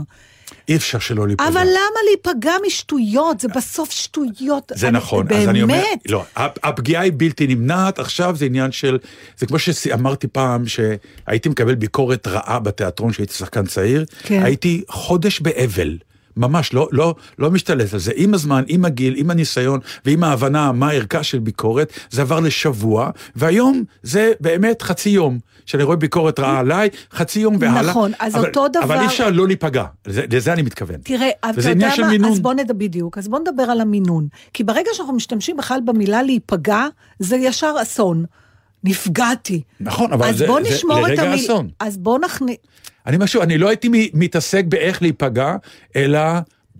אי 0.69 0.75
אפשר 0.75 0.99
שלא 0.99 1.27
להיפגע. 1.27 1.47
אבל 1.47 1.61
למה 1.61 1.99
להיפגע 2.09 2.53
משטויות? 2.67 3.39
זה 3.39 3.47
בסוף 3.47 3.91
שטויות. 3.91 4.71
זה 4.75 4.87
אני- 4.87 4.97
נכון, 4.97 5.25
אז 5.35 5.47
אני 5.49 5.61
אומר, 5.61 5.73
באמת. 5.73 5.99
לא, 6.09 6.23
הפ- 6.35 6.57
הפגיעה 6.63 7.03
היא 7.03 7.11
בלתי 7.17 7.47
נמנעת, 7.47 7.99
עכשיו 7.99 8.35
זה 8.35 8.45
עניין 8.45 8.71
של, 8.71 8.97
זה 9.37 9.45
כמו 9.45 9.59
שאמרתי 9.59 10.27
פעם, 10.27 10.63
שהייתי 10.67 11.49
מקבל 11.49 11.75
ביקורת 11.75 12.27
רעה 12.27 12.59
בתיאטרון 12.59 13.11
כשהייתי 13.11 13.33
שחקן 13.33 13.65
צעיר, 13.65 14.05
כן. 14.23 14.43
הייתי 14.43 14.83
חודש 14.89 15.39
באבל. 15.39 15.97
ממש 16.37 16.73
לא, 16.73 16.87
לא, 16.91 17.15
לא 17.39 17.51
משתלט 17.51 17.93
על 17.93 17.99
זה. 17.99 18.11
עם 18.15 18.33
הזמן, 18.33 18.63
עם 18.67 18.85
הגיל, 18.85 19.13
עם 19.17 19.31
הניסיון 19.31 19.79
ועם 20.05 20.23
ההבנה 20.23 20.71
מה 20.71 20.91
ערכה 20.91 21.23
של 21.23 21.39
ביקורת, 21.39 21.93
זה 22.09 22.21
עבר 22.21 22.39
לשבוע, 22.39 23.09
והיום 23.35 23.83
זה 24.03 24.31
באמת 24.39 24.81
חצי 24.81 25.09
יום. 25.09 25.39
שאני 25.65 25.83
רואה 25.83 25.95
ביקורת 25.97 26.39
רעה 26.39 26.59
עליי, 26.59 26.89
חצי 27.13 27.39
יום 27.39 27.55
והלאה. 27.59 27.81
נכון, 27.81 28.11
אז 28.19 28.35
אבל, 28.35 28.47
אותו 28.47 28.67
דבר- 28.67 28.83
אבל 28.83 28.99
אי 28.99 29.05
אפשר 29.05 29.29
לא 29.29 29.47
להיפגע, 29.47 29.85
לזה, 30.07 30.25
לזה 30.31 30.53
אני 30.53 30.61
מתכוון. 30.61 30.95
תראה, 31.03 31.29
אתה 31.49 31.69
יודע 31.69 31.89
מה? 31.99 32.09
מינון. 32.09 32.31
אז 32.31 32.39
בוא 32.39 32.53
נדבר 32.53 32.73
בדיוק, 32.73 33.17
אז 33.17 33.27
בוא 33.27 33.39
נדבר 33.39 33.63
על 33.63 33.81
המינון. 33.81 34.27
כי 34.53 34.63
ברגע 34.63 34.89
שאנחנו 34.93 35.13
משתמשים 35.13 35.57
בכלל 35.57 35.79
במילה 35.85 36.23
להיפגע, 36.23 36.87
זה 37.19 37.35
ישר 37.35 37.75
אסון. 37.81 38.25
נפגעתי. 38.83 39.61
נכון, 39.79 40.13
אבל 40.13 40.33
זה, 40.33 40.37
זה 40.37 40.47
לרגע 40.89 41.21
המיל... 41.23 41.45
אסון. 41.45 41.69
אז 41.79 41.97
בוא 41.97 42.19
נכניס... 42.19 42.57
אני 43.07 43.17
משהו, 43.19 43.41
אני 43.41 43.57
לא 43.57 43.69
הייתי 43.69 44.11
מתעסק 44.13 44.65
באיך 44.65 45.01
להיפגע, 45.01 45.55
אלא 45.95 46.21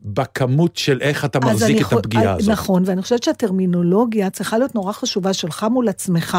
בכמות 0.05 0.77
של 0.77 0.97
איך 1.01 1.25
אתה 1.25 1.39
מחזיק 1.39 1.87
את 1.87 1.93
הפגיעה 1.93 2.35
הזאת. 2.35 2.49
נכון, 2.49 2.83
ואני 2.85 3.01
חושבת 3.01 3.23
שהטרמינולוגיה 3.23 4.29
צריכה 4.29 4.57
להיות 4.57 4.75
נורא 4.75 4.91
חשובה 4.91 5.33
שלך 5.33 5.65
מול 5.71 5.89
עצמך. 5.89 6.37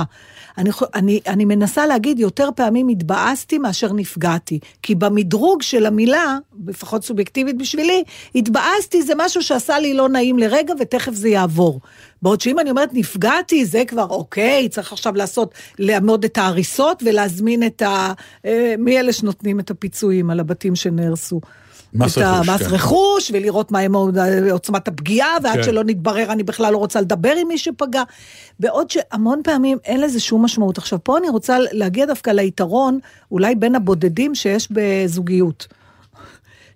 אני, 0.59 0.71
אני, 0.95 1.21
אני 1.27 1.45
מנסה 1.45 1.87
להגיד, 1.87 2.19
יותר 2.19 2.49
פעמים 2.57 2.89
התבאסתי 2.89 3.59
מאשר 3.59 3.93
נפגעתי. 3.93 4.59
כי 4.83 4.95
במדרוג 4.95 5.63
של 5.63 5.87
המילה, 5.87 6.39
לפחות 6.67 7.05
סובייקטיבית 7.05 7.59
בשבילי, 7.59 8.05
התבאסתי 8.35 9.03
זה 9.03 9.13
משהו 9.17 9.43
שעשה 9.43 9.79
לי 9.79 9.95
לא 9.95 10.09
נעים 10.09 10.39
לרגע 10.39 10.75
ותכף 10.81 11.13
זה 11.13 11.29
יעבור. 11.29 11.81
בעוד 12.23 12.41
שאם 12.41 12.59
אני 12.59 12.71
אומרת 12.71 12.91
נפגעתי, 12.93 13.65
זה 13.65 13.83
כבר 13.87 14.07
אוקיי, 14.11 14.69
צריך 14.69 14.93
עכשיו 14.93 15.15
לעשות, 15.17 15.55
לעמוד 15.79 16.25
את 16.25 16.39
ההריסות 16.39 17.03
ולהזמין 17.07 17.67
את 17.67 17.83
ה... 17.83 18.13
אה, 18.47 18.75
מי 18.79 19.01
אלה 19.01 19.13
שנותנים 19.13 19.61
את 19.61 19.71
הפיצויים 19.71 20.31
על 20.31 20.41
הבתים 20.41 20.77
שנהרסו? 20.77 21.41
מס 21.95 22.19
את 22.19 22.23
רכוש, 22.23 22.49
המס 22.49 22.63
כן. 22.63 22.75
רכוש, 22.75 23.31
ולראות 23.35 23.71
מה 23.71 23.79
הם 23.79 23.95
עוצמת 24.51 24.89
הפגיעה, 24.89 25.37
ועד 25.43 25.57
כן. 25.57 25.63
שלא 25.63 25.85
נתברר 25.85 26.33
אני 26.33 26.43
בכלל 26.43 26.73
לא 26.73 26.79
רוצה 26.79 27.01
לדבר 27.01 27.33
עם 27.37 27.49
מי 27.49 27.59
שפגע. 27.59 28.03
בעוד 28.61 28.91
שהמון 28.91 29.41
פעמים 29.45 29.79
אין 29.85 30.01
לזה 30.01 30.21
שום 30.21 30.45
משמעות. 30.45 30.79
עכשיו, 30.79 30.99
פה 31.05 31.19
אני 31.19 31.29
רוצה 31.29 31.57
להגיע 31.73 32.07
דווקא 32.07 32.31
ליתרון, 32.31 32.99
אולי 33.31 33.55
בין 33.55 33.75
הבודדים 33.75 34.35
שיש 34.35 34.69
בזוגיות. 34.71 35.67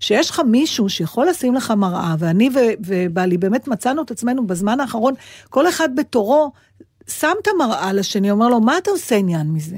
שיש 0.00 0.30
לך 0.30 0.40
מישהו 0.50 0.88
שיכול 0.88 1.26
לשים 1.28 1.54
לך 1.54 1.70
מראה, 1.70 2.14
ואני 2.18 2.50
ובעלי 2.86 3.38
באמת 3.38 3.68
מצאנו 3.68 4.02
את 4.02 4.10
עצמנו 4.10 4.46
בזמן 4.46 4.80
האחרון, 4.80 5.14
כל 5.50 5.68
אחד 5.68 5.88
בתורו 5.96 6.52
שם 7.08 7.32
את 7.42 7.48
המראה 7.54 7.92
לשני, 7.92 8.30
אומר 8.30 8.48
לו, 8.48 8.60
מה 8.60 8.78
אתה 8.78 8.90
עושה 8.90 9.16
עניין 9.16 9.46
מזה? 9.46 9.76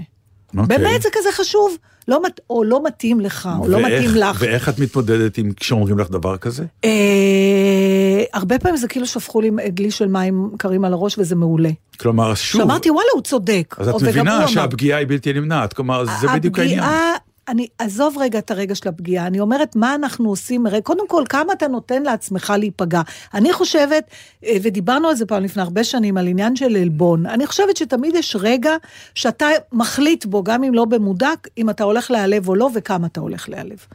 אוקיי. 0.59 0.79
באמת 0.79 1.03
זה 1.03 1.09
כזה 1.13 1.29
חשוב, 1.33 1.77
לא, 2.09 2.23
מת- 2.23 2.41
או 2.51 2.65
לא 2.65 2.83
מתאים 2.85 3.21
לך, 3.21 3.49
או 3.59 3.69
לא 3.69 3.81
מתאים 3.83 4.11
לך. 4.15 4.37
ואיך 4.41 4.69
את 4.69 4.79
מתמודדת 4.79 5.39
עם 5.39 5.53
כשאומרים 5.53 5.99
לך 5.99 6.11
דבר 6.11 6.37
כזה? 6.37 6.65
אה, 6.85 8.25
הרבה 8.33 8.59
פעמים 8.59 8.77
זה 8.77 8.89
כאילו 8.89 9.07
שפכו 9.07 9.41
לי 9.41 9.51
דלי 9.73 9.91
של 9.91 10.07
מים 10.09 10.51
קרים 10.59 10.85
על 10.85 10.93
הראש 10.93 11.19
וזה 11.19 11.35
מעולה. 11.37 11.71
כלומר, 12.01 12.35
שוב, 12.35 12.61
שאמרתי, 12.63 12.91
וואלה, 12.91 13.09
הוא 13.15 13.23
צודק. 13.23 13.75
אז 13.79 13.89
את 13.89 14.03
מבינה. 14.03 14.49
שהפגיעה 14.49 14.99
היא 14.99 15.07
בלתי 15.07 15.33
נמנעת, 15.33 15.73
כלומר, 15.73 16.05
זה 16.21 16.27
בדיוק 16.35 16.59
העניין. 16.59 16.79
הפגיעה, 16.79 17.13
אני, 17.49 17.67
עזוב 17.79 18.19
רגע 18.19 18.39
את 18.39 18.51
הרגע 18.51 18.75
של 18.75 18.89
הפגיעה, 18.89 19.27
אני 19.27 19.41
אומרת, 19.41 19.77
מה 19.77 19.95
אנחנו 19.95 20.29
עושים, 20.29 20.67
הרי 20.67 20.83
קודם 20.83 21.09
כל, 21.09 21.25
כמה 21.29 21.53
אתה 21.53 21.69
נותן 21.69 22.03
לעצמך 22.03 22.53
להיפגע. 22.59 23.03
אני 23.35 23.53
חושבת, 23.53 24.05
אה, 24.45 24.57
ודיברנו 24.63 25.09
על 25.09 25.17
זה 25.17 25.27
פעם 25.27 25.45
לפני 25.45 25.63
הרבה 25.63 25.85
שנים, 25.85 26.17
על 26.17 26.27
עניין 26.27 26.57
של 26.57 26.77
עלבון, 26.77 27.27
אני 27.27 27.47
חושבת 27.47 27.77
שתמיד 27.77 28.15
יש 28.15 28.37
רגע 28.41 28.77
שאתה 29.15 29.47
מחליט 29.73 30.25
בו, 30.25 30.43
גם 30.43 30.65
אם 30.65 30.75
לא 30.75 30.85
במודע, 30.85 31.31
אם 31.59 31.71
אתה 31.71 31.85
הולך 31.85 32.11
להיעלב 32.11 32.49
או 32.49 32.55
לא, 32.55 32.71
וכמה 32.75 33.07
אתה 33.07 33.21
הולך 33.21 33.49
להיעלב. 33.49 33.87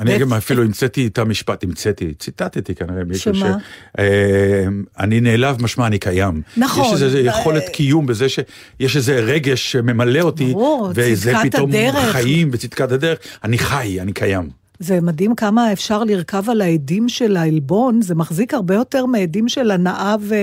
אני 0.00 0.18
גם 0.18 0.32
אפילו 0.32 0.62
המצאתי 0.62 1.06
את 1.06 1.18
המשפט, 1.18 1.64
המצאתי, 1.64 2.14
ציטטתי 2.18 2.74
כנראה 2.74 3.04
מישהו 3.04 3.34
ש... 3.34 3.38
שמה? 3.38 3.56
אה, 3.98 4.64
אני 4.98 5.20
נעלב, 5.20 5.62
משמע 5.62 5.86
אני 5.86 5.98
קיים. 5.98 6.42
נכון. 6.56 6.96
יש 6.96 7.02
איזו 7.02 7.16
אה, 7.16 7.22
יכולת 7.22 7.68
קיום 7.68 8.06
בזה 8.06 8.26
שיש 8.28 8.96
איזה 8.96 9.20
רגש 9.20 9.72
שממלא 9.72 10.20
אותי, 10.20 10.54
וזה 10.94 11.32
פתאום. 11.42 11.70
חיים 12.12 12.48
וצדקת 12.52 12.92
הדרך. 12.92 13.18
אני 13.44 13.58
חי, 13.58 14.00
אני 14.00 14.12
קיים. 14.12 14.48
זה 14.80 15.00
מדהים 15.00 15.34
כמה 15.34 15.72
אפשר 15.72 16.04
לרכב 16.04 16.50
על 16.50 16.60
העדים 16.60 17.08
של 17.08 17.36
העלבון, 17.36 18.02
זה 18.02 18.14
מחזיק 18.14 18.54
הרבה 18.54 18.74
יותר 18.74 19.06
מעדים 19.06 19.48
של 19.48 19.70
הנאה 19.70 20.16
ו... 20.20 20.34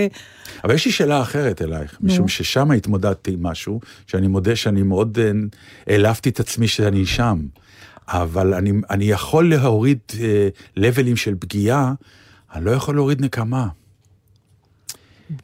אבל 0.63 0.73
יש 0.73 0.85
לי 0.85 0.91
שאלה 0.91 1.21
אחרת 1.21 1.61
אלייך, 1.61 1.97
נו. 2.01 2.13
משום 2.13 2.27
ששם 2.27 2.71
התמודדתי 2.71 3.31
עם 3.31 3.43
משהו, 3.43 3.79
שאני 4.07 4.27
מודה 4.27 4.55
שאני 4.55 4.83
מאוד 4.83 5.19
אה, 5.21 5.31
העלבתי 5.87 6.29
את 6.29 6.39
עצמי 6.39 6.67
שאני 6.67 7.05
שם. 7.05 7.39
אבל 8.07 8.53
אני, 8.53 8.71
אני 8.89 9.05
יכול 9.05 9.49
להוריד 9.49 9.99
אה, 10.19 10.49
לבלים 10.75 11.15
של 11.15 11.35
פגיעה, 11.39 11.93
אני 12.53 12.65
לא 12.65 12.71
יכול 12.71 12.95
להוריד 12.95 13.21
נקמה. 13.21 13.67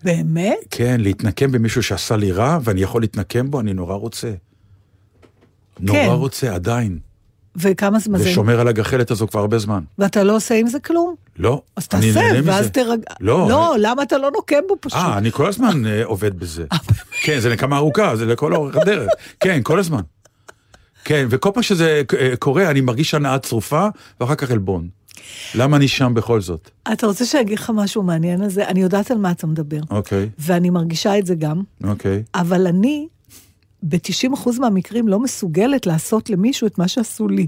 באמת? 0.04 0.58
כן, 0.72 1.02
להתנקם 1.02 1.52
במישהו 1.52 1.84
שעשה 1.84 2.16
לי 2.16 2.32
רע, 2.32 2.60
ואני 2.64 2.82
יכול 2.82 3.02
להתנקם 3.02 3.52
בו, 3.52 3.60
אני 3.60 3.74
נורא 3.74 3.96
רוצה. 3.96 4.32
נורא 5.80 6.00
כן. 6.00 6.10
רוצה, 6.10 6.56
עדיין. 6.56 7.00
וכמה 7.56 8.00
זמן 8.00 8.20
זה? 8.20 8.30
ושומר 8.30 8.60
על 8.60 8.68
הגחלת 8.68 9.12
הזו 9.12 9.28
כבר 9.28 9.40
הרבה 9.40 9.58
זמן. 9.60 9.84
ואתה 9.98 10.24
לא 10.24 10.36
עושה 10.36 10.56
עם 10.56 10.68
זה 10.68 10.80
כלום? 10.80 11.16
לא, 11.38 11.62
אז 11.76 11.88
אני 11.94 12.14
תעשה. 12.14 12.40
ואז 12.44 12.70
תרגע. 12.72 13.14
לא, 13.20 13.50
לא, 13.50 13.76
למה 13.80 14.04
אתה 14.04 14.18
לא 14.18 14.32
נוקם 14.32 14.62
בו 14.68 14.76
פשוט? 14.82 15.00
אה, 15.00 15.18
אני 15.18 15.32
כל 15.32 15.48
הזמן 15.48 15.86
אה, 15.86 16.06
עובד 16.06 16.40
בזה. 16.40 16.66
כן, 17.24 17.40
זה 17.40 17.50
נקמה 17.50 17.78
ארוכה, 17.78 18.16
זה 18.16 18.26
לכל 18.26 18.56
אורך 18.56 18.76
הדרך. 18.76 19.10
כן, 19.44 19.60
כל 19.64 19.80
הזמן. 19.80 20.02
כן, 21.04 21.28
וכל 21.30 21.50
פעם 21.54 21.64
שזה 21.64 22.02
אה, 22.20 22.36
קורה, 22.36 22.72
אני 22.72 22.82
מרגיש 22.82 23.14
הנאה 23.14 23.40
צרופה, 23.40 23.88
ואחר 24.20 24.36
כך 24.36 24.52
עלבון. 24.52 24.90
למה 25.56 25.78
אני 25.78 25.88
שם 25.88 26.14
בכל 26.14 26.42
זאת? 26.42 26.70
אתה 26.94 27.08
רוצה 27.08 27.26
שאני 27.26 27.42
אגיד 27.42 27.60
לך 27.60 27.72
משהו 27.76 28.04
מעניין 28.04 28.42
על 28.42 28.50
זה? 28.50 28.68
אני 28.68 28.82
יודעת 28.82 29.12
על 29.12 29.18
מה 29.18 29.32
אתה 29.32 29.48
מדבר, 29.48 29.80
אוקיי, 29.90 30.30
ואני 30.40 30.70
מרגישה 30.70 31.18
את 31.18 31.26
זה 31.26 31.36
גם, 31.36 31.62
אוקיי. 31.84 32.24
אבל 32.36 32.68
אני, 32.68 33.08
ב-90% 33.84 34.60
מהמקרים, 34.60 35.08
לא 35.08 35.20
מסוגלת 35.20 35.86
לעשות 35.86 36.30
למישהו 36.30 36.68
את 36.68 36.78
מה 36.78 36.88
שעשו 36.88 37.28
לי. 37.28 37.48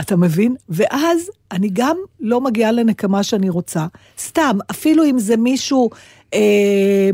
אתה 0.00 0.16
מבין? 0.16 0.54
ואז 0.68 1.30
אני 1.52 1.70
גם 1.72 1.96
לא 2.20 2.40
מגיעה 2.40 2.72
לנקמה 2.72 3.22
שאני 3.22 3.48
רוצה. 3.50 3.86
סתם, 4.18 4.58
אפילו 4.70 5.04
אם 5.04 5.18
זה 5.18 5.36
מישהו... 5.36 5.90
אה, 6.34 7.10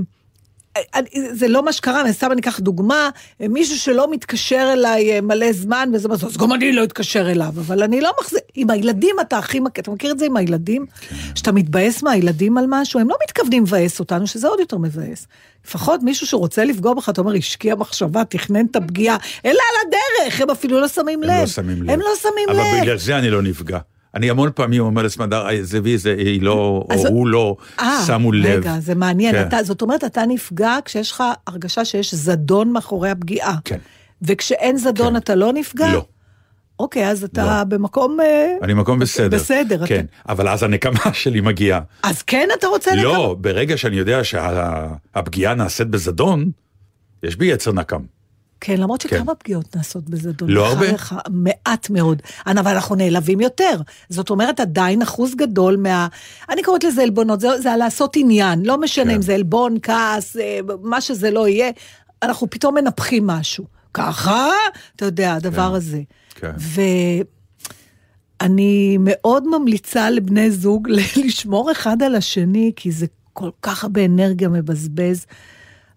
זה 1.33 1.49
לא 1.49 1.64
מה 1.64 1.73
שקרה, 1.73 2.01
אני 2.01 2.12
סתם 2.12 2.33
אני 2.33 2.41
אקח 2.41 2.61
דוגמה, 2.61 3.11
מישהו 3.41 3.79
שלא 3.79 4.11
מתקשר 4.11 4.71
אליי 4.73 5.12
אה, 5.12 5.21
מלא 5.21 5.53
זמן, 5.53 5.91
וזה 5.95 6.09
מה 6.09 6.17
זה, 6.17 6.27
אז 6.27 6.37
גם 6.37 6.53
אני 6.53 6.73
לא 6.73 6.85
אתקשר 6.85 7.31
אליו, 7.31 7.53
אבל 7.57 7.83
אני 7.83 8.01
לא 8.01 8.11
מחזיק, 8.21 8.43
עם 8.55 8.71
הילדים 8.71 9.17
אתה 9.21 9.38
הכי 9.38 9.61
מכיר, 9.61 9.83
אתה 9.83 9.91
מכיר 9.91 10.11
את 10.11 10.19
זה 10.19 10.27
עם 10.27 10.37
הילדים? 10.37 10.87
שאתה 11.35 11.53
מתבאס 11.53 12.03
מהילדים 12.03 12.59
על 12.59 12.64
משהו, 12.69 13.01
הם 13.01 13.09
לא 13.09 13.17
מתכוונים 13.25 13.62
לבאס 13.62 14.01
אותנו, 14.01 14.27
שזה 14.27 14.49
עוד 14.49 14.61
יותר 14.61 14.79
מבאס. 14.79 15.27
לפחות 15.67 16.03
מישהו 16.03 16.27
שרוצה 16.27 16.64
לפגוע 16.64 16.95
בך, 16.95 17.09
אתה 17.09 17.21
אומר, 17.21 17.35
השקיע 17.35 17.75
מחשבה, 17.75 18.25
תכנן 18.25 18.67
את 18.67 18.77
הפגיעה, 18.77 19.17
אלא 19.45 19.53
על 19.53 19.88
הדרך, 19.88 20.41
הם 20.41 20.51
אפילו 20.51 20.81
לא 20.81 20.88
שמים 20.88 21.23
לב. 21.23 21.31
הם 21.31 21.41
לא 21.41 21.47
שמים 21.47 21.83
לב. 21.83 21.91
הם 21.91 22.01
לא 22.01 22.12
שמים 22.23 22.49
אבל 22.49 22.59
לב. 22.59 22.83
בגלל 22.83 22.99
זה 22.99 23.19
אני 23.19 23.31
לא 23.31 23.43
נפגע. 23.43 23.79
אני 24.14 24.31
המון 24.31 24.51
פעמים 24.55 24.83
אומר 24.83 25.03
לסמדר, 25.03 25.49
"איי, 25.49 25.64
זה 25.64 25.81
וי, 25.83 25.99
זה 25.99 26.14
היא 26.18 26.42
לא, 26.42 26.53
או 26.90 27.07
הוא 27.09 27.27
לא, 27.27 27.57
אה, 27.81 28.03
שמו 28.07 28.33
לב. 28.33 28.61
רגע, 28.61 28.75
זה 28.81 28.95
מעניין. 28.95 29.35
כן. 29.35 29.49
אתה, 29.49 29.62
זאת 29.62 29.82
אומרת, 29.82 30.05
אתה 30.05 30.22
נפגע 30.28 30.76
כשיש 30.85 31.11
לך 31.12 31.24
הרגשה 31.47 31.85
שיש 31.85 32.14
זדון 32.14 32.72
מאחורי 32.72 33.11
הפגיעה. 33.11 33.57
כן. 33.64 33.78
וכשאין 34.22 34.76
זדון 34.76 35.16
אתה 35.16 35.35
לא 35.35 35.53
נפגע? 35.53 35.93
לא. 35.93 36.05
אוקיי, 36.78 37.09
אז 37.09 37.24
אתה 37.24 37.45
לא. 37.59 37.64
במקום... 37.64 38.20
אה, 38.20 38.55
אני 38.62 38.74
מקום 38.74 38.99
בסדר. 38.99 39.37
בסדר, 39.37 39.87
כן, 39.87 40.05
אבל 40.28 40.49
אז 40.49 40.62
הנקמה 40.62 41.12
שלי 41.22 41.41
מגיעה. 41.41 41.80
אז 42.03 42.22
כן 42.22 42.49
אתה 42.59 42.66
רוצה 42.66 42.91
לקבל? 42.91 43.03
לא, 43.05 43.37
ברגע 43.41 43.76
שאני 43.76 43.97
יודע 43.97 44.24
שהפגיעה 44.24 45.55
נעשית 45.55 45.89
בזדון, 45.89 46.51
יש 47.22 47.37
בי 47.37 47.47
יצר 47.47 47.72
נקם. 47.72 48.03
כן, 48.61 48.80
למרות 48.80 49.02
כן. 49.02 49.09
שכמה 49.09 49.34
פגיעות 49.34 49.76
נעשות 49.76 50.11
בזדון. 50.11 50.50
לא 50.50 50.66
הרבה. 50.66 50.80
בחייך, 50.80 51.14
מעט 51.30 51.90
מאוד. 51.90 52.22
אבל 52.46 52.74
אנחנו 52.74 52.94
נעלבים 52.94 53.40
יותר. 53.40 53.80
זאת 54.09 54.30
אומרת, 54.30 54.61
עדיין 54.61 55.02
אחוז 55.02 55.34
גדול 55.34 55.76
מה... 55.76 56.09
אני 56.50 56.62
קוראת 56.62 56.84
לזה 56.84 57.02
עלבונות, 57.02 57.40
זה, 57.40 57.61
זה 57.61 57.76
לעשות 57.78 58.16
עניין. 58.16 58.62
לא 58.62 58.80
משנה 58.80 59.04
כן. 59.04 59.11
אם 59.11 59.22
זה 59.22 59.34
עלבון, 59.34 59.76
כעס, 59.82 60.36
אה, 60.36 60.61
מה 60.82 61.00
שזה 61.00 61.30
לא 61.30 61.48
יהיה, 61.48 61.70
אנחנו 62.22 62.50
פתאום 62.50 62.74
מנפחים 62.74 63.26
משהו. 63.26 63.64
ככה, 63.94 64.48
אתה 64.96 65.04
יודע, 65.04 65.34
הדבר 65.34 65.74
הזה. 65.74 66.00
כן. 66.34 66.52
ואני 68.40 68.96
מאוד 69.00 69.44
ממליצה 69.48 70.11
לבני 70.11 70.50
זוג 70.50 70.88
לשמור 71.24 71.72
אחד 71.72 72.02
על 72.02 72.14
השני, 72.14 72.72
כי 72.76 72.92
זה 72.92 73.06
כל 73.32 73.50
כך 73.62 73.84
הרבה 73.84 74.04
אנרגיה 74.04 74.48
מבזבז. 74.48 75.26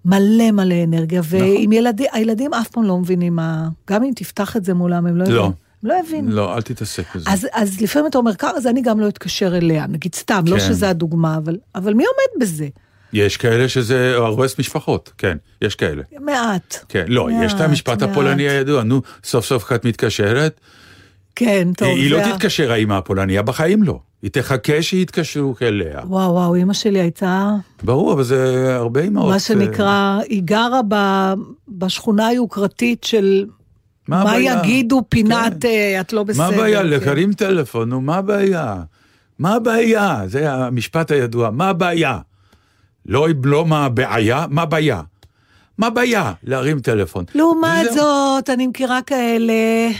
מלא 0.05 0.51
מלא 0.51 0.75
אנרגיה, 0.83 1.21
ועם 1.25 1.71
ילדים, 1.71 2.07
הילדים 2.13 2.53
אף 2.53 2.67
פעם 2.67 2.83
לא 2.83 2.97
מבינים 2.97 3.35
מה... 3.35 3.69
גם 3.89 4.03
אם 4.03 4.11
תפתח 4.15 4.57
את 4.57 4.65
זה 4.65 4.73
מולם, 4.73 5.05
הם 5.05 5.17
לא 5.17 5.23
לא. 5.25 5.29
יבינו. 5.29 5.43
הם 5.45 5.89
לא 5.89 5.95
יבינו. 6.05 6.31
לא, 6.31 6.55
אל 6.55 6.61
תתעסק 6.61 7.15
בזה. 7.15 7.29
אז, 7.29 7.47
אז 7.53 7.81
לפעמים 7.81 8.07
אתה 8.07 8.17
אומר, 8.17 8.35
ככה, 8.35 8.51
אז 8.57 8.67
אני 8.67 8.81
גם 8.81 8.99
לא 8.99 9.07
אתקשר 9.07 9.57
אליה, 9.57 9.87
נגיד 9.87 10.15
סתם, 10.15 10.43
לא 10.47 10.59
כן. 10.59 10.59
שזה 10.59 10.89
הדוגמה, 10.89 11.37
אבל, 11.37 11.57
אבל 11.75 11.93
מי 11.93 12.03
עומד 12.03 12.41
בזה? 12.41 12.67
יש 13.13 13.37
כאלה 13.37 13.69
שזה 13.69 14.15
הורס 14.15 14.59
משפחות, 14.59 15.11
כן, 15.17 15.37
יש 15.61 15.75
כאלה. 15.75 16.03
מעט. 16.19 16.85
כן, 16.89 17.05
לא, 17.07 17.29
יש 17.43 17.53
את 17.53 17.57
מעט, 17.57 17.69
המשפט 17.69 18.01
מעט. 18.03 18.11
הפולני 18.11 18.49
הידוע, 18.49 18.83
נו, 18.83 19.01
סוף 19.23 19.45
סוף 19.45 19.71
את 19.71 19.85
מתקשרת, 19.85 20.59
כן, 21.35 21.67
טוב. 21.77 21.87
היא 21.87 22.09
זה 22.09 22.15
לא 22.15 22.33
תתקשר 22.33 22.71
האמא 22.71 22.93
הפולניה, 22.93 23.41
בחיים 23.41 23.83
לא. 23.83 23.99
היא 24.21 24.31
תחכה 24.31 24.81
שיתקשרו 24.81 25.55
אליה. 25.61 25.99
וואו, 26.03 26.33
וואו, 26.33 26.55
אימא 26.55 26.73
שלי 26.73 26.99
הייתה, 26.99 27.55
ברור, 27.83 28.13
אבל 28.13 28.23
זה 28.23 28.75
הרבה 28.75 29.01
אימהות. 29.01 29.27
מה 29.27 29.33
אה, 29.33 29.39
שנקרא, 29.39 30.19
היא 30.29 30.41
גרה 30.45 30.81
ב- 30.87 31.33
בשכונה 31.67 32.27
היוקרתית 32.27 33.03
של 33.03 33.45
מה 34.07 34.23
מה? 34.23 34.39
יגידו 34.39 35.01
פינת 35.09 35.65
אה, 35.65 36.01
את 36.01 36.13
לא 36.13 36.23
בסדר. 36.23 36.43
מה 36.43 36.55
הבעיה? 36.55 36.79
כן. 36.79 36.87
להרים 36.87 37.33
טלפון, 37.33 37.89
נו, 37.89 38.01
מה 38.01 38.15
הבעיה? 38.15 38.75
מה 39.39 39.53
הבעיה? 39.53 40.21
זה 40.25 40.53
המשפט 40.53 41.11
הידוע, 41.11 41.49
מה 41.49 41.69
הבעיה? 41.69 42.19
לא, 43.05 43.27
לא 43.43 43.65
מה 43.65 43.85
הבעיה, 43.85 44.45
מה 44.49 44.61
הבעיה? 44.61 45.01
מה 45.77 45.87
הבעיה? 45.87 46.33
להרים 46.43 46.79
טלפון. 46.79 47.25
לעומת. 47.35 47.93
זאת, 47.93 48.49
אני 48.49 48.67
מכירה 48.67 49.01
כאלה 49.01 49.53
אה, 49.53 49.91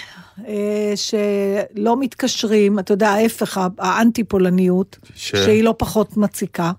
שלא 0.96 2.00
מתקשרים, 2.00 2.80
אתה 2.80 2.94
יודע, 2.94 3.10
ההפך, 3.10 3.60
האנטי-פולניות, 3.78 5.00
ש- 5.16 5.36
שהיא 5.36 5.64
לא 5.64 5.76
פחות 5.78 6.18
מציקה. 6.18 6.72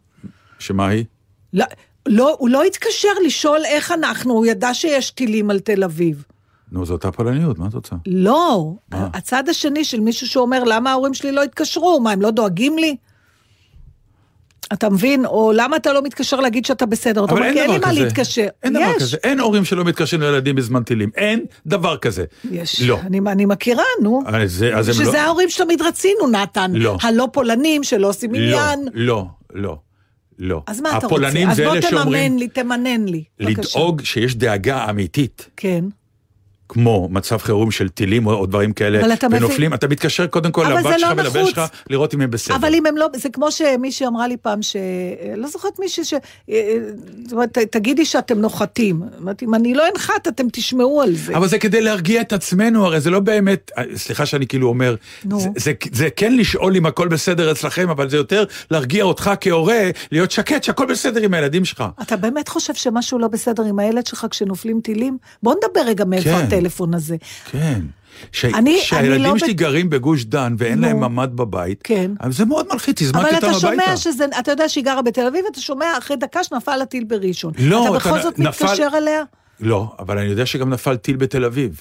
שמה 0.59 0.89
היא? 0.89 1.05
לא, 1.53 1.65
לא, 2.07 2.37
הוא 2.39 2.49
לא 2.49 2.63
התקשר 2.63 3.09
לשאול 3.27 3.61
איך 3.65 3.93
אנחנו, 3.93 4.35
הוא 4.35 4.47
ידע 4.47 4.75
שיש 4.75 5.11
טילים 5.11 5.51
על 5.51 5.59
תל 5.61 5.85
אביב. 5.85 6.25
נו, 6.73 6.87
זו 6.87 6.93
אותה 6.93 7.13
פולניות, 7.13 7.59
מה 7.59 7.67
את 7.67 7.75
רוצה? 7.75 7.97
לא, 8.07 8.75
מה? 8.91 9.09
הצד 9.15 9.49
השני 9.49 9.85
של 9.85 10.01
מישהו 10.01 10.27
שאומר, 10.29 10.65
למה 10.65 10.91
ההורים 10.91 11.15
שלי 11.15 11.33
לא 11.33 11.43
התקשרו? 11.43 12.01
מה, 12.01 12.11
הם 12.11 12.23
לא 12.23 12.31
דואגים 12.31 12.79
לי? 12.79 12.97
אתה 14.73 14.91
מבין? 14.91 15.27
או 15.27 15.53
למה 15.55 15.77
אתה 15.77 15.93
לא 15.93 16.03
מתקשר 16.03 16.41
להגיד 16.41 16.65
שאתה 16.65 16.87
בסדר? 16.87 17.25
אתה 17.25 17.33
אומר, 17.33 17.45
אין 17.45 17.59
אין 17.59 17.71
לי 17.71 17.79
מה. 17.79 17.93
להתקשר. 17.93 18.47
אין 18.63 18.73
דבר. 18.73 18.95
כזה. 19.01 19.17
אין 19.25 19.41
הורים 19.41 19.65
שלא 19.65 19.85
מתקשרים 19.85 20.23
לילדים 20.23 20.55
בזמן 20.57 20.83
טילים. 20.83 21.11
אין 21.17 21.45
דבר 21.67 21.97
כזה. 21.97 22.25
יש. 22.51 22.83
לא. 22.83 22.99
אני, 23.01 23.21
אני 23.27 23.45
מכירה, 23.45 23.83
נו. 24.03 24.23
אז 24.27 24.53
זה- 24.53 24.77
אז 24.77 24.89
הם 24.89 24.95
שזה 24.95 25.13
לא... 25.13 25.19
ההורים 25.19 25.51
שתמיד 25.51 25.83
רצינו, 25.83 26.29
נתן. 26.29 26.71
לא. 26.75 26.97
הלא 27.03 27.29
פולנים 27.33 27.85
שלא 27.85 28.09
עושים 28.09 28.35
לא, 28.35 28.39
עניין. 28.39 28.89
לא, 28.95 29.25
לא, 29.55 29.77
לא. 30.39 30.63
אז 30.67 30.81
מה 30.81 30.89
אתה 30.89 30.97
רוצה? 30.97 31.07
הפולנים 31.07 31.51
אז 31.51 31.57
זה 31.57 31.65
בוא 31.65 31.73
אלה 31.73 31.83
שאומרים 31.83 32.29
תממן 32.29 32.39
לי, 32.39 32.49
תמנן 32.49 33.05
לי. 33.05 33.25
בבקשה. 33.41 33.79
לדאוג 33.79 34.03
שיש 34.05 34.35
דאגה 34.37 34.91
אמיתית. 34.91 35.49
כן. 35.57 35.85
כמו 36.73 37.09
מצב 37.11 37.37
חירום 37.39 37.71
של 37.71 37.89
טילים 37.89 38.27
או 38.27 38.33
או 38.33 38.47
דברים 38.47 38.73
כאלה, 38.73 39.13
אתה 39.15 39.29
מבין- 39.29 39.45
ונופלים, 39.45 39.75
אתה 39.75 39.89
מתקשר 39.89 40.27
קודם 40.27 40.53
כל 40.53 40.67
לבת 40.71 40.99
שלך 40.99 41.11
לא 41.17 41.23
ולבן. 41.23 41.47
שלך, 41.47 41.63
לראות 41.91 42.15
אם 42.15 42.21
הם 42.21 42.31
בסדר. 42.31 42.57
אבל 42.57 42.75
אם 42.75 42.87
הם 42.87 42.97
לא, 42.97 43.07
זה 43.17 43.29
כמו 43.29 43.53
שמישהי 43.53 44.07
אמרה 44.07 44.29
לי 44.29 44.37
פעם, 44.37 44.63
ש... 44.63 44.77
לא 45.37 45.49
זוכרת 45.49 45.79
מישהי 45.79 46.05
ש... 46.05 46.15
אה, 46.51 46.79
זאת 47.25 47.33
אומרת, 47.33 47.59
תגידי 47.59 48.05
שאתם 48.05 48.39
נוחתים. 48.39 49.03
אמרתי, 49.23 49.45
אם 49.45 49.55
אני 49.55 49.75
לא 49.75 49.85
אנחת, 49.95 50.29
אתם 50.29 50.45
תשמעו 50.53 51.03
על 51.03 51.15
זה. 51.15 51.37
אבל 51.37 51.49
זה 51.49 51.59
כדי 51.59 51.81
להרגיע 51.81 52.21
את 52.21 52.33
עצמנו, 52.33 52.87
הרי 52.87 53.01
זה 53.01 53.11
לא 53.11 53.21
באמת, 53.21 53.71
סליחה 53.97 54.27
שאני 54.27 54.47
כאילו 54.47 54.69
אומר, 54.69 54.95
נו. 55.25 55.41
זה, 55.41 55.49
זה, 55.57 55.73
זה 55.93 56.09
כן 56.17 56.37
לשאול 56.37 56.77
אם 56.77 56.87
הכל 56.87 57.09
בסדר 57.09 57.53
אצלכם, 57.53 57.91
אבל 57.91 58.11
זה 58.11 58.17
יותר 58.17 58.45
להרגיע 58.71 59.05
אותך 59.05 59.31
כהורה, 59.41 59.81
להיות 60.13 60.31
שקט 60.31 60.65
שהכל 60.65 60.87
בסדר 60.87 61.23
עם 61.23 61.35
הילדים 61.35 61.65
שלך. 61.65 61.85
אתה 62.03 62.17
באמת 62.17 62.49
חושב 62.49 62.75
שמשהו 62.75 63.19
לא 63.19 63.29
בסדר 63.29 63.63
עם 63.63 63.79
הילד 63.79 64.07
שלך 64.07 64.27
כשנופלים 64.31 64.81
טילים? 64.81 65.19
בוא 65.43 65.55
נדבר 65.55 65.81
רגע 65.87 66.05
מאיפה 66.05 66.31
כן. 66.31 66.49
הטלפון 66.63 66.95
הזה. 66.95 67.17
כן. 67.51 67.81
ש... 68.33 68.45
אני- 68.45 68.55
אני 68.59 68.79
שהילדים 68.83 69.33
לא 69.33 69.39
שלי 69.39 69.55
ב- 69.55 69.57
גרים 69.57 69.91
בגוש 69.91 70.25
דן 70.25 70.55
ואין 70.59 70.81
נו. 70.81 70.87
להם 70.87 71.01
ממ"ד 71.01 71.31
בבית, 71.37 71.81
כן. 71.85 72.11
זה 72.31 72.45
מאוד 72.45 72.67
מלחיץ, 72.73 73.03
הזמנתי 73.03 73.19
אבל 73.29 73.35
אותם 73.35 73.47
אתה 73.47 73.67
הביתה. 73.69 73.83
שומע 73.85 73.97
שזה, 73.97 74.25
אתה 74.41 74.51
יודע 74.53 74.69
שהיא 74.69 74.85
גרה 74.85 75.03
בתל 75.03 75.27
אביב, 75.27 75.45
אתה 75.53 75.61
שומע 75.61 75.87
אחרי 75.99 76.17
דקה 76.17 76.45
שנפל 76.45 76.83
הטיל 76.83 77.05
בראשון. 77.05 77.53
לא, 77.59 77.81
אתה 77.89 77.97
אתה 77.97 78.09
בכל 78.09 78.23
זאת 78.23 78.39
נפל- 78.39 78.65
מתקשר 78.65 78.89
אליה? 78.97 79.23
לא, 79.61 79.93
אבל 79.99 80.19
אני 80.19 80.27
יודע 80.29 80.47
שגם 80.47 80.71
נפל 80.71 80.97
טיל 80.97 81.17
בתל 81.17 81.45
אביב. 81.45 81.81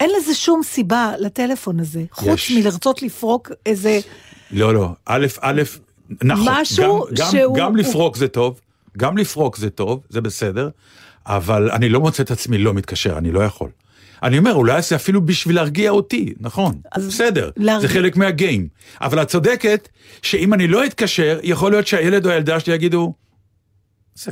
אין 0.00 0.10
לזה 0.20 0.34
שום 0.34 0.60
סיבה 0.64 1.12
לטלפון 1.18 1.80
הזה, 1.80 2.02
חוץ 2.10 2.28
יש. 2.28 2.50
מלרצות 2.50 3.02
לפרוק 3.02 3.50
איזה... 3.66 4.00
לא, 4.50 4.74
לא, 4.74 4.88
א', 5.06 5.26
א', 5.40 5.62
נכון, 6.22 6.46
משהו 6.50 7.04
גם, 7.08 7.14
גם, 7.16 7.30
שהוא- 7.30 7.56
גם 7.56 7.76
לפרוק 7.76 8.16
זה 8.16 8.28
טוב, 8.28 8.60
גם 8.98 9.16
לפרוק 9.18 9.56
זה 9.56 9.70
טוב, 9.70 10.00
זה 10.08 10.20
בסדר, 10.20 10.68
אבל 11.26 11.70
אני 11.70 11.88
לא 11.88 12.00
מוצא 12.00 12.22
את 12.22 12.30
עצמי 12.30 12.58
לא 12.58 12.74
מתקשר, 12.74 13.18
אני 13.18 13.32
לא 13.32 13.40
יכול. 13.40 13.70
אני 14.22 14.38
אומר, 14.38 14.52
אולי 14.54 14.82
זה 14.82 14.96
אפילו 14.96 15.26
בשביל 15.26 15.56
להרגיע 15.56 15.90
אותי, 15.90 16.34
נכון, 16.40 16.74
בסדר, 16.96 17.50
להרגיע- 17.56 17.88
זה 17.88 17.94
חלק 17.94 18.16
מהגיים. 18.16 18.68
אבל 19.00 19.22
את 19.22 19.28
צודקת, 19.28 19.88
שאם 20.22 20.54
אני 20.54 20.68
לא 20.68 20.84
אתקשר, 20.84 21.38
יכול 21.42 21.70
להיות 21.72 21.86
שהילד 21.86 22.26
או 22.26 22.30
הילדה 22.30 22.60
שלי 22.60 22.74
יגידו, 22.74 23.12
זה, 24.14 24.30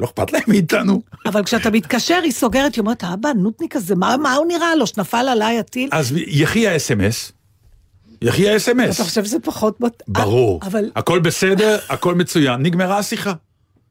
לא 0.00 0.06
אכפת 0.06 0.32
להם 0.32 0.42
מאיתנו. 0.48 1.02
אבל 1.26 1.44
כשאתה 1.44 1.70
מתקשר, 1.70 2.20
היא 2.24 2.32
סוגרת, 2.32 2.74
היא 2.74 2.82
אומרת, 2.82 3.04
אבא, 3.04 3.28
נודניק 3.36 3.76
הזה, 3.76 3.94
מה, 3.94 4.16
מה 4.16 4.34
הוא 4.34 4.46
נראה 4.46 4.74
לו, 4.74 4.86
שנפל 4.86 5.28
עליי 5.28 5.58
הטיל? 5.58 5.88
אז 5.92 6.14
יחי 6.26 6.68
האס.אם.אס, 6.68 7.32
יחי 8.22 8.48
האס.אם.אס. 8.48 8.96
אתה 8.96 9.04
חושב 9.04 9.24
שזה 9.24 9.38
פחות... 9.40 9.78
ברור. 10.08 10.60
אה, 10.62 10.68
אבל 10.68 10.90
הכל 10.96 11.18
בסדר, 11.18 11.78
הכל 11.88 12.14
מצוין, 12.14 12.62
נגמרה 12.62 12.98
השיחה. 12.98 13.32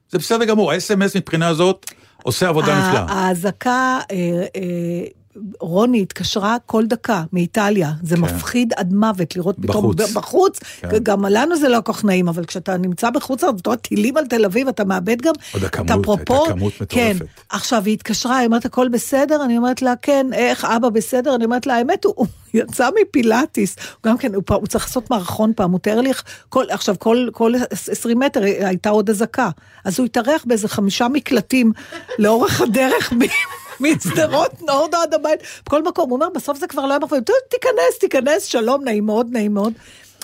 זה 0.10 0.18
בסדר 0.18 0.46
גמור, 0.46 0.72
ה-SMS 0.72 1.12
מבחינה 1.18 1.54
זאת 1.54 1.86
עושה 2.24 2.48
עבודה 2.48 2.80
נפלאה. 2.80 3.06
האזעקה, 3.10 4.00
אה, 4.12 4.18
אה, 4.56 5.21
רוני 5.60 6.02
התקשרה 6.02 6.58
כל 6.66 6.86
דקה 6.86 7.24
מאיטליה, 7.34 7.92
זה 8.04 8.16
כן. 8.16 8.22
מפחיד 8.22 8.74
עד 8.76 8.94
מוות 8.94 9.36
לראות 9.36 9.56
פתאום 9.62 9.96
בחוץ. 9.96 10.12
בחוץ, 10.14 10.60
כן. 10.60 10.90
גם 11.04 11.26
לנו 11.26 11.56
זה 11.56 11.70
לא 11.70 11.82
כל 11.84 11.94
כך 11.94 12.06
נעים, 12.06 12.28
אבל 12.28 12.46
כשאתה 12.46 12.78
נמצא 12.78 13.10
בחוץ, 13.10 13.44
אתה 13.44 13.52
רואה 13.66 13.78
טילים 13.78 14.18
על 14.18 14.28
תל 14.28 14.46
אביב, 14.46 14.68
אתה 14.68 14.86
מאבד 14.86 15.22
גם 15.22 15.34
עוד 15.54 15.64
את 15.64 15.70
הכמות, 15.74 15.90
הפרופור. 15.92 16.38
הייתה 16.38 16.54
כמות 16.54 16.74
כן, 16.90 17.14
מטורפת. 17.16 17.34
עכשיו 17.50 17.84
היא 17.86 17.94
התקשרה, 17.94 18.38
היא 18.38 18.46
אומרת, 18.46 18.66
הכל 18.66 18.90
בסדר? 18.90 19.46
אני 19.46 19.58
אומרת 19.58 19.82
לה, 19.82 19.94
כן, 20.02 20.28
איך 20.34 20.66
אבא 20.66 20.90
בסדר? 20.90 21.36
אני 21.36 21.46
אומרת 21.46 21.66
לה, 21.66 21.76
האמת, 21.76 22.06
הוא, 22.06 22.28
יצא 22.54 22.90
מפילאטיס, 23.02 23.76
גם 24.06 24.18
כן, 24.18 24.36
הוא, 24.36 24.44
הוא 24.50 24.68
צריך 24.68 24.86
לעשות 24.86 25.10
מערכון 25.10 25.54
פעם, 25.56 25.72
הוא 25.72 25.80
תאר 25.80 26.02
לי 26.02 26.12
כל, 26.50 26.66
עכשיו, 26.70 26.96
כל, 27.00 27.28
כל 27.32 27.54
20 27.72 28.20
מטר 28.20 28.42
הייתה 28.44 28.90
עוד 28.90 29.10
אזעקה, 29.10 29.50
אז 29.86 30.00
הוא 30.00 30.06
התארח 30.06 30.44
באיזה 30.46 30.68
חמישה 30.68 31.08
מקלטים 31.08 31.72
לאורך 32.20 32.62
הדרך. 32.62 33.14
משדרות 33.82 34.62
נורדו 34.68 34.98
עד 34.98 35.14
הבית, 35.14 35.40
בכל 35.66 35.84
מקום, 35.84 36.10
הוא 36.10 36.16
אומר, 36.16 36.28
בסוף 36.36 36.60
זה 36.60 36.68
כבר 36.68 36.86
לא 36.86 36.90
היה 36.94 37.00
"טוב, 37.00 37.36
תיכנס, 37.50 38.00
תיכנס, 38.00 38.44
שלום, 38.46 38.84
נעים 38.84 39.06
מאוד, 39.06 39.28
נעים 39.32 39.54
מאוד. 39.54 39.74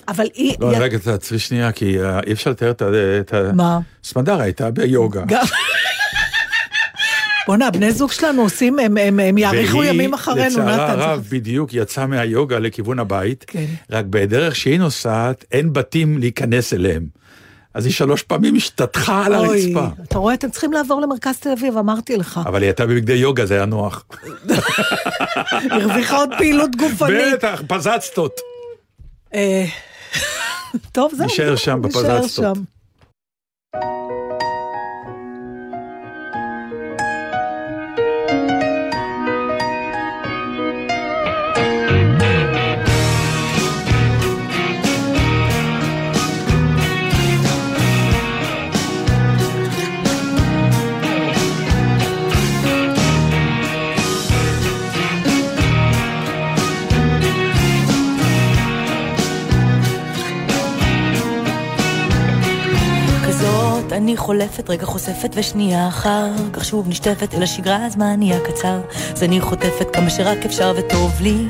אבל 0.08 0.26
היא... 0.34 0.55
לא, 0.60 0.70
היא- 0.70 0.78
רגע, 0.80 0.97
תעצרי 0.97 1.39
שנייה, 1.39 1.72
כי 1.72 1.99
אה, 2.03 2.20
אי 2.28 2.34
אפשר 2.34 2.49
לתאר 2.51 2.72
את 3.20 3.34
ה-. 3.34 3.51
מה? 3.53 3.80
סמדר 4.03 4.41
הייתה 4.41 4.72
ביוגה. 4.72 5.24
גם... 5.28 5.43
בואנה, 7.47 7.72
בני 7.72 7.91
זוג 7.91 8.12
שלנו 8.12 8.41
עושים, 8.41 8.80
הם, 8.80 8.97
הם, 8.97 9.20
הם 9.20 9.38
יאריכו 9.38 9.78
והיא, 9.78 9.89
ימים 9.89 10.14
אחרינו, 10.14 10.49
לצערה 10.49 10.74
נתן. 10.91 10.99
הרב, 10.99 11.28
בדיוק 11.30 11.70
יצאה 11.74 12.08
מהיוגה 12.08 12.60
לכיוון 12.60 12.99
הבית, 12.99 13.45
כן. 13.47 13.66
רק 13.91 14.05
בדרך 14.10 14.55
שהיא 14.55 14.80
נוסעת, 14.80 15.45
אין 15.51 15.74
בתים 15.74 16.18
להיכנס 16.18 16.74
אליהם. 16.74 17.05
אז 17.78 17.86
היא 17.86 17.93
שלוש 17.93 18.23
פעמים 18.23 18.55
השתטחה 18.55 19.25
על 19.25 19.36
אוי, 19.36 19.75
הרצפה. 19.75 20.03
אתה 20.03 20.17
רואה, 20.17 20.34
אתם 20.34 20.49
צריכים 20.49 20.73
לעבור 20.73 21.01
למרכז 21.01 21.38
תל 21.39 21.49
אביב, 21.49 21.78
אמרתי 21.78 22.17
לך. 22.17 22.39
אבל 22.45 22.61
היא 22.61 22.67
הייתה 22.67 22.86
בבגדי 22.86 23.13
יוגה, 23.13 23.45
זה 23.45 23.53
היה 23.53 23.65
נוח. 23.65 24.05
הרוויחה 25.71 26.17
עוד 26.17 26.30
פעילות 26.38 26.75
גופנית. 26.75 27.34
בטח, 27.34 27.61
פזצתות. 27.67 28.39
אה, 29.34 29.65
טוב, 30.91 31.11
זהו. 31.15 31.25
נשאר 31.25 31.55
שם 31.55 31.82
נשאר 31.86 32.53
אני 63.98 64.18
חולפת, 64.18 64.70
רגע 64.70 64.86
חושפת 64.86 65.30
ושנייה 65.34 65.88
אחר 65.88 66.32
כך 66.54 66.66
שוב 66.66 66.88
נשטפת 66.88 67.34
אל 67.34 67.43
השגרה, 67.43 67.86
הזמן 67.86 68.16
נהיה 68.18 68.39
קצר. 68.39 68.82
אז 69.16 69.24
אני 69.24 69.41
חוטפת 69.41 69.88
כמה 69.93 70.10
שרק 70.10 70.45
אפשר 70.45 70.74
וטוב 70.78 71.22
לי. 71.22 71.45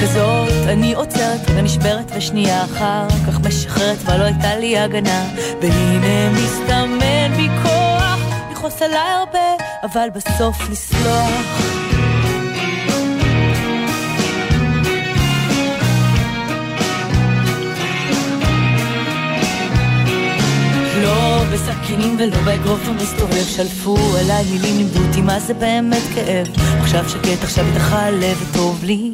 כזאת 0.00 0.48
אני 0.68 0.94
עוצרת, 0.94 1.50
רגע 1.50 1.62
נשברת 1.62 2.12
ושנייה 2.16 2.64
אחר 2.64 3.08
כך 3.26 3.40
משחררת 3.40 3.98
כבר 3.98 4.18
לא 4.18 4.24
הייתה 4.24 4.56
לי 4.56 4.78
הגנה. 4.78 5.24
והנה 5.62 6.30
מסתמן 6.30 7.36
בי 7.36 7.48
כוח 7.62 8.18
לכעוס 8.52 8.82
עליי 8.82 8.98
הרבה 8.98 9.64
אבל 9.82 10.08
בסוף 10.14 10.70
לסלוח 10.70 11.87
לא 21.02 21.44
בסכינים 21.52 22.16
ולא 22.18 22.40
באגרוף 22.44 22.88
המסתובב 22.88 23.44
שלפו 23.44 23.96
עליי 24.20 24.44
מילים 24.50 24.76
לימדו 24.76 25.00
אותי 25.08 25.20
מה 25.20 25.40
זה 25.40 25.54
באמת 25.54 26.02
כאב 26.14 26.46
עכשיו 26.80 27.08
שקט 27.08 27.42
עכשיו 27.42 27.66
איתך 27.66 27.92
הלב 27.92 28.50
וטוב 28.50 28.84
לי 28.84 29.10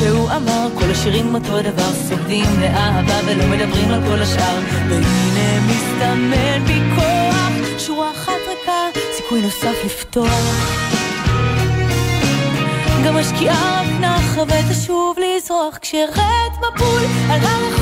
שהוא 0.00 0.30
אמר, 0.36 0.68
כל 0.74 0.90
השירים 0.90 1.34
אותו 1.34 1.62
דבר, 1.62 1.92
סוגדים 2.08 2.60
לאהבה 2.60 3.20
ולא 3.26 3.46
מדברים 3.46 3.90
על 3.90 4.00
כל 4.08 4.22
השאר. 4.22 4.58
והנה 4.88 5.60
מסתמן 5.66 6.64
בי 6.66 6.80
כוח, 6.94 7.78
שורה 7.78 8.10
אחת 8.10 8.32
ריקה, 8.48 9.00
סיכוי 9.16 9.42
נוסף 9.42 9.84
לפתוח. 9.84 10.80
גם 13.06 13.16
השקיעה 13.16 13.82
רק 13.82 14.00
נחה 14.00 14.42
ותשוב 14.42 15.16
לזרוח 15.18 15.78
כשארד 15.78 16.52
מבול 16.58 17.02
על 17.30 17.40
הרחוב 17.40 17.79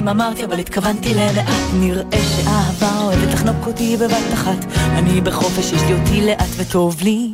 מילים 0.00 0.20
אמרתי 0.20 0.44
אבל 0.44 0.58
התכוונתי 0.58 1.14
למעט 1.14 1.46
נראה 1.74 2.18
שאהבה 2.36 3.00
אוהבת 3.00 3.32
לחנוק 3.32 3.66
אותי 3.66 3.96
בבת 3.96 4.32
אחת. 4.34 4.64
אני 4.76 5.20
בחופש 5.20 5.72
יש 5.72 5.82
לי 5.82 5.92
אותי 5.94 6.26
לאט 6.26 6.48
וטוב 6.56 7.02
לי. 7.02 7.30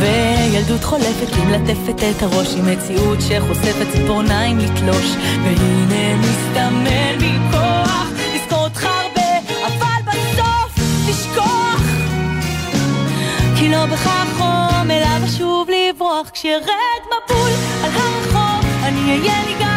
וילדות 0.00 0.84
חולפת 0.84 1.36
לי 1.36 1.44
מלטפת 1.44 2.02
את 2.10 2.22
הראש 2.22 2.54
עם 2.54 2.66
מציאות 2.66 3.18
שחושפת 3.20 3.86
ציפורניים 3.92 4.58
לתלוש. 4.58 5.16
והנה 5.44 6.16
מסתמן 6.16 7.18
בי 7.18 7.32
כוח 7.50 8.06
לזכור 8.34 8.64
אותך 8.64 8.84
הרבה 8.84 9.38
אבל 9.66 10.02
בסוף 10.06 10.78
לשכוח 11.08 11.82
כי 13.58 13.68
לא 13.68 13.86
בכך 13.86 14.26
חום 14.38 14.90
אליו 14.90 15.20
אשוב 15.24 15.68
לברוח. 15.68 16.30
כשארד 16.30 17.02
מבול 17.06 17.50
על 17.84 17.90
הרחוב 17.90 18.66
אני 18.82 19.00
אהיה 19.00 19.44
לי 19.46 19.54
גג 19.58 19.67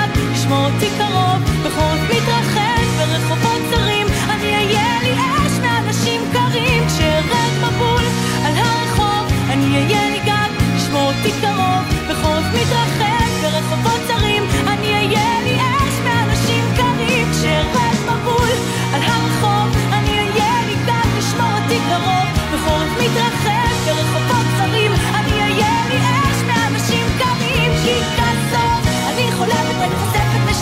לשמור 0.51 0.65
אותי 0.65 0.89
קרוב 0.97 1.65
בחורף 1.65 1.99
מתרחב 2.09 2.83
ברחובות 2.97 3.61
צרים 3.71 4.07
אני 4.29 4.55
אהיה 4.55 4.99
לי 5.03 5.13
אש 5.13 5.59
מאנשים 5.61 6.21
קרים 6.33 6.87
כשארד 6.87 7.51
מבול 7.57 8.03
על 8.45 8.53
הרחוב. 8.55 9.33
אני 9.49 9.75
אהיה 9.75 10.09
לי 10.09 10.19
גג 10.19 10.75
לשמור 10.75 11.13
אותי 11.13 11.31
קרוב 11.41 12.09
בחורף 12.09 12.45
מתרחב 12.53 13.20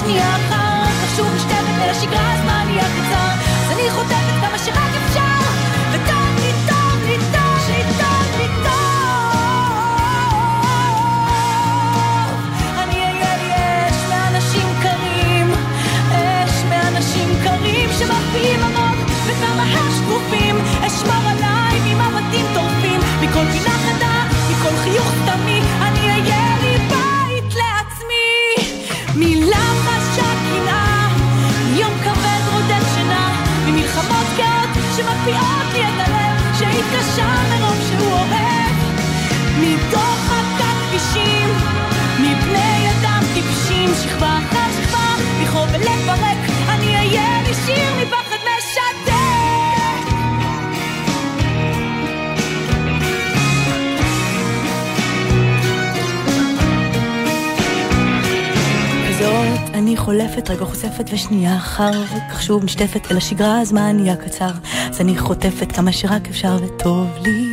לשנייה 0.10 0.36
אחת 0.36 0.90
כך 1.02 1.16
שוב 1.16 1.36
נשטפת 1.36 1.82
אל 1.82 1.90
השגרה 1.90 2.34
הזמן 2.34 2.66
יהיה 2.70 2.84
קצר 2.84 3.32
אז 3.62 3.72
אני 3.72 3.90
חוטפת 3.92 4.36
כמה 4.42 4.58
שרק 4.58 4.94
אפשר 5.06 5.40
וטוב 5.92 6.36
לי 6.40 6.52
טוב 6.68 7.04
לי 7.06 7.18
טוב 7.18 7.70
לי 7.70 7.84
טוב 8.00 8.38
לי 8.38 8.48
טוב. 8.64 8.70
אני 12.84 13.00
אהיה 13.04 13.90
אש 13.90 13.96
מאנשים 14.10 14.68
קרים 14.82 15.52
אש 16.12 16.64
מאנשים 16.70 17.30
קרים 17.44 17.90
שמפעילים 18.00 18.64
עמוק 18.64 19.10
וכמה 19.26 19.64
הם 20.32 20.58
אשמור 20.88 21.30
עליי 21.30 21.80
ממבטים 21.80 22.46
טורפים 22.54 23.00
מכל 23.22 23.46
פינה 23.52 23.76
חדה 23.86 24.28
מכל 24.50 24.76
חיוך 24.84 25.12
סתמי 25.24 25.62
שמקפיאות 35.32 35.54
לי 35.54 35.59
חולפת 60.10 60.50
רגע 60.50 60.66
חושפת 60.66 61.06
ושנייה 61.14 61.58
אחר 61.58 62.06
כך 62.32 62.42
שוב 62.42 62.64
נשטפת 62.64 63.12
אל 63.12 63.18
השגרה 63.18 63.60
הזמן 63.60 63.96
נהיה 63.96 64.16
קצר 64.16 64.52
אז 64.90 65.02
אני 65.02 65.18
חוטפת 65.18 65.72
כמה 65.72 65.92
שרק 65.92 66.28
אפשר 66.28 66.58
וטוב 66.64 67.08
לי 67.22 67.46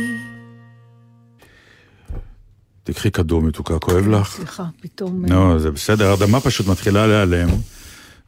תקחי 2.83 3.11
כדור 3.11 3.41
מתוקה, 3.41 3.79
כואב 3.79 4.07
לך? 4.07 4.35
סליחה, 4.35 4.63
פתאום... 4.81 5.25
לא, 5.25 5.59
זה 5.59 5.71
בסדר, 5.71 6.11
האדמה 6.11 6.39
פשוט 6.39 6.67
מתחילה 6.67 7.07
להיעלם, 7.07 7.49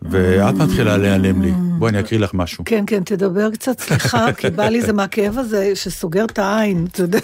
ואת 0.02 0.56
מתחילה 0.56 0.98
להיעלם 0.98 1.42
לי. 1.42 1.52
בואי 1.78 1.92
אני 1.92 2.00
אקריא 2.00 2.20
לך 2.20 2.34
משהו. 2.34 2.64
כן, 2.66 2.84
כן, 2.88 3.04
תדבר 3.04 3.52
קצת, 3.52 3.80
סליחה, 3.80 4.34
כי 4.34 4.50
בא 4.50 4.70
לי 4.70 4.82
זה 4.82 4.94
מהכאב 4.94 5.38
הזה 5.38 5.76
שסוגר 5.76 6.26
את 6.26 6.40
העין, 6.40 6.88
אתה 6.92 7.02
יודע. 7.02 7.20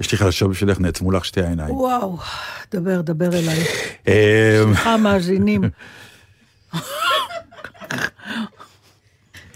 יש 0.00 0.12
לי 0.12 0.18
חדשות 0.18 0.50
בשבילך, 0.50 0.80
נעצמו 0.80 1.12
לך 1.12 1.24
שתי 1.24 1.40
העיניים. 1.42 1.74
וואו, 1.74 2.16
דבר, 2.72 3.00
דבר 3.00 3.38
אליי. 3.38 3.64
אה, 4.08 4.62
סליחה, 4.66 4.96
מאזינים. 4.96 5.62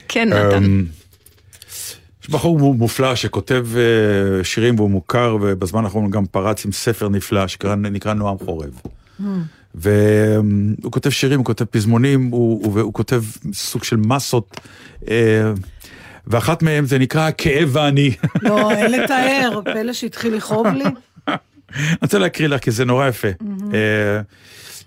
כן, 0.09 0.33
אמ, 0.33 0.85
יש 2.23 2.31
בחור 2.31 2.59
מו- 2.59 2.75
מופלא 2.75 3.15
שכותב 3.15 3.67
אה, 3.77 3.83
שירים 4.45 4.75
והוא 4.77 4.91
מוכר, 4.91 5.37
ובזמן 5.41 5.85
האחרון 5.85 6.11
גם 6.11 6.27
פרץ 6.27 6.65
עם 6.65 6.73
ספר 6.73 7.09
נפלא 7.09 7.47
שנקרא 7.47 8.15
נועם 8.15 8.37
חורב. 8.45 8.81
והוא 9.75 10.45
כותב 10.93 11.11
שירים, 11.11 11.39
הוא 11.39 11.47
כותב 11.47 11.65
פזמונים, 11.65 12.27
הוא, 12.31 12.65
הוא, 12.67 12.81
הוא 12.81 12.93
כותב 12.93 13.23
סוג 13.53 13.85
של 13.85 13.97
מסות, 13.97 14.61
אה, 15.09 15.53
ואחת 16.27 16.63
מהם 16.63 16.87
זה 16.87 16.99
נקרא 16.99 17.31
כאב 17.39 17.69
ואני. 17.73 18.15
לא, 18.43 18.71
אין 18.71 18.93
לתאר, 18.93 19.61
פלא 19.65 19.93
שהתחיל 19.93 20.35
לכאוב 20.35 20.67
לי. 20.67 20.85
אני 21.79 21.97
רוצה 22.03 22.19
להקריא 22.19 22.49
לך, 22.49 22.61
כי 22.61 22.71
זה 22.71 22.85
נורא 22.85 23.09
יפה. 23.09 23.29
אה, 23.75 24.21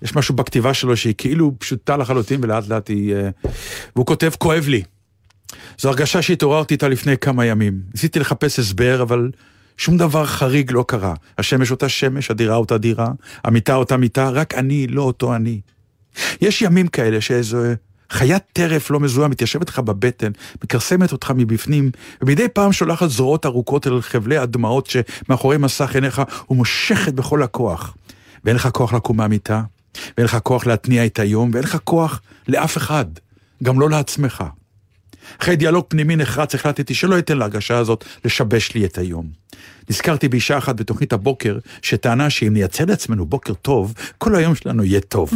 יש 0.01 0.15
משהו 0.15 0.35
בכתיבה 0.35 0.73
שלו 0.73 0.97
שהיא 0.97 1.13
כאילו 1.17 1.51
פשוטה 1.59 1.97
לחלוטין, 1.97 2.39
ולאט 2.43 2.67
לאט 2.67 2.89
היא... 2.89 3.15
אה, 3.15 3.29
והוא 3.95 4.05
כותב, 4.05 4.31
כואב 4.37 4.67
לי. 4.67 4.83
זו 5.77 5.89
הרגשה 5.89 6.21
שהתעוררתי 6.21 6.73
איתה 6.73 6.87
לפני 6.87 7.17
כמה 7.17 7.45
ימים. 7.45 7.81
ניסיתי 7.93 8.19
לחפש 8.19 8.59
הסבר, 8.59 9.01
אבל 9.01 9.31
שום 9.77 9.97
דבר 9.97 10.25
חריג 10.25 10.71
לא 10.71 10.85
קרה. 10.87 11.13
השמש 11.37 11.71
אותה 11.71 11.89
שמש, 11.89 12.31
הדירה 12.31 12.55
אותה 12.55 12.77
דירה, 12.77 13.07
המיטה 13.43 13.75
אותה 13.75 13.97
מיטה, 13.97 14.29
רק 14.29 14.53
אני, 14.53 14.87
לא 14.87 15.01
אותו 15.01 15.35
אני. 15.35 15.61
יש 16.41 16.61
ימים 16.61 16.87
כאלה 16.87 17.21
שאיזו 17.21 17.57
חיית 18.13 18.43
טרף 18.53 18.91
לא 18.91 18.99
מזוהה 18.99 19.27
מתיישבת 19.27 19.69
לך 19.69 19.79
בבטן, 19.79 20.31
מכרסמת 20.63 21.11
אותך 21.11 21.31
מבפנים, 21.35 21.91
ומדי 22.21 22.47
פעם 22.49 22.73
שולחת 22.73 23.09
זרועות 23.09 23.45
ארוכות 23.45 23.87
אל 23.87 24.01
חבלי 24.01 24.37
הדמעות 24.37 24.87
שמאחורי 24.87 25.57
מסך 25.57 25.95
עיניך 25.95 26.21
ומושכת 26.49 27.13
בכל 27.13 27.43
הכוח. 27.43 27.95
ואין 28.43 28.55
לך 28.55 28.67
כוח 28.67 28.93
לקום 28.93 29.17
מהמיטה, 29.17 29.61
ואין 30.17 30.25
לך 30.25 30.37
כוח 30.43 30.65
להתניע 30.65 31.05
את 31.05 31.19
היום, 31.19 31.51
ואין 31.53 31.63
לך 31.63 31.77
כוח 31.83 32.21
לאף 32.47 32.77
אחד, 32.77 33.05
גם 33.63 33.79
לא 33.79 33.89
לעצמך. 33.89 34.43
אחרי 35.41 35.55
דיאלוג 35.55 35.85
פנימי 35.87 36.15
נחרץ 36.15 36.55
החלטתי 36.55 36.93
שלא 36.93 37.19
אתן 37.19 37.37
להרגשה 37.37 37.77
הזאת 37.77 38.05
לשבש 38.25 38.73
לי 38.73 38.85
את 38.85 38.97
היום. 38.97 39.29
נזכרתי 39.89 40.27
באישה 40.27 40.57
אחת 40.57 40.75
בתוכנית 40.75 41.13
הבוקר, 41.13 41.57
שטענה 41.81 42.29
שאם 42.29 42.53
נייצר 42.53 42.85
לעצמנו 42.85 43.25
בוקר 43.25 43.53
טוב, 43.53 43.93
כל 44.17 44.35
היום 44.35 44.55
שלנו 44.55 44.83
יהיה 44.83 45.01
טוב. 45.01 45.31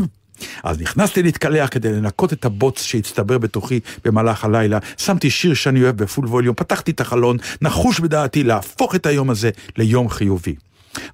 אז 0.63 0.81
נכנסתי 0.81 1.23
להתקלח 1.23 1.69
כדי 1.71 1.91
לנקות 1.91 2.33
את 2.33 2.45
הבוץ 2.45 2.81
שהצטבר 2.81 3.37
בתוכי 3.37 3.79
במהלך 4.05 4.45
הלילה, 4.45 4.79
שמתי 4.97 5.29
שיר 5.29 5.53
שאני 5.53 5.83
אוהב 5.83 5.97
בפול 6.03 6.25
ווליום, 6.25 6.55
פתחתי 6.55 6.91
את 6.91 7.01
החלון, 7.01 7.37
נחוש 7.61 7.99
בדעתי 7.99 8.43
להפוך 8.43 8.95
את 8.95 9.05
היום 9.05 9.29
הזה 9.29 9.49
ליום 9.77 10.09
חיובי. 10.09 10.55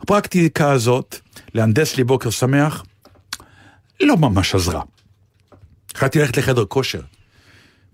הפרקטיקה 0.02 0.72
הזאת, 0.72 1.16
להנדס 1.54 1.98
לי 1.98 2.04
בוקר 2.04 2.30
שמח, 2.30 2.84
לא 4.02 4.18
ממש 4.18 4.56
עזרה. 4.56 4.82
החלטתי 5.96 6.20
ללכת 6.20 6.38
לחדר 6.38 6.66
כושר. 6.66 7.02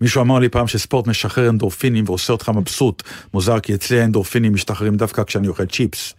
מישהו 0.00 0.22
אמר 0.22 0.38
לי 0.38 0.48
פעם 0.48 0.66
שספורט 0.66 1.06
משחרר 1.06 1.48
אנדורפינים 1.48 2.04
ועושה 2.06 2.32
אותך 2.32 2.48
מבסוט. 2.48 3.02
מוזר 3.34 3.60
כי 3.60 3.74
אצלי 3.74 4.00
האנדורפינים 4.00 4.54
משתחררים 4.54 4.96
דווקא 4.96 5.24
כשאני 5.24 5.48
אוכל 5.48 5.66
צ'יפס. 5.66 6.14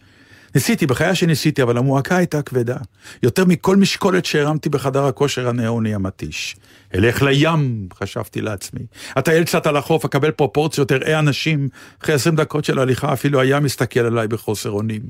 ניסיתי, 0.56 0.86
בחיי 0.86 1.16
שניסיתי, 1.16 1.64
אבל 1.64 1.78
המועקה 1.78 2.18
הייתה 2.18 2.42
כבדה. 2.42 2.78
יותר 3.24 3.46
מכל 3.46 3.78
משקולת 3.78 4.26
שהרמתי 4.26 4.70
בחדר 4.70 5.06
הכושר 5.06 5.48
הנאוני 5.48 5.96
המתיש. 5.96 6.56
אלך 6.96 7.22
לים, 7.22 7.88
חשבתי 7.94 8.42
לעצמי. 8.42 8.82
אטייל 9.20 9.44
קצת 9.44 9.68
על 9.68 9.78
החוף, 9.78 10.06
אקבל 10.06 10.32
פרופורציות, 10.32 10.92
אראה 10.92 11.20
אנשים. 11.20 11.70
אחרי 12.04 12.16
עשרים 12.16 12.36
דקות 12.36 12.66
של 12.66 12.80
הליכה 12.80 13.14
אפילו 13.14 13.42
הים 13.42 13.64
מסתכל 13.64 14.00
עליי 14.00 14.28
בחוסר 14.28 14.70
אונים. 14.70 15.02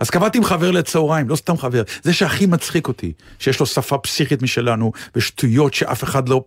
אז 0.00 0.10
קבעתי 0.10 0.38
עם 0.38 0.44
חבר 0.44 0.70
לצהריים, 0.70 1.28
לא 1.28 1.36
סתם 1.36 1.56
חבר, 1.56 1.82
זה 2.02 2.12
שהכי 2.12 2.46
מצחיק 2.46 2.88
אותי, 2.88 3.12
שיש 3.38 3.60
לו 3.60 3.66
שפה 3.66 3.98
פסיכית 3.98 4.42
משלנו, 4.42 4.92
ושטויות 5.16 5.74
שאף 5.74 6.04
אחד 6.04 6.28
לא, 6.28 6.44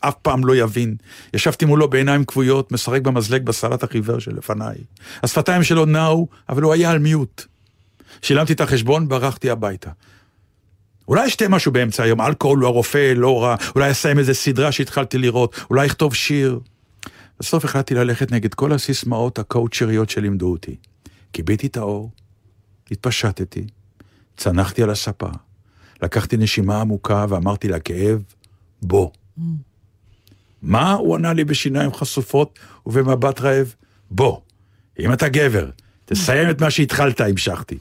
אף 0.00 0.14
פעם 0.22 0.44
לא 0.44 0.56
יבין. 0.56 0.96
ישבתי 1.34 1.64
מולו 1.64 1.90
בעיניים 1.90 2.24
כבויות, 2.24 2.72
משחק 2.72 3.02
במזלג 3.02 3.42
בסלט 3.42 3.82
החיוור 3.82 4.18
שלפניי. 4.18 4.76
השפתיים 5.22 5.62
שלו 5.62 5.84
נעו, 5.84 6.28
אבל 6.48 6.62
הוא 6.62 6.72
היה 6.72 6.90
על 6.90 6.98
מיוט. 6.98 7.44
שילמתי 8.22 8.52
את 8.52 8.60
החשבון, 8.60 9.08
ברחתי 9.08 9.50
הביתה. 9.50 9.90
אולי 11.08 11.26
אשתה 11.26 11.48
משהו 11.48 11.72
באמצע 11.72 12.02
היום, 12.02 12.20
אלכוהול 12.20 12.58
הוא 12.58 12.66
הרופא, 12.66 13.12
לא 13.16 13.42
רע, 13.42 13.56
אולי 13.74 13.90
אסיים 13.90 14.18
איזה 14.18 14.34
סדרה 14.34 14.72
שהתחלתי 14.72 15.18
לראות, 15.18 15.60
אולי 15.70 15.86
אכתוב 15.86 16.14
שיר. 16.14 16.60
בסוף 17.40 17.64
החלטתי 17.64 17.94
ללכת 17.94 18.32
נגד 18.32 18.54
כל 18.54 18.72
הסיסמאות 18.72 19.38
הקואוצ'ריות 19.38 20.10
שלימדו 20.10 20.50
אותי. 20.50 20.76
כיביתי 21.32 21.66
את 21.66 21.76
האור, 21.76 22.10
התפשטתי, 22.90 23.66
צנחתי 24.36 24.82
על 24.82 24.90
הספה, 24.90 25.28
לקחתי 26.02 26.36
נשימה 26.36 26.80
עמוקה 26.80 27.26
ואמרתי 27.28 27.68
לכאב, 27.68 28.22
בוא. 28.82 29.10
מה? 30.62 30.92
הוא 30.92 31.14
ענה 31.14 31.32
לי 31.32 31.44
בשיניים 31.44 31.92
חשופות 31.92 32.58
ובמבט 32.86 33.40
רעב, 33.40 33.74
בוא, 34.10 34.40
אם 34.98 35.12
אתה 35.12 35.28
גבר, 35.28 35.70
תסיים 36.04 36.50
את 36.50 36.60
מה 36.60 36.70
שהתחלת, 36.70 37.20
המשכתי. 37.20 37.78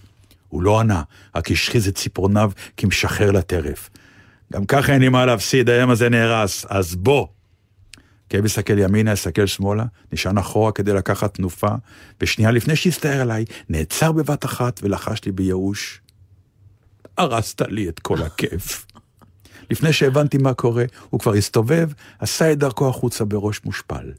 הוא 0.50 0.62
לא 0.62 0.80
ענה, 0.80 1.04
רק 1.36 1.52
השחיז 1.52 1.88
את 1.88 1.96
ציפורניו 1.96 2.52
כמשחרר 2.78 3.32
לטרף. 3.32 3.90
גם 4.54 4.66
ככה 4.66 4.94
אין 4.94 5.02
לי 5.02 5.10
מה 5.10 5.26
להפסיד, 5.26 5.70
היום 5.70 5.90
הזה 5.90 6.10
נהרס, 6.10 6.66
אז 6.70 6.96
בוא. 6.96 7.28
כאב 8.30 8.46
הסתכל 8.46 8.80
ימינה, 8.80 9.12
הסתכל 9.12 9.46
שמאלה, 9.46 9.86
נשען 10.12 10.38
אחורה 10.38 10.72
כדי 10.72 10.94
לקחת 10.94 11.34
תנופה, 11.34 11.70
ושנייה 12.22 12.52
לפני 12.52 12.76
שהסתער 12.76 13.22
עליי, 13.22 13.46
נעצר 13.70 14.12
בבת 14.12 14.46
אחת 14.46 14.80
ולחש 14.84 15.26
לי 15.26 15.32
בייאוש, 15.32 16.02
הרסת 17.18 17.62
לי 17.62 17.90
את 17.90 18.00
כל 18.00 18.22
הכיף. 18.22 18.86
לפני 19.72 19.94
שהבנתי 19.94 20.38
מה 20.38 20.54
קורה, 20.54 20.86
הוא 21.10 21.20
כבר 21.20 21.34
הסתובב, 21.34 21.90
עשה 22.20 22.52
את 22.52 22.58
דרכו 22.58 22.90
החוצה 22.90 23.26
בראש 23.26 23.62
מושפל. 23.66 24.12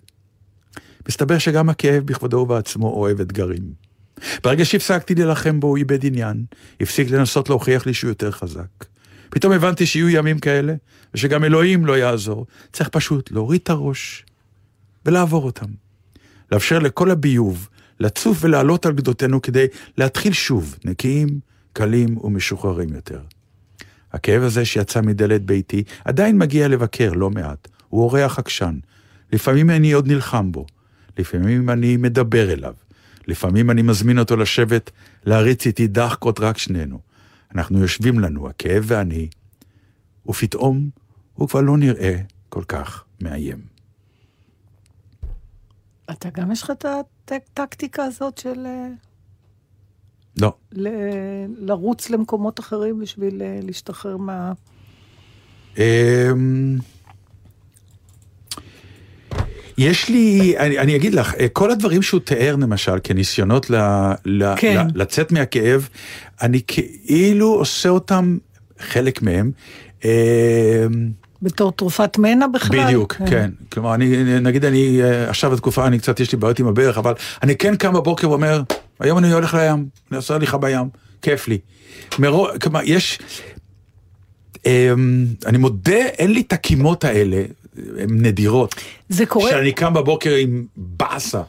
מסתבר 1.09 1.39
שגם 1.39 1.69
הכאב 1.69 2.05
בכבודו 2.05 2.37
ובעצמו 2.37 2.91
אוהב 2.91 3.21
אתגרים. 3.21 3.73
ברגע 4.45 4.65
שהפסקתי 4.65 5.15
להילחם 5.15 5.61
בו, 5.61 5.67
הוא 5.67 5.77
איבד 5.77 6.07
עניין, 6.07 6.45
הפסיק 6.81 7.11
לנסות 7.11 7.49
להוכיח 7.49 7.87
לי 7.87 7.95
שהוא 7.95 8.09
יותר 8.09 8.31
חזק. 8.31 8.85
פתאום 9.31 9.53
הבנתי 9.53 9.87
שיהיו 9.87 10.09
ימים 10.09 10.39
כאלה, 10.39 10.75
ושגם 11.15 11.45
אלוהים 11.45 11.87
לא 11.87 11.99
יעזור. 11.99 12.47
צריך 12.73 12.89
פשוט 12.89 13.31
להוריד 13.31 13.61
את 13.63 13.71
הראש 13.71 14.25
ולעבור 15.07 15.45
אותם. 15.45 15.67
לאפשר 16.53 16.79
לכל 16.79 17.11
הביוב 17.11 17.69
לצוף 18.01 18.39
ולעלות 18.41 18.87
על 18.87 18.93
גדותינו 18.93 19.43
כדי 19.43 19.67
להתחיל 19.99 20.33
שוב, 20.33 20.77
נקיים, 20.85 21.41
קלים 21.73 22.19
ומשוחררים 22.25 22.95
יותר. 22.95 23.21
הכאב 24.13 24.43
הזה 24.43 24.65
שיצא 24.65 25.01
מדלת 25.01 25.43
ביתי 25.43 25.85
עדיין 26.05 26.39
מגיע 26.39 26.69
לבקר 26.69 27.13
לא 27.13 27.31
מעט. 27.31 27.69
הוא 27.89 28.03
אורח 28.03 28.39
עקשן. 28.39 28.79
לפעמים 29.33 29.71
אני 29.71 29.93
עוד 29.93 30.07
נלחם 30.07 30.53
בו. 30.53 30.67
לפעמים 31.19 31.71
אני 31.71 31.97
מדבר 31.97 32.53
אליו. 32.53 32.75
לפעמים 33.27 33.71
אני 33.71 33.83
מזמין 33.83 34.19
אותו 34.19 34.37
לשבת, 34.37 34.91
להריץ 35.25 35.67
איתי 35.67 35.87
דחקות 35.87 36.41
רק 36.41 36.59
שנינו. 36.59 37.01
אנחנו 37.55 37.81
יושבים 37.81 38.21
לנו, 38.21 38.49
הכאב 38.49 38.85
ואני, 38.87 39.29
ופתאום 40.27 40.91
הוא 41.35 41.49
כבר 41.49 41.61
לא 41.61 41.77
נראה 41.77 42.17
כל 42.49 42.65
כך 42.69 43.05
מאיים. 43.21 43.59
אתה 46.11 46.29
גם 46.31 46.53
יש 46.53 46.63
לך 46.63 46.71
את 46.71 46.85
הטקטיקה 47.33 48.05
הזאת 48.05 48.39
של 48.39 48.67
אה, 48.67 48.89
לא. 50.41 50.53
ל- 50.73 50.89
לרוץ 51.59 52.11
למקומות 52.11 52.61
אחרים 52.61 53.01
בשביל 53.01 53.43
אה, 53.43 53.59
להשתחרר 53.63 54.17
מה... 54.17 54.53
אמ, 55.79 56.79
יש 59.79 60.09
לי, 60.09 60.55
אני, 60.59 60.79
אני 60.79 60.97
אגיד 60.97 61.15
לך, 61.15 61.35
אה, 61.35 61.49
כל 61.49 61.71
הדברים 61.71 62.03
שהוא 62.03 62.21
תיאר 62.21 62.57
למשל 62.57 62.99
כניסיונות 63.05 63.71
ל, 63.71 63.77
ל, 64.25 64.57
כן. 64.57 64.87
ל, 64.95 65.03
לצאת 65.03 65.33
מהכאב, 65.33 65.89
אני 66.43 66.61
כאילו 66.67 67.47
עושה 67.55 67.89
אותם, 67.89 68.39
חלק 68.79 69.23
מהם, 69.23 69.51
אמ, 70.05 70.11
בתור 71.43 71.73
תרופת 71.73 72.19
מנע 72.19 72.47
בכלל? 72.47 72.85
בדיוק, 72.85 73.13
כן. 73.13 73.51
כלומר, 73.73 73.95
אני, 73.95 74.41
נגיד 74.41 74.65
אני, 74.65 75.03
אה, 75.03 75.29
עכשיו 75.31 75.51
בתקופה, 75.51 75.87
אני 75.87 75.99
קצת, 75.99 76.21
יש 76.21 76.33
לי 76.33 76.39
בעיות 76.39 76.59
עם 76.59 76.67
הברך, 76.67 76.99
אבל 76.99 77.15
אני 77.43 77.57
כן 77.57 77.77
קם 77.77 77.93
בבוקר 77.93 78.31
ואומר, 78.31 78.63
היום 79.01 79.19
אני 79.19 79.33
הולך 79.33 79.55
לים, 79.55 79.87
אני 80.11 80.17
עושה 80.17 80.35
הליכה 80.35 80.59
בים, 80.59 80.89
כיף 81.23 81.49
לי. 81.49 81.59
מרוב, 82.19 82.59
כלומר, 82.59 82.81
יש, 82.85 83.19
אמ, 84.67 85.27
אני 85.47 85.59
מודה, 85.59 85.97
אין 85.97 86.33
לי 86.33 86.41
את 86.41 86.53
הקימות 86.53 87.05
האלה, 87.05 87.43
הן 87.99 88.23
נדירות. 88.27 88.75
זה 89.09 89.27
קורה... 89.27 89.51
שאני 89.51 89.73
קם 89.73 89.95
בבוקר 89.95 90.35
עם 90.35 90.65
באסה. 90.77 91.43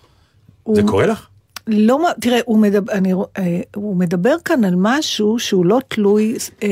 הוא- 0.64 0.76
זה 0.76 0.82
קורה 0.84 1.06
לך? 1.06 1.28
לא, 1.68 2.00
תראה, 2.22 2.40
הוא 2.46 2.60
מדבר, 2.60 2.94
אני, 2.94 3.14
אה, 3.14 3.60
הוא 3.76 3.96
מדבר 3.96 4.36
כאן 4.46 4.64
על 4.64 4.74
משהו 4.78 5.40
שהוא 5.40 5.66
לא 5.66 5.80
תלוי 5.88 6.36
אה, 6.64 6.70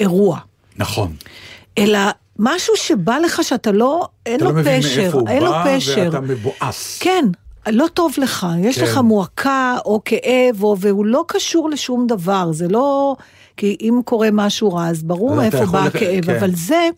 אירוע, 0.00 0.38
נכון. 0.76 1.14
אלא 1.78 1.98
משהו 2.38 2.74
שבא 2.76 3.18
לך 3.18 3.40
שאתה 3.44 3.72
לא, 3.72 4.08
אין 4.26 4.36
אתה 4.36 4.44
לו 4.44 4.50
לא 4.50 4.56
מבין 4.56 4.82
פשר, 4.82 5.02
מאיפה 5.02 5.18
הוא 5.18 5.28
אין 5.28 5.42
לו 5.42 5.50
בא, 5.50 5.76
פשר. 5.78 6.02
ואתה 6.04 6.20
מבואס. 6.20 6.98
כן, 7.00 7.24
לא 7.70 7.86
טוב 7.94 8.12
לך, 8.18 8.46
יש 8.58 8.78
כן. 8.78 8.84
לך 8.84 8.98
מועקה 8.98 9.76
או 9.84 10.00
כאב, 10.04 10.62
או, 10.62 10.76
והוא 10.78 11.06
לא 11.06 11.24
קשור 11.28 11.70
לשום 11.70 12.06
דבר, 12.06 12.52
זה 12.52 12.68
לא... 12.68 13.16
כי 13.56 13.76
אם 13.80 14.00
קורה 14.04 14.28
משהו 14.32 14.72
רע, 14.72 14.86
אז 14.88 15.02
ברור 15.02 15.42
יכול 15.42 15.66
בא 15.66 15.84
הכאב, 15.84 16.24
כן. 16.24 16.36
אבל 16.36 16.50
זה, 16.54 16.88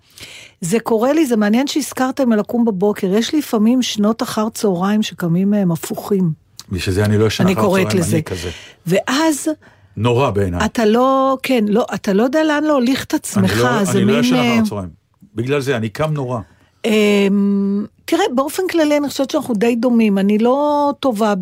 זה 0.60 0.80
קורה 0.80 1.12
לי, 1.12 1.26
זה 1.26 1.36
מעניין 1.36 1.66
שהזכרתם 1.66 2.32
על 2.32 2.38
לקום 2.38 2.64
בבוקר, 2.64 3.14
יש 3.14 3.32
לי 3.32 3.38
לפעמים 3.38 3.82
שנות 3.82 4.22
אחר 4.22 4.48
צהריים 4.48 5.02
שקמים 5.02 5.50
מהם 5.50 5.72
הפוכים, 5.72 6.32
בשביל 6.70 6.94
זה 6.94 7.04
אני 7.04 7.18
לא 7.18 7.24
ישן 7.26 7.44
אני 7.44 7.52
אחר 7.52 7.62
קוראת 7.62 7.86
הצהריים, 7.86 8.04
לזה. 8.06 8.16
אני 8.16 8.22
כזה. 8.24 8.50
ואז 8.86 9.48
נורא 9.96 10.30
בעיניי. 10.30 10.64
אתה 10.64 10.84
לא, 10.84 11.36
כן, 11.42 11.64
לא, 11.68 11.86
אתה 11.94 12.12
לא 12.12 12.22
יודע 12.22 12.44
לאן 12.44 12.64
להוליך 12.64 13.04
את 13.04 13.14
אני 13.14 13.18
עצמך, 13.18 13.56
לא- 13.56 13.84
זה 13.84 13.92
אני 13.98 14.04
לא 14.04 14.12
מין... 14.12 14.20
ישן 14.24 14.34
אה, 14.34 14.54
אחר 14.54 14.62
הצהריים. 14.62 14.90
בגלל 15.34 15.60
זה, 15.60 15.76
אני 15.76 15.88
קם 15.88 16.12
נורא. 16.12 16.40
אמ, 16.84 17.86
תראה, 18.04 18.24
באופן 18.34 18.62
כללי 18.70 18.96
אני 18.96 19.08
חושבת 19.08 19.30
שאנחנו 19.30 19.54
די 19.54 19.76
דומים. 19.76 20.18
אני 20.18 20.38
לא 20.38 20.92
טובה. 21.00 21.34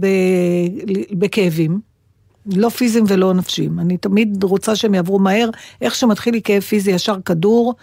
בכאבים, 1.12 1.80
לא 2.46 2.68
פיזיים 2.68 3.04
ולא 3.08 3.34
נפשיים. 3.34 3.80
אני 3.80 3.96
תמיד 3.96 4.44
רוצה 4.44 4.76
שהם 4.76 4.94
יעברו 4.94 5.18
מהר. 5.18 5.50
איך 5.80 5.94
שמתחיל 5.94 6.34
לי 6.34 6.42
כאב 6.42 6.62
פיזי, 6.62 6.90
ישר 6.90 7.16
כדור. 7.24 7.74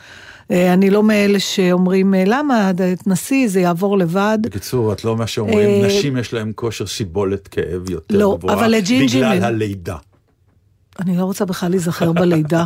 אה, 0.51 0.73
אני 0.73 0.89
לא 0.89 1.03
מאלה 1.03 1.39
שאומרים, 1.39 2.13
אה, 2.13 2.23
למה, 2.25 2.71
תנסי, 3.03 3.47
זה 3.47 3.59
יעבור 3.59 3.97
לבד. 3.97 4.37
בקיצור, 4.41 4.93
את 4.93 5.05
לא 5.05 5.17
מה 5.17 5.27
שאומרים, 5.27 5.69
אה, 5.69 5.87
נשים 5.87 6.17
יש 6.17 6.33
להם 6.33 6.51
כושר 6.55 6.87
סיבולת 6.87 7.47
כאב 7.47 7.89
יותר 7.89 8.17
לא, 8.17 8.35
גבוה. 8.37 8.53
אבל 8.53 8.67
לג'ינג'ים 8.67 9.21
בגלל 9.21 9.43
הלידה. 9.43 9.95
אני 10.99 11.17
לא 11.17 11.23
רוצה 11.23 11.45
בכלל 11.45 11.69
להיזכר 11.69 12.11
בלידה. 12.11 12.65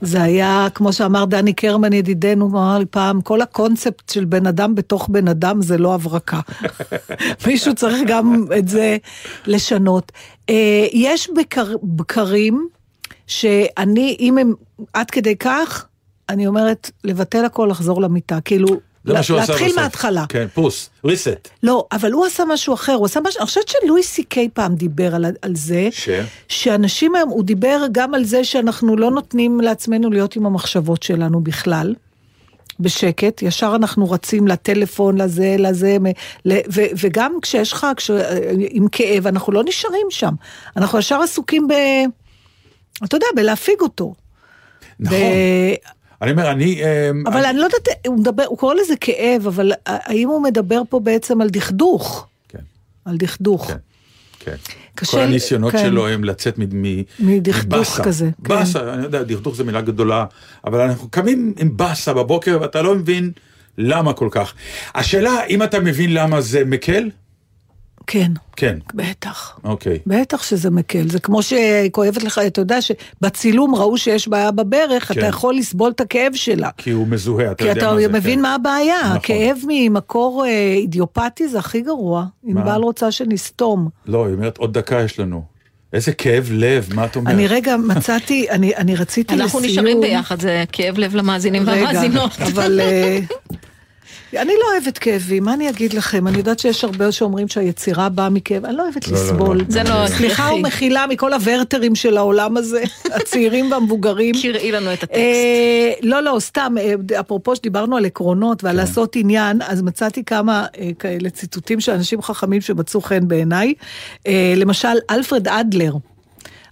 זה 0.00 0.22
היה, 0.22 0.66
כמו 0.74 0.92
שאמר 0.92 1.24
דני 1.24 1.52
קרמן 1.52 1.92
ידידנו, 1.92 2.44
הוא 2.44 2.52
אמר 2.52 2.78
לי 2.78 2.86
פעם, 2.86 3.20
כל 3.20 3.40
הקונספט 3.40 4.08
של 4.08 4.24
בן 4.24 4.46
אדם 4.46 4.74
בתוך 4.74 5.08
בן 5.08 5.28
אדם 5.28 5.62
זה 5.62 5.78
לא 5.78 5.94
הברקה. 5.94 6.40
מישהו 7.46 7.74
צריך 7.74 7.98
גם 8.06 8.44
את 8.58 8.68
זה 8.68 8.96
לשנות. 9.46 10.12
אה, 10.50 10.86
יש 10.92 11.30
בקר, 11.36 11.74
בקרים 11.82 12.68
שאני, 13.26 14.16
אם 14.20 14.38
הם 14.38 14.54
עד 14.92 15.10
כדי 15.10 15.36
כך, 15.36 15.86
אני 16.28 16.46
אומרת, 16.46 16.90
לבטל 17.04 17.44
הכל, 17.44 17.68
לחזור 17.70 18.00
למיטה. 18.00 18.40
כאילו, 18.40 18.68
זה 19.04 19.12
מה 19.12 19.22
שהוא 19.22 19.38
עשה 19.38 19.52
להתחיל. 19.52 19.76
מההתחלה. 19.76 20.24
כן, 20.28 20.46
פוס, 20.54 20.90
ריסט. 21.04 21.48
לא, 21.62 21.86
אבל 21.92 22.12
הוא 22.12 22.26
עשה 22.26 22.44
משהו 22.44 22.74
אחר, 22.74 22.92
הוא 22.92 23.06
עשה 23.06 23.20
משהו, 23.20 23.38
אני 23.38 23.46
חושבת 23.46 23.68
שלואי 23.68 24.02
סי 24.02 24.24
קיי 24.24 24.48
פעם 24.54 24.74
דיבר 24.74 25.14
על, 25.14 25.24
על 25.42 25.56
זה, 25.56 25.88
ש? 25.90 26.08
שאנשים 26.48 27.14
היום, 27.14 27.28
הוא 27.28 27.44
דיבר 27.44 27.80
גם 27.92 28.14
על 28.14 28.24
זה 28.24 28.44
שאנחנו 28.44 28.96
לא 28.96 29.10
נותנים 29.10 29.60
לעצמנו 29.60 30.10
להיות 30.10 30.36
עם 30.36 30.46
המחשבות 30.46 31.02
שלנו 31.02 31.40
בכלל. 31.40 31.94
בשקט, 32.80 33.42
ישר 33.42 33.72
אנחנו 33.76 34.10
רצים 34.10 34.48
לטלפון, 34.48 35.20
לזה, 35.20 35.56
לזה, 35.58 35.96
ל- 36.44 36.52
ו- 36.72 36.90
וגם 37.00 37.32
כשיש 37.42 37.72
לך, 37.72 37.86
כש- 37.96 38.10
עם 38.70 38.88
כאב, 38.92 39.26
אנחנו 39.26 39.52
לא 39.52 39.62
נשארים 39.66 40.06
שם. 40.10 40.34
אנחנו 40.76 40.98
ישר 40.98 41.20
עסוקים 41.20 41.68
ב... 41.68 41.72
אתה 43.04 43.16
יודע, 43.16 43.26
בלהפיג 43.36 43.80
אותו. 43.80 44.14
נכון. 45.00 45.16
אני 46.22 46.30
אומר, 46.30 46.50
אני... 46.50 46.82
אמ, 46.82 47.26
אבל 47.26 47.44
אני 47.44 47.58
לא 47.58 47.64
יודעת, 47.64 47.88
הוא 48.06 48.18
מדבר, 48.18 48.44
הוא 48.44 48.58
קורא 48.58 48.74
לזה 48.74 48.94
כאב, 49.00 49.46
אבל 49.46 49.72
האם 49.86 50.28
הוא 50.28 50.42
מדבר 50.42 50.82
פה 50.88 51.00
בעצם 51.00 51.40
על 51.40 51.50
דכדוך? 51.50 52.26
כן. 52.48 52.58
על 53.04 53.16
דכדוך. 53.16 53.70
כן. 54.38 54.56
קשה 54.94 55.12
כל 55.12 55.20
הניסיונות 55.20 55.72
כן. 55.72 55.78
שלו 55.78 56.08
הם 56.08 56.24
לצאת 56.24 56.58
מדכדוך. 57.18 58.00
כזה, 58.00 58.30
כן. 58.44 58.48
באסה, 58.48 58.94
אני 58.94 59.02
יודע, 59.02 59.22
דכדוך 59.22 59.56
זה 59.56 59.64
מילה 59.64 59.80
גדולה, 59.80 60.24
אבל 60.64 60.80
אנחנו 60.80 61.08
קמים 61.10 61.54
עם 61.58 61.76
באסה 61.76 62.12
בבוקר 62.14 62.58
ואתה 62.60 62.82
לא 62.82 62.94
מבין 62.94 63.32
למה 63.78 64.12
כל 64.12 64.28
כך. 64.30 64.54
השאלה, 64.94 65.44
אם 65.48 65.62
אתה 65.62 65.80
מבין 65.80 66.14
למה 66.14 66.40
זה 66.40 66.64
מקל? 66.64 67.10
כן, 68.12 68.32
כן. 68.56 68.78
בטח. 68.94 69.58
אוקיי. 69.64 69.98
בטח 70.06 70.42
שזה 70.42 70.70
מקל, 70.70 71.08
זה 71.08 71.20
כמו 71.20 71.40
שכואבת 71.42 72.22
לך, 72.22 72.40
אתה 72.46 72.60
יודע 72.60 72.78
שבצילום 72.82 73.74
ראו 73.74 73.98
שיש 73.98 74.28
בעיה 74.28 74.50
בברך, 74.50 75.12
כן. 75.12 75.20
אתה 75.20 75.26
יכול 75.28 75.54
לסבול 75.54 75.90
את 75.90 76.00
הכאב 76.00 76.32
שלה. 76.34 76.70
כי 76.76 76.90
הוא 76.90 77.06
מזוהה, 77.08 77.46
אתה 77.52 77.64
כי 77.64 77.68
יודע 77.68 77.80
אתה 77.82 77.94
מה 77.94 78.00
זה. 78.00 78.08
מבין 78.08 78.38
כן. 78.38 78.42
מה 78.42 78.54
הבעיה, 78.54 79.00
נכון. 79.04 79.16
הכאב 79.16 79.58
ממקור 79.68 80.44
אה, 80.46 80.74
אידיופתי 80.76 81.48
זה 81.48 81.58
הכי 81.58 81.80
גרוע. 81.80 82.24
ענבל 82.46 82.80
רוצה 82.82 83.10
שנסתום. 83.10 83.88
לא, 84.06 84.26
היא 84.26 84.34
אומרת, 84.34 84.58
עוד 84.58 84.78
דקה 84.78 85.00
יש 85.00 85.20
לנו. 85.20 85.42
איזה 85.92 86.12
כאב 86.12 86.48
לב, 86.52 86.88
מה 86.94 87.04
את 87.04 87.16
אומרת? 87.16 87.34
אני 87.34 87.46
רגע 87.46 87.76
מצאתי, 87.76 88.46
אני 88.50 88.76
אני 88.76 88.96
רציתי 88.96 89.34
לסיום... 89.34 89.42
אנחנו 89.42 89.60
נשארים 89.60 90.00
ביחד, 90.00 90.40
זה 90.40 90.64
כאב 90.72 90.98
לב 90.98 91.14
למאזינים 91.16 91.66
והמאזינות. 91.66 92.32
רגע, 92.40 92.46
אבל 92.46 92.80
אה, 92.80 93.18
אני 94.36 94.52
לא 94.60 94.72
אוהבת 94.72 94.98
כאבים, 94.98 95.44
מה 95.44 95.54
אני 95.54 95.70
אגיד 95.70 95.92
לכם? 95.92 96.26
אני 96.28 96.38
יודעת 96.38 96.58
שיש 96.58 96.84
הרבה 96.84 97.12
שאומרים 97.12 97.48
שהיצירה 97.48 98.08
באה 98.08 98.28
מכאב, 98.28 98.64
אני 98.64 98.76
לא 98.76 98.82
אוהבת 98.82 99.08
לא, 99.08 99.18
לא, 99.18 99.24
לסבול. 99.24 99.58
לא. 99.58 99.64
זה 99.68 99.82
לא 99.82 100.06
סליחה. 100.06 100.50
ומחילה 100.54 101.06
מכל 101.06 101.32
הוורטרים 101.32 101.94
של 101.94 102.16
העולם 102.16 102.56
הזה, 102.56 102.82
הצעירים 103.16 103.72
והמבוגרים. 103.72 104.34
קראי 104.42 104.72
לנו 104.72 104.92
את 104.92 105.02
הטקסט. 105.02 105.18
אה, 105.18 105.92
לא, 106.02 106.20
לא, 106.20 106.36
סתם, 106.40 106.74
אה, 106.80 107.20
אפרופו 107.20 107.56
שדיברנו 107.56 107.96
על 107.96 108.04
עקרונות 108.04 108.60
כן. 108.60 108.66
ועל 108.66 108.76
לעשות 108.76 109.16
עניין, 109.16 109.62
אז 109.62 109.82
מצאתי 109.82 110.24
כמה 110.24 110.66
אה, 110.78 110.90
כאלה 110.98 111.30
ציטוטים 111.30 111.80
של 111.80 111.92
אנשים 111.92 112.22
חכמים 112.22 112.60
שמצאו 112.60 113.00
חן 113.00 113.28
בעיניי. 113.28 113.74
אה, 114.26 114.54
למשל, 114.56 114.98
אלפרד 115.10 115.48
אדלר. 115.48 115.92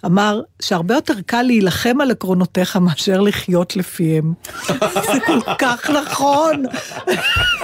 אמר 0.06 0.40
שהרבה 0.62 0.94
יותר 0.94 1.14
קל 1.26 1.42
להילחם 1.42 2.00
על 2.00 2.10
עקרונותיך 2.10 2.76
מאשר 2.76 3.20
לחיות 3.20 3.76
לפיהם. 3.76 4.32
זה 4.92 5.20
כל 5.26 5.40
כך 5.58 5.90
נכון. 5.90 6.62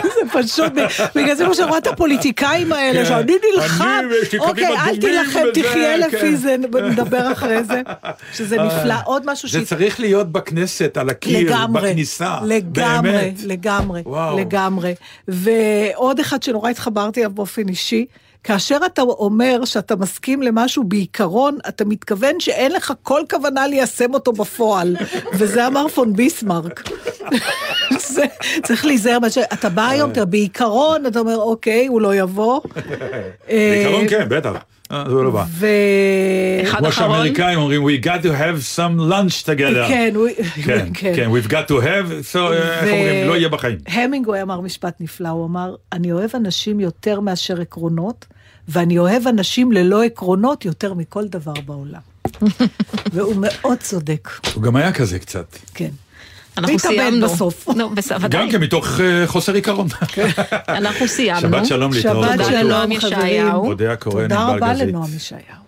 זה 0.02 0.20
פשוט, 0.32 0.72
בגלל 1.14 1.34
זה 1.34 1.66
מה 1.66 1.78
את 1.78 1.86
הפוליטיקאים 1.86 2.72
האלה, 2.72 2.98
כן. 2.98 3.08
שאני 3.08 3.32
נלחם. 3.54 4.04
אוקיי, 4.38 4.76
אל 4.76 4.96
תילחם, 4.96 5.40
תחיה 5.54 5.96
לפי 5.96 6.18
כן. 6.18 6.36
זה, 6.36 6.56
נדבר 6.90 7.32
אחרי 7.32 7.64
זה. 7.64 7.82
שזה 8.32 8.56
נפלא. 8.56 8.94
עוד 9.04 9.22
משהו 9.26 9.48
זה 9.48 9.64
צריך 9.64 10.00
להיות 10.00 10.32
בכנסת, 10.32 10.96
על 10.96 11.10
הקיר, 11.10 11.56
בכניסה. 11.72 12.38
לגמרי. 12.44 13.34
לגמרי. 13.44 14.02
לגמרי. 14.36 14.94
ועוד 15.28 16.20
אחד 16.20 16.42
שנורא 16.42 16.70
התחברתי 16.70 17.20
אליו 17.20 17.30
באופן 17.30 17.68
אישי, 17.68 18.06
כאשר 18.46 18.78
אתה 18.86 19.02
אומר 19.02 19.64
שאתה 19.64 19.96
מסכים 19.96 20.42
למשהו 20.42 20.84
בעיקרון, 20.84 21.58
אתה 21.68 21.84
מתכוון 21.84 22.40
שאין 22.40 22.72
לך 22.72 22.92
כל 23.02 23.20
כוונה 23.30 23.66
ליישם 23.66 24.14
אותו 24.14 24.32
בפועל, 24.32 24.96
וזה 25.38 25.66
אמר 25.66 25.88
פון 25.88 26.12
ביסמרק. 26.12 26.88
זה, 28.08 28.24
צריך 28.62 28.84
להיזהר, 28.84 29.18
אתה 29.52 29.68
בא 29.68 29.88
היום, 29.88 30.10
אתה 30.10 30.24
בעיקרון, 30.24 31.06
אתה 31.06 31.18
אומר, 31.18 31.36
אוקיי, 31.36 31.86
הוא 31.86 32.00
לא 32.00 32.14
יבוא. 32.14 32.60
בעיקרון 33.48 34.08
כן, 34.08 34.26
בטח. 34.28 34.75
זה 34.90 35.14
לא 35.14 35.30
בא. 35.30 35.44
ו... 35.48 35.66
כמו 36.70 36.92
שהאמריקאים 36.92 37.58
אומרים, 37.58 37.86
we 37.86 38.04
got 38.04 38.22
to 38.22 38.28
have 38.28 38.76
some 38.76 38.98
lunch 39.10 39.44
together. 39.44 39.88
כן, 39.88 40.14
כן, 40.64 40.88
כן. 40.94 41.12
כן, 41.16 41.30
we've 41.30 41.50
got 41.50 41.68
to 41.68 41.74
have, 41.74 42.32
so, 42.32 42.52
איך 42.52 42.82
אומרים, 42.82 43.28
לא 43.28 43.36
יהיה 43.36 43.48
בחיים. 43.48 43.78
המינגווי 43.86 44.42
אמר 44.42 44.60
משפט 44.60 45.00
נפלא, 45.00 45.28
הוא 45.28 45.46
אמר, 45.46 45.74
אני 45.92 46.12
אוהב 46.12 46.30
אנשים 46.34 46.80
יותר 46.80 47.20
מאשר 47.20 47.60
עקרונות, 47.60 48.26
ואני 48.68 48.98
אוהב 48.98 49.26
אנשים 49.28 49.72
ללא 49.72 50.04
עקרונות 50.04 50.64
יותר 50.64 50.94
מכל 50.94 51.28
דבר 51.28 51.54
בעולם. 51.66 52.00
והוא 53.12 53.34
מאוד 53.40 53.78
צודק, 53.78 54.28
הוא 54.54 54.62
גם 54.62 54.76
היה 54.76 54.92
כזה 54.92 55.18
קצת. 55.18 55.56
כן. 55.74 55.90
אנחנו 56.56 56.78
סיימנו. 56.78 57.26
בסוף. 57.28 57.68
נו, 57.68 57.90
בסדר, 57.90 58.16
ודאי. 58.20 58.42
גם 58.42 58.50
כן 58.50 58.60
מתוך 58.60 59.00
אה, 59.00 59.26
חוסר 59.26 59.54
עיקרון. 59.54 59.86
אנחנו 60.68 61.08
סיימנו. 61.08 61.40
שבת 61.40 61.66
שלום 61.66 61.92
להתראות. 61.92 62.26
שבת 62.26 62.32
תודה, 62.32 62.44
שלום, 62.44 62.70
חברים. 62.70 62.92
ישעיהו. 62.92 63.66
אודיה 63.66 63.96
קורן, 63.96 64.22
תודה 64.28 64.44
רבה. 64.46 64.72
לנועם 64.72 65.16
ישעיהו. 65.16 65.66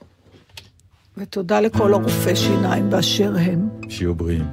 ותודה 1.16 1.61
לכל 1.61 1.93
הרופאי 1.93 2.36
שיניים 2.36 2.91
באשר 2.91 3.32
הם. 3.36 3.68
שיהיו 3.89 4.14
בריאים. 4.14 4.45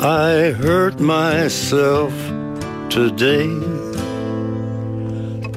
I 0.00 0.52
hurt 0.52 1.00
myself 1.00 2.12
today 2.90 3.93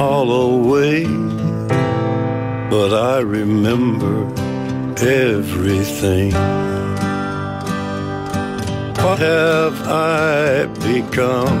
all 0.00 0.30
away, 0.30 1.04
but 2.70 2.92
I 2.94 3.18
remember 3.18 4.26
everything. 5.02 6.32
What 9.02 9.18
have 9.18 9.76
I 9.88 10.66
become? 10.86 11.58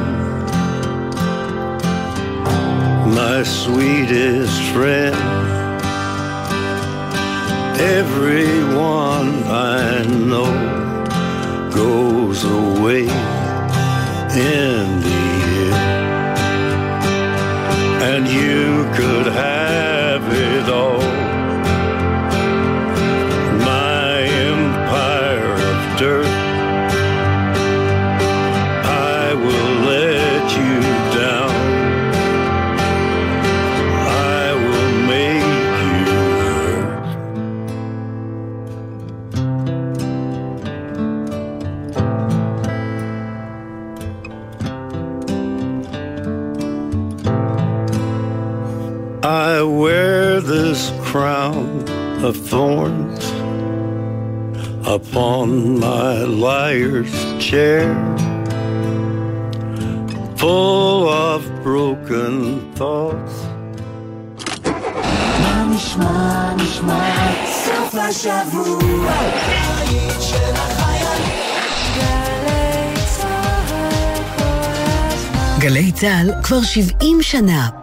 My 3.14 3.42
sweetest 3.42 4.62
friend. 4.72 5.16
Everyone 7.80 9.42
I 9.44 10.04
know 10.06 10.52
goes 11.74 12.44
away 12.44 13.08
in 14.36 15.00
the. 15.00 15.27
And 18.18 18.26
you 18.26 18.82
could 18.96 19.32
have 19.32 20.24
it 20.32 20.68
all. 20.68 21.17
Of 52.22 52.36
thorns 52.36 53.24
upon 54.86 55.78
my 55.78 56.24
liar's 56.24 57.14
chair, 57.38 57.94
full 60.36 61.08
of 61.08 61.42
broken 61.62 62.34
thoughts. 62.74 63.34
מה 65.42 65.64
נשמע, 65.74 66.54
נשמע, 66.56 67.32
סוף 67.46 67.94
השבוע, 67.94 69.10
הבית 69.10 70.20
של 70.20 70.54
החיילים. 70.54 71.38
גלי 75.58 75.92
צה"ל 75.92 76.30
כבר 76.42 76.62
70 76.62 77.22
שנה. 77.22 77.77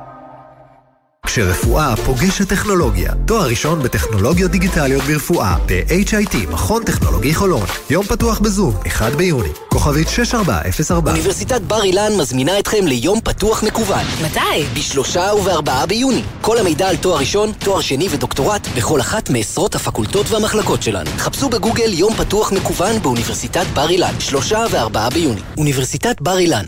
כשרפואה 1.35 1.95
פוגשת 1.95 2.49
טכנולוגיה. 2.49 3.11
תואר 3.25 3.47
ראשון 3.47 3.83
בטכנולוגיות 3.83 4.51
דיגיטליות 4.51 5.03
ברפואה, 5.03 5.55
ב-HIT, 5.65 6.49
מכון 6.51 6.83
טכנולוגי 6.83 7.33
חולון. 7.33 7.65
יום 7.89 8.05
פתוח 8.05 8.39
בזום, 8.39 8.73
1 8.87 9.13
ביוני. 9.13 9.49
כוכבית 9.69 10.09
6404. 10.09 11.11
אוניברסיטת 11.11 11.61
בר 11.61 11.83
אילן 11.83 12.11
מזמינה 12.19 12.59
אתכם 12.59 12.87
ליום 12.87 13.21
פתוח 13.21 13.63
מקוון. 13.63 14.05
מתי? 14.25 14.63
בשלושה 14.73 15.31
ובארבעה 15.39 15.85
ביוני. 15.85 16.23
כל 16.41 16.57
המידע 16.57 16.89
על 16.89 16.97
תואר 16.97 17.19
ראשון, 17.19 17.51
תואר 17.59 17.81
שני 17.81 18.07
ודוקטורט 18.11 18.67
בכל 18.77 19.01
אחת 19.01 19.29
מעשרות 19.29 19.75
הפקולטות 19.75 20.31
והמחלקות 20.31 20.83
שלנו. 20.83 21.09
חפשו 21.17 21.49
בגוגל 21.49 21.93
יום 21.93 22.13
פתוח 22.13 22.51
מקוון 22.51 22.99
באוניברסיטת 23.01 23.65
בר 23.73 23.89
אילן. 23.89 24.13
שלושה 24.19 24.65
וארבעה 24.71 25.09
ביוני. 25.09 25.41
אוניברסיטת 25.57 26.21
בר 26.21 26.37
אילן. 26.37 26.65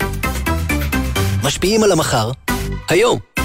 משפיעים 1.44 1.84
על 1.84 1.92
המחר, 1.92 2.32
היום. 2.90 3.37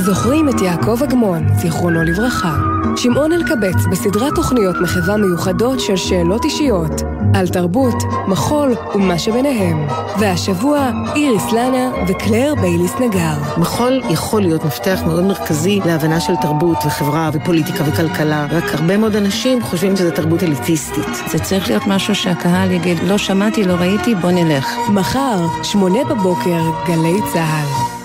זוכרים 0.00 0.48
את 0.48 0.60
יעקב 0.60 1.02
אגמון, 1.02 1.46
זיכרונו 1.54 2.02
לברכה. 2.02 2.56
שמעון 2.96 3.32
אלקבץ 3.32 3.86
בסדרת 3.90 4.34
תוכניות 4.34 4.76
מחווה 4.80 5.16
מיוחדות 5.16 5.80
של 5.80 5.96
שאלות 5.96 6.44
אישיות, 6.44 7.02
על 7.34 7.48
תרבות, 7.48 7.94
מחול 8.28 8.74
ומה 8.94 9.18
שביניהם. 9.18 9.86
והשבוע, 10.18 10.90
איריס 11.16 11.52
לנה 11.52 11.90
וקלר 12.08 12.54
בייליס 12.60 12.94
נגר. 13.00 13.34
מחול 13.58 14.02
יכול 14.10 14.40
להיות 14.40 14.64
מפתח 14.64 15.00
מאוד 15.06 15.24
מרכזי 15.24 15.80
להבנה 15.86 16.20
של 16.20 16.36
תרבות 16.42 16.78
וחברה 16.86 17.30
ופוליטיקה 17.32 17.84
וכלכלה, 17.86 18.46
רק 18.50 18.74
הרבה 18.74 18.96
מאוד 18.96 19.16
אנשים 19.16 19.62
חושבים 19.62 19.96
שזה 19.96 20.10
תרבות 20.10 20.42
אליטיסטית. 20.42 21.14
זה 21.30 21.38
צריך 21.38 21.68
להיות 21.68 21.82
משהו 21.86 22.14
שהקהל 22.14 22.70
יגיד, 22.70 22.98
לא 23.02 23.18
שמעתי, 23.18 23.64
לא 23.64 23.72
ראיתי, 23.72 24.14
בוא 24.14 24.30
נלך. 24.30 24.68
מחר, 24.88 25.46
שמונה 25.62 26.04
בבוקר, 26.04 26.62
גלי 26.86 27.20
צה"ל. 27.32 27.97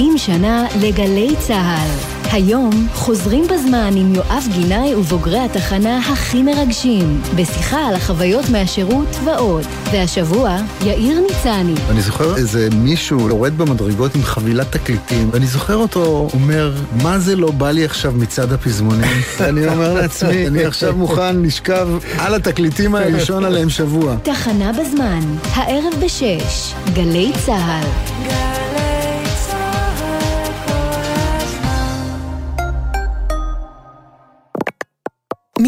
70 0.00 0.18
שנה 0.18 0.66
לגלי 0.82 1.34
צה"ל. 1.38 1.88
היום 2.32 2.88
חוזרים 2.94 3.44
בזמן 3.44 3.90
עם 3.96 4.14
יואב 4.14 4.44
גינאי 4.52 4.94
ובוגרי 4.94 5.38
התחנה 5.38 5.98
הכי 5.98 6.42
מרגשים, 6.42 7.20
בשיחה 7.36 7.88
על 7.88 7.94
החוויות 7.94 8.48
מהשירות 8.48 9.16
ועוד. 9.24 9.64
והשבוע, 9.92 10.56
יאיר 10.86 11.20
ניצני. 11.20 11.74
אני 11.90 12.00
זוכר 12.00 12.36
איזה 12.36 12.68
מישהו 12.74 13.28
יורד 13.28 13.58
במדרגות 13.58 14.14
עם 14.14 14.22
חבילת 14.22 14.72
תקליטים, 14.72 15.30
ואני 15.32 15.46
זוכר 15.46 15.76
אותו 15.76 16.28
אומר, 16.34 16.74
מה 17.02 17.18
זה 17.18 17.36
לא 17.36 17.50
בא 17.50 17.70
לי 17.70 17.84
עכשיו 17.84 18.12
מצד 18.12 18.52
הפזמונים? 18.52 19.20
אני 19.48 19.68
אומר 19.68 19.94
לעצמי, 19.94 20.46
אני 20.46 20.64
עכשיו 20.64 20.96
מוכן 20.96 21.42
לשכב 21.42 21.88
על 22.18 22.34
התקליטים 22.34 22.94
האלה, 22.94 23.18
לישון 23.18 23.44
עליהם 23.44 23.68
שבוע. 23.68 24.16
תחנה 24.22 24.72
בזמן, 24.72 25.20
הערב 25.54 25.94
בשש, 26.04 26.74
גלי 26.94 27.32
צה"ל. 27.46 28.49